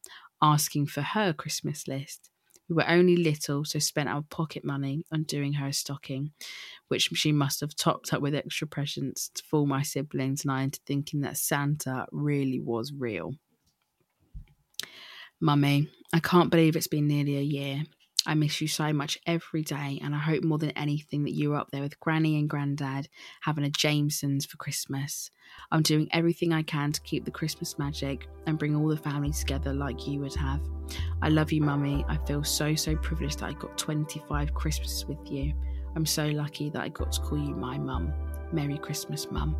asking 0.42 0.86
for 0.86 1.02
her 1.02 1.32
Christmas 1.32 1.86
list. 1.88 2.30
We 2.68 2.76
were 2.76 2.88
only 2.88 3.16
little, 3.16 3.64
so 3.64 3.80
spent 3.80 4.08
our 4.08 4.22
pocket 4.30 4.64
money 4.64 5.04
on 5.10 5.24
doing 5.24 5.54
her 5.54 5.66
a 5.66 5.72
stocking, 5.72 6.30
which 6.86 7.10
she 7.14 7.32
must 7.32 7.60
have 7.60 7.74
topped 7.74 8.14
up 8.14 8.22
with 8.22 8.34
extra 8.34 8.68
presents 8.68 9.28
to 9.34 9.42
fool 9.42 9.66
my 9.66 9.82
siblings 9.82 10.44
and 10.44 10.52
I 10.52 10.62
into 10.62 10.80
thinking 10.86 11.22
that 11.22 11.36
Santa 11.36 12.06
really 12.12 12.60
was 12.60 12.92
real. 12.92 13.34
Mummy, 15.40 15.90
I 16.12 16.20
can't 16.20 16.50
believe 16.50 16.76
it's 16.76 16.86
been 16.86 17.08
nearly 17.08 17.38
a 17.38 17.42
year. 17.42 17.82
I 18.30 18.34
miss 18.34 18.60
you 18.60 18.68
so 18.68 18.92
much 18.92 19.18
every 19.26 19.64
day, 19.64 19.98
and 20.04 20.14
I 20.14 20.18
hope 20.18 20.44
more 20.44 20.56
than 20.56 20.70
anything 20.70 21.24
that 21.24 21.34
you 21.34 21.52
are 21.52 21.56
up 21.56 21.72
there 21.72 21.82
with 21.82 21.98
Granny 21.98 22.38
and 22.38 22.48
Granddad 22.48 23.08
having 23.40 23.64
a 23.64 23.70
Jameson's 23.70 24.46
for 24.46 24.56
Christmas. 24.56 25.32
I'm 25.72 25.82
doing 25.82 26.08
everything 26.12 26.52
I 26.52 26.62
can 26.62 26.92
to 26.92 27.00
keep 27.00 27.24
the 27.24 27.32
Christmas 27.32 27.76
magic 27.76 28.28
and 28.46 28.56
bring 28.56 28.76
all 28.76 28.86
the 28.86 28.96
family 28.96 29.32
together 29.32 29.72
like 29.72 30.06
you 30.06 30.20
would 30.20 30.36
have. 30.36 30.60
I 31.20 31.28
love 31.28 31.50
you, 31.50 31.60
Mummy. 31.60 32.04
I 32.08 32.18
feel 32.18 32.44
so, 32.44 32.76
so 32.76 32.94
privileged 32.94 33.40
that 33.40 33.46
I 33.46 33.52
got 33.54 33.76
25 33.76 34.54
Christmases 34.54 35.06
with 35.06 35.28
you. 35.28 35.52
I'm 35.96 36.06
so 36.06 36.26
lucky 36.26 36.70
that 36.70 36.82
I 36.82 36.88
got 36.88 37.10
to 37.10 37.20
call 37.22 37.36
you 37.36 37.56
my 37.56 37.78
mum. 37.78 38.12
Merry 38.52 38.78
Christmas, 38.78 39.28
Mum. 39.32 39.56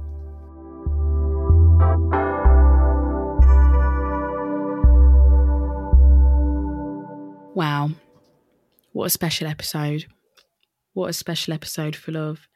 Wow. 7.57 7.91
What 8.93 9.07
a 9.07 9.11
special 9.11 9.47
episode. 9.47 10.07
What 10.95 11.11
a 11.11 11.13
special 11.13 11.55
episode 11.55 11.95
full 11.95 12.17
of 12.17 12.49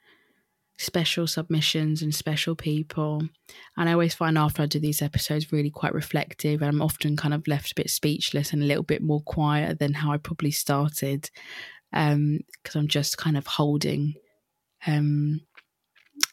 special 0.78 1.26
submissions 1.26 2.02
and 2.02 2.14
special 2.14 2.56
people. 2.56 3.22
And 3.76 3.88
I 3.88 3.92
always 3.92 4.14
find 4.14 4.36
after 4.36 4.62
I 4.62 4.66
do 4.66 4.80
these 4.80 5.02
episodes 5.02 5.52
really 5.52 5.70
quite 5.70 5.94
reflective 5.94 6.60
and 6.60 6.68
I'm 6.68 6.82
often 6.82 7.16
kind 7.16 7.32
of 7.32 7.46
left 7.46 7.72
a 7.72 7.76
bit 7.76 7.90
speechless 7.90 8.52
and 8.52 8.62
a 8.62 8.66
little 8.66 8.82
bit 8.82 9.02
more 9.02 9.20
quiet 9.20 9.78
than 9.78 9.94
how 9.94 10.12
I 10.12 10.16
probably 10.16 10.50
started. 10.50 11.30
Um, 11.92 12.40
because 12.62 12.74
I'm 12.74 12.88
just 12.88 13.16
kind 13.18 13.36
of 13.36 13.46
holding 13.46 14.14
um 14.86 15.40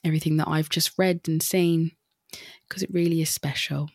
everything 0.04 0.38
that 0.38 0.48
I've 0.48 0.70
just 0.70 0.98
read 0.98 1.22
and 1.28 1.42
seen 1.42 1.92
because 2.68 2.82
it 2.82 2.90
really 2.92 3.22
is 3.22 3.30
special. 3.30 3.90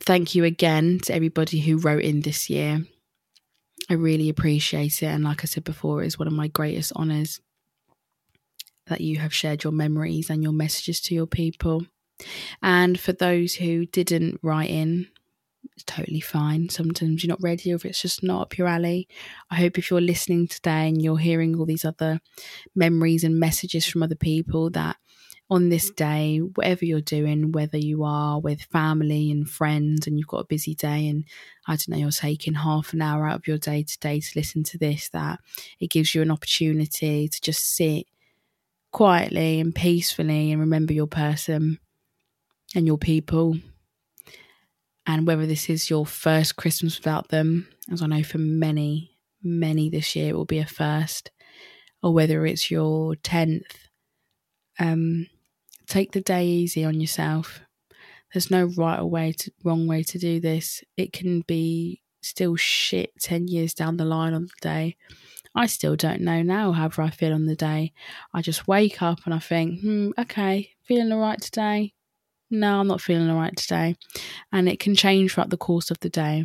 Thank 0.00 0.34
you 0.34 0.44
again 0.44 1.00
to 1.04 1.14
everybody 1.14 1.60
who 1.60 1.78
wrote 1.78 2.02
in 2.02 2.20
this 2.20 2.48
year. 2.48 2.84
I 3.88 3.94
really 3.94 4.28
appreciate 4.28 5.02
it. 5.02 5.06
And 5.06 5.24
like 5.24 5.42
I 5.42 5.46
said 5.46 5.64
before, 5.64 6.02
it's 6.02 6.18
one 6.18 6.28
of 6.28 6.34
my 6.34 6.48
greatest 6.48 6.92
honours 6.94 7.40
that 8.86 9.00
you 9.00 9.18
have 9.18 9.34
shared 9.34 9.64
your 9.64 9.72
memories 9.72 10.30
and 10.30 10.42
your 10.42 10.52
messages 10.52 11.00
to 11.02 11.14
your 11.14 11.26
people. 11.26 11.86
And 12.62 12.98
for 12.98 13.12
those 13.12 13.54
who 13.54 13.86
didn't 13.86 14.40
write 14.42 14.70
in, 14.70 15.08
it's 15.74 15.84
totally 15.84 16.20
fine. 16.20 16.68
Sometimes 16.68 17.22
you're 17.22 17.28
not 17.28 17.42
ready 17.42 17.72
or 17.72 17.76
if 17.76 17.84
it's 17.84 18.00
just 18.00 18.22
not 18.22 18.42
up 18.42 18.58
your 18.58 18.68
alley. 18.68 19.08
I 19.50 19.56
hope 19.56 19.78
if 19.78 19.90
you're 19.90 20.00
listening 20.00 20.48
today 20.48 20.88
and 20.88 21.02
you're 21.02 21.18
hearing 21.18 21.56
all 21.56 21.66
these 21.66 21.84
other 21.84 22.20
memories 22.74 23.24
and 23.24 23.38
messages 23.38 23.86
from 23.86 24.02
other 24.02 24.14
people 24.14 24.70
that 24.70 24.96
on 25.48 25.68
this 25.68 25.90
day, 25.90 26.38
whatever 26.38 26.84
you're 26.84 27.00
doing, 27.00 27.52
whether 27.52 27.78
you 27.78 28.02
are 28.02 28.40
with 28.40 28.62
family 28.62 29.30
and 29.30 29.48
friends 29.48 30.06
and 30.06 30.18
you've 30.18 30.26
got 30.26 30.40
a 30.40 30.46
busy 30.46 30.74
day 30.74 31.08
and 31.08 31.24
I 31.68 31.72
don't 31.72 31.90
know, 31.90 31.96
you're 31.98 32.10
taking 32.10 32.54
half 32.54 32.92
an 32.92 33.00
hour 33.00 33.26
out 33.26 33.36
of 33.36 33.46
your 33.46 33.58
day 33.58 33.84
today 33.84 34.18
to 34.20 34.32
listen 34.34 34.64
to 34.64 34.78
this, 34.78 35.08
that 35.10 35.38
it 35.78 35.90
gives 35.90 36.14
you 36.14 36.22
an 36.22 36.32
opportunity 36.32 37.28
to 37.28 37.40
just 37.40 37.76
sit 37.76 38.06
quietly 38.90 39.60
and 39.60 39.74
peacefully 39.74 40.50
and 40.50 40.60
remember 40.60 40.92
your 40.92 41.06
person 41.06 41.78
and 42.74 42.86
your 42.86 42.98
people. 42.98 43.56
And 45.06 45.28
whether 45.28 45.46
this 45.46 45.70
is 45.70 45.88
your 45.88 46.04
first 46.04 46.56
Christmas 46.56 46.98
without 46.98 47.28
them, 47.28 47.68
as 47.92 48.02
I 48.02 48.06
know 48.06 48.24
for 48.24 48.38
many, 48.38 49.16
many 49.44 49.90
this 49.90 50.16
year 50.16 50.30
it 50.30 50.36
will 50.36 50.44
be 50.44 50.58
a 50.58 50.66
first, 50.66 51.30
or 52.02 52.12
whether 52.12 52.44
it's 52.44 52.68
your 52.68 53.14
10th, 53.14 53.76
um, 54.80 55.28
take 55.86 56.12
the 56.12 56.20
day 56.20 56.46
easy 56.46 56.84
on 56.84 57.00
yourself. 57.00 57.60
There's 58.32 58.50
no 58.50 58.64
right 58.64 58.98
or 58.98 59.06
way 59.06 59.32
to 59.32 59.50
wrong 59.64 59.86
way 59.86 60.02
to 60.04 60.18
do 60.18 60.40
this. 60.40 60.82
It 60.96 61.12
can 61.12 61.42
be 61.42 62.02
still 62.22 62.56
shit 62.56 63.12
10 63.20 63.48
years 63.48 63.72
down 63.72 63.96
the 63.96 64.04
line 64.04 64.34
on 64.34 64.42
the 64.42 64.60
day. 64.60 64.96
I 65.54 65.66
still 65.66 65.96
don't 65.96 66.20
know 66.20 66.42
now 66.42 66.72
however 66.72 67.02
I 67.02 67.10
feel 67.10 67.32
on 67.32 67.46
the 67.46 67.56
day. 67.56 67.92
I 68.34 68.42
just 68.42 68.68
wake 68.68 69.00
up 69.00 69.20
and 69.24 69.32
I 69.32 69.38
think, 69.38 69.80
hmm, 69.80 70.10
okay, 70.18 70.70
feeling 70.82 71.10
all 71.12 71.20
right 71.20 71.40
today? 71.40 71.94
No, 72.50 72.80
I'm 72.80 72.88
not 72.88 73.00
feeling 73.00 73.30
all 73.30 73.38
right 73.38 73.56
today. 73.56 73.96
And 74.52 74.68
it 74.68 74.78
can 74.78 74.94
change 74.94 75.32
throughout 75.32 75.50
the 75.50 75.56
course 75.56 75.90
of 75.90 75.98
the 76.00 76.10
day 76.10 76.44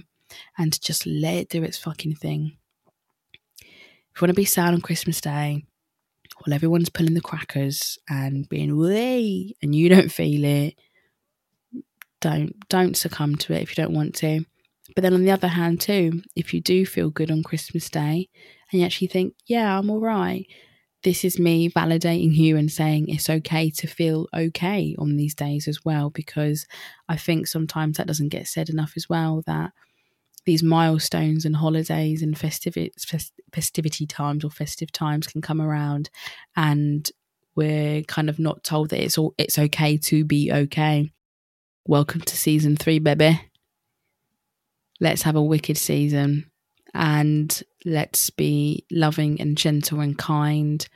and 0.57 0.79
just 0.81 1.05
let 1.05 1.35
it 1.35 1.49
do 1.49 1.63
its 1.63 1.77
fucking 1.77 2.15
thing. 2.15 2.57
If 3.59 4.21
you 4.21 4.25
want 4.25 4.29
to 4.29 4.33
be 4.33 4.45
sad 4.45 4.73
on 4.73 4.81
Christmas 4.81 5.21
Day, 5.21 5.65
while 6.45 6.53
everyone's 6.53 6.89
pulling 6.89 7.13
the 7.13 7.21
crackers 7.21 7.97
and 8.09 8.47
being 8.49 8.77
way 8.77 9.53
and 9.61 9.75
you 9.75 9.89
don't 9.89 10.11
feel 10.11 10.43
it, 10.43 10.75
don't 12.19 12.55
don't 12.69 12.95
succumb 12.95 13.35
to 13.35 13.53
it 13.53 13.61
if 13.61 13.69
you 13.69 13.83
don't 13.83 13.95
want 13.95 14.15
to. 14.15 14.45
But 14.95 15.03
then 15.03 15.13
on 15.13 15.23
the 15.23 15.31
other 15.31 15.47
hand 15.47 15.81
too, 15.81 16.21
if 16.35 16.53
you 16.53 16.61
do 16.61 16.85
feel 16.85 17.09
good 17.09 17.31
on 17.31 17.43
Christmas 17.43 17.89
Day 17.89 18.29
and 18.71 18.79
you 18.79 18.85
actually 18.85 19.07
think, 19.07 19.33
yeah, 19.45 19.77
I'm 19.77 19.89
all 19.89 20.01
right, 20.01 20.45
this 21.03 21.23
is 21.25 21.39
me 21.39 21.69
validating 21.69 22.35
you 22.35 22.57
and 22.57 22.71
saying 22.71 23.07
it's 23.07 23.29
okay 23.29 23.69
to 23.71 23.87
feel 23.87 24.27
okay 24.33 24.95
on 24.99 25.15
these 25.15 25.33
days 25.33 25.67
as 25.67 25.83
well, 25.83 26.09
because 26.09 26.67
I 27.09 27.17
think 27.17 27.47
sometimes 27.47 27.97
that 27.97 28.07
doesn't 28.07 28.29
get 28.29 28.47
said 28.47 28.69
enough 28.69 28.93
as 28.95 29.09
well 29.09 29.43
that 29.47 29.71
these 30.45 30.63
milestones 30.63 31.45
and 31.45 31.55
holidays 31.55 32.21
and 32.21 32.37
festivity, 32.37 32.91
festivity 33.53 34.05
times 34.07 34.43
or 34.43 34.49
festive 34.49 34.91
times 34.91 35.27
can 35.27 35.41
come 35.41 35.61
around 35.61 36.09
and 36.55 37.11
we're 37.55 38.01
kind 38.03 38.29
of 38.29 38.39
not 38.39 38.63
told 38.63 38.89
that 38.89 39.03
it's 39.03 39.17
all 39.17 39.35
it's 39.37 39.59
okay 39.59 39.97
to 39.97 40.23
be 40.23 40.51
okay. 40.51 41.11
Welcome 41.85 42.21
to 42.21 42.37
season 42.37 42.75
three, 42.75 42.99
baby. 42.99 43.39
Let's 44.99 45.23
have 45.23 45.35
a 45.35 45.43
wicked 45.43 45.77
season 45.77 46.49
and 46.93 47.61
let's 47.85 48.29
be 48.29 48.85
loving 48.91 49.39
and 49.41 49.57
gentle 49.57 49.99
and 49.99 50.17
kind, 50.17 50.87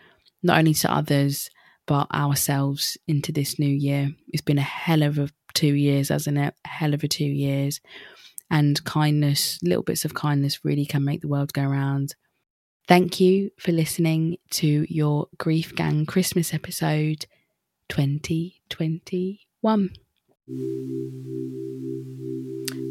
not 0.43 0.59
only 0.59 0.73
to 0.75 0.91
others, 0.91 1.49
but 1.87 2.11
ourselves 2.13 2.97
into 3.07 3.31
this 3.31 3.59
new 3.59 3.67
year. 3.67 4.11
It's 4.29 4.41
been 4.41 4.57
a 4.57 4.61
hell 4.61 5.03
of 5.03 5.19
a 5.19 5.29
two 5.53 5.73
years, 5.73 6.09
hasn't 6.09 6.37
it? 6.37 6.53
A 6.65 6.67
hell 6.67 6.93
of 6.93 7.03
a 7.03 7.07
two 7.07 7.25
years 7.25 7.79
and 8.49 8.83
kindness, 8.83 9.59
little 9.63 9.83
bits 9.83 10.05
of 10.05 10.13
kindness 10.13 10.63
really 10.63 10.85
can 10.85 11.03
make 11.03 11.21
the 11.21 11.27
world 11.27 11.53
go 11.53 11.63
round. 11.63 12.15
Thank 12.87 13.19
you 13.19 13.51
for 13.57 13.71
listening 13.71 14.37
to 14.51 14.85
your 14.93 15.27
Grief 15.37 15.75
Gang 15.75 16.05
Christmas 16.05 16.53
episode 16.53 17.25
2021. 17.89 19.89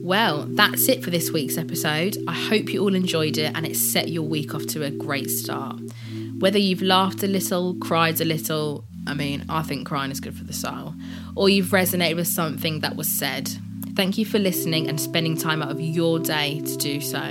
Well, 0.03 0.47
that's 0.51 0.89
it 0.89 1.05
for 1.05 1.11
this 1.11 1.31
week's 1.31 1.57
episode. 1.57 2.17
I 2.27 2.35
hope 2.35 2.73
you 2.73 2.83
all 2.83 2.95
enjoyed 2.95 3.39
it 3.39 3.53
and 3.55 3.65
it 3.65 3.77
set 3.77 4.09
your 4.09 4.25
week 4.25 4.55
off 4.55 4.67
to 4.67 4.83
a 4.83 4.91
great 4.91 5.31
start. 5.31 5.81
Whether 6.41 6.59
you've 6.59 6.83
laughed 6.83 7.23
a 7.23 7.29
little, 7.29 7.77
cried 7.77 8.21
a 8.21 8.25
little, 8.25 8.85
I 9.07 9.15
mean, 9.15 9.45
I 9.49 9.63
think 9.63 9.87
crying 9.87 10.11
is 10.11 10.21
good 10.21 10.37
for 10.37 10.45
the 10.45 10.53
soul, 10.53 10.95
or 11.37 11.49
you've 11.49 11.69
resonated 11.69 12.17
with 12.17 12.29
something 12.29 12.81
that 12.81 12.97
was 12.97 13.09
said, 13.09 13.51
Thank 13.97 14.19
you 14.19 14.27
for 14.27 14.41
listening 14.41 14.89
and 14.89 15.01
spending 15.01 15.37
time 15.37 15.63
out 15.63 15.71
of 15.71 15.81
your 15.81 16.19
day 16.19 16.61
to 16.61 16.77
do 16.77 17.01
so. 17.01 17.23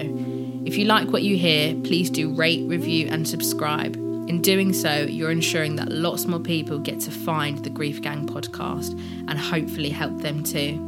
If 0.65 0.77
you 0.77 0.85
like 0.85 1.09
what 1.09 1.21
you 1.21 1.35
hear, 1.35 1.75
please 1.75 2.09
do 2.09 2.33
rate, 2.33 2.65
review, 2.69 3.09
and 3.11 3.27
subscribe. 3.27 3.97
In 4.29 4.41
doing 4.41 4.71
so, 4.71 5.01
you're 5.01 5.29
ensuring 5.29 5.75
that 5.75 5.91
lots 5.91 6.25
more 6.25 6.39
people 6.39 6.79
get 6.79 7.01
to 7.01 7.11
find 7.11 7.57
the 7.65 7.69
Grief 7.69 8.01
Gang 8.01 8.25
podcast 8.25 8.91
and 9.27 9.37
hopefully 9.37 9.89
help 9.89 10.21
them 10.21 10.41
too. 10.41 10.79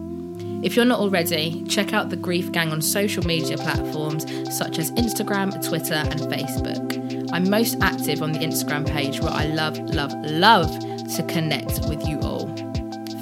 If 0.64 0.78
you're 0.78 0.86
not 0.86 1.02
already, 1.02 1.66
check 1.66 1.94
out 1.94 2.10
the 2.10 2.16
Grief 2.16 2.54
Gang 2.54 2.72
on 2.72 2.82
social 2.82 3.26
media 3.26 3.58
platforms 3.58 4.24
such 4.58 4.80
as 4.80 4.92
Instagram, 4.94 5.52
Twitter, 5.68 5.96
and 5.96 6.22
Facebook. 6.22 7.30
I'm 7.34 7.50
most 7.50 7.76
active 7.82 8.24
on 8.24 8.32
the 8.32 8.40
Instagram 8.40 8.90
page 8.90 9.20
where 9.20 9.34
I 9.34 9.48
love, 9.48 9.78
love, 9.94 10.14
love 10.24 10.72
to 11.18 11.24
connect 11.28 11.86
with 11.90 12.08
you 12.08 12.18
all. 12.22 12.35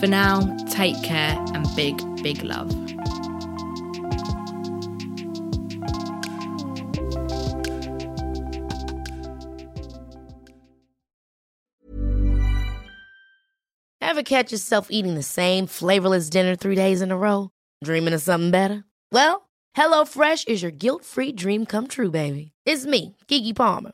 For 0.04 0.08
now, 0.08 0.42
take 0.70 1.02
care 1.02 1.42
and 1.54 1.66
big, 1.78 1.96
big 2.22 2.44
love. 2.44 2.70
Ever 14.02 14.24
catch 14.24 14.52
yourself 14.52 14.88
eating 14.90 15.16
the 15.16 15.24
same 15.24 15.68
flavorless 15.68 16.30
dinner 16.30 16.58
three 16.58 16.76
days 16.76 17.02
in 17.02 17.10
a 17.10 17.18
row? 17.18 17.52
Dreaming 17.82 18.14
of 18.14 18.22
something 18.22 18.52
better? 18.52 18.84
Well, 19.14 19.48
HelloFresh 19.78 20.50
is 20.50 20.62
your 20.62 20.72
guilt 20.72 21.06
free 21.06 21.32
dream 21.32 21.66
come 21.66 21.88
true, 21.88 22.12
baby. 22.12 22.52
It's 22.66 22.86
me, 22.86 23.16
Keke 23.30 23.56
Palmer. 23.56 23.94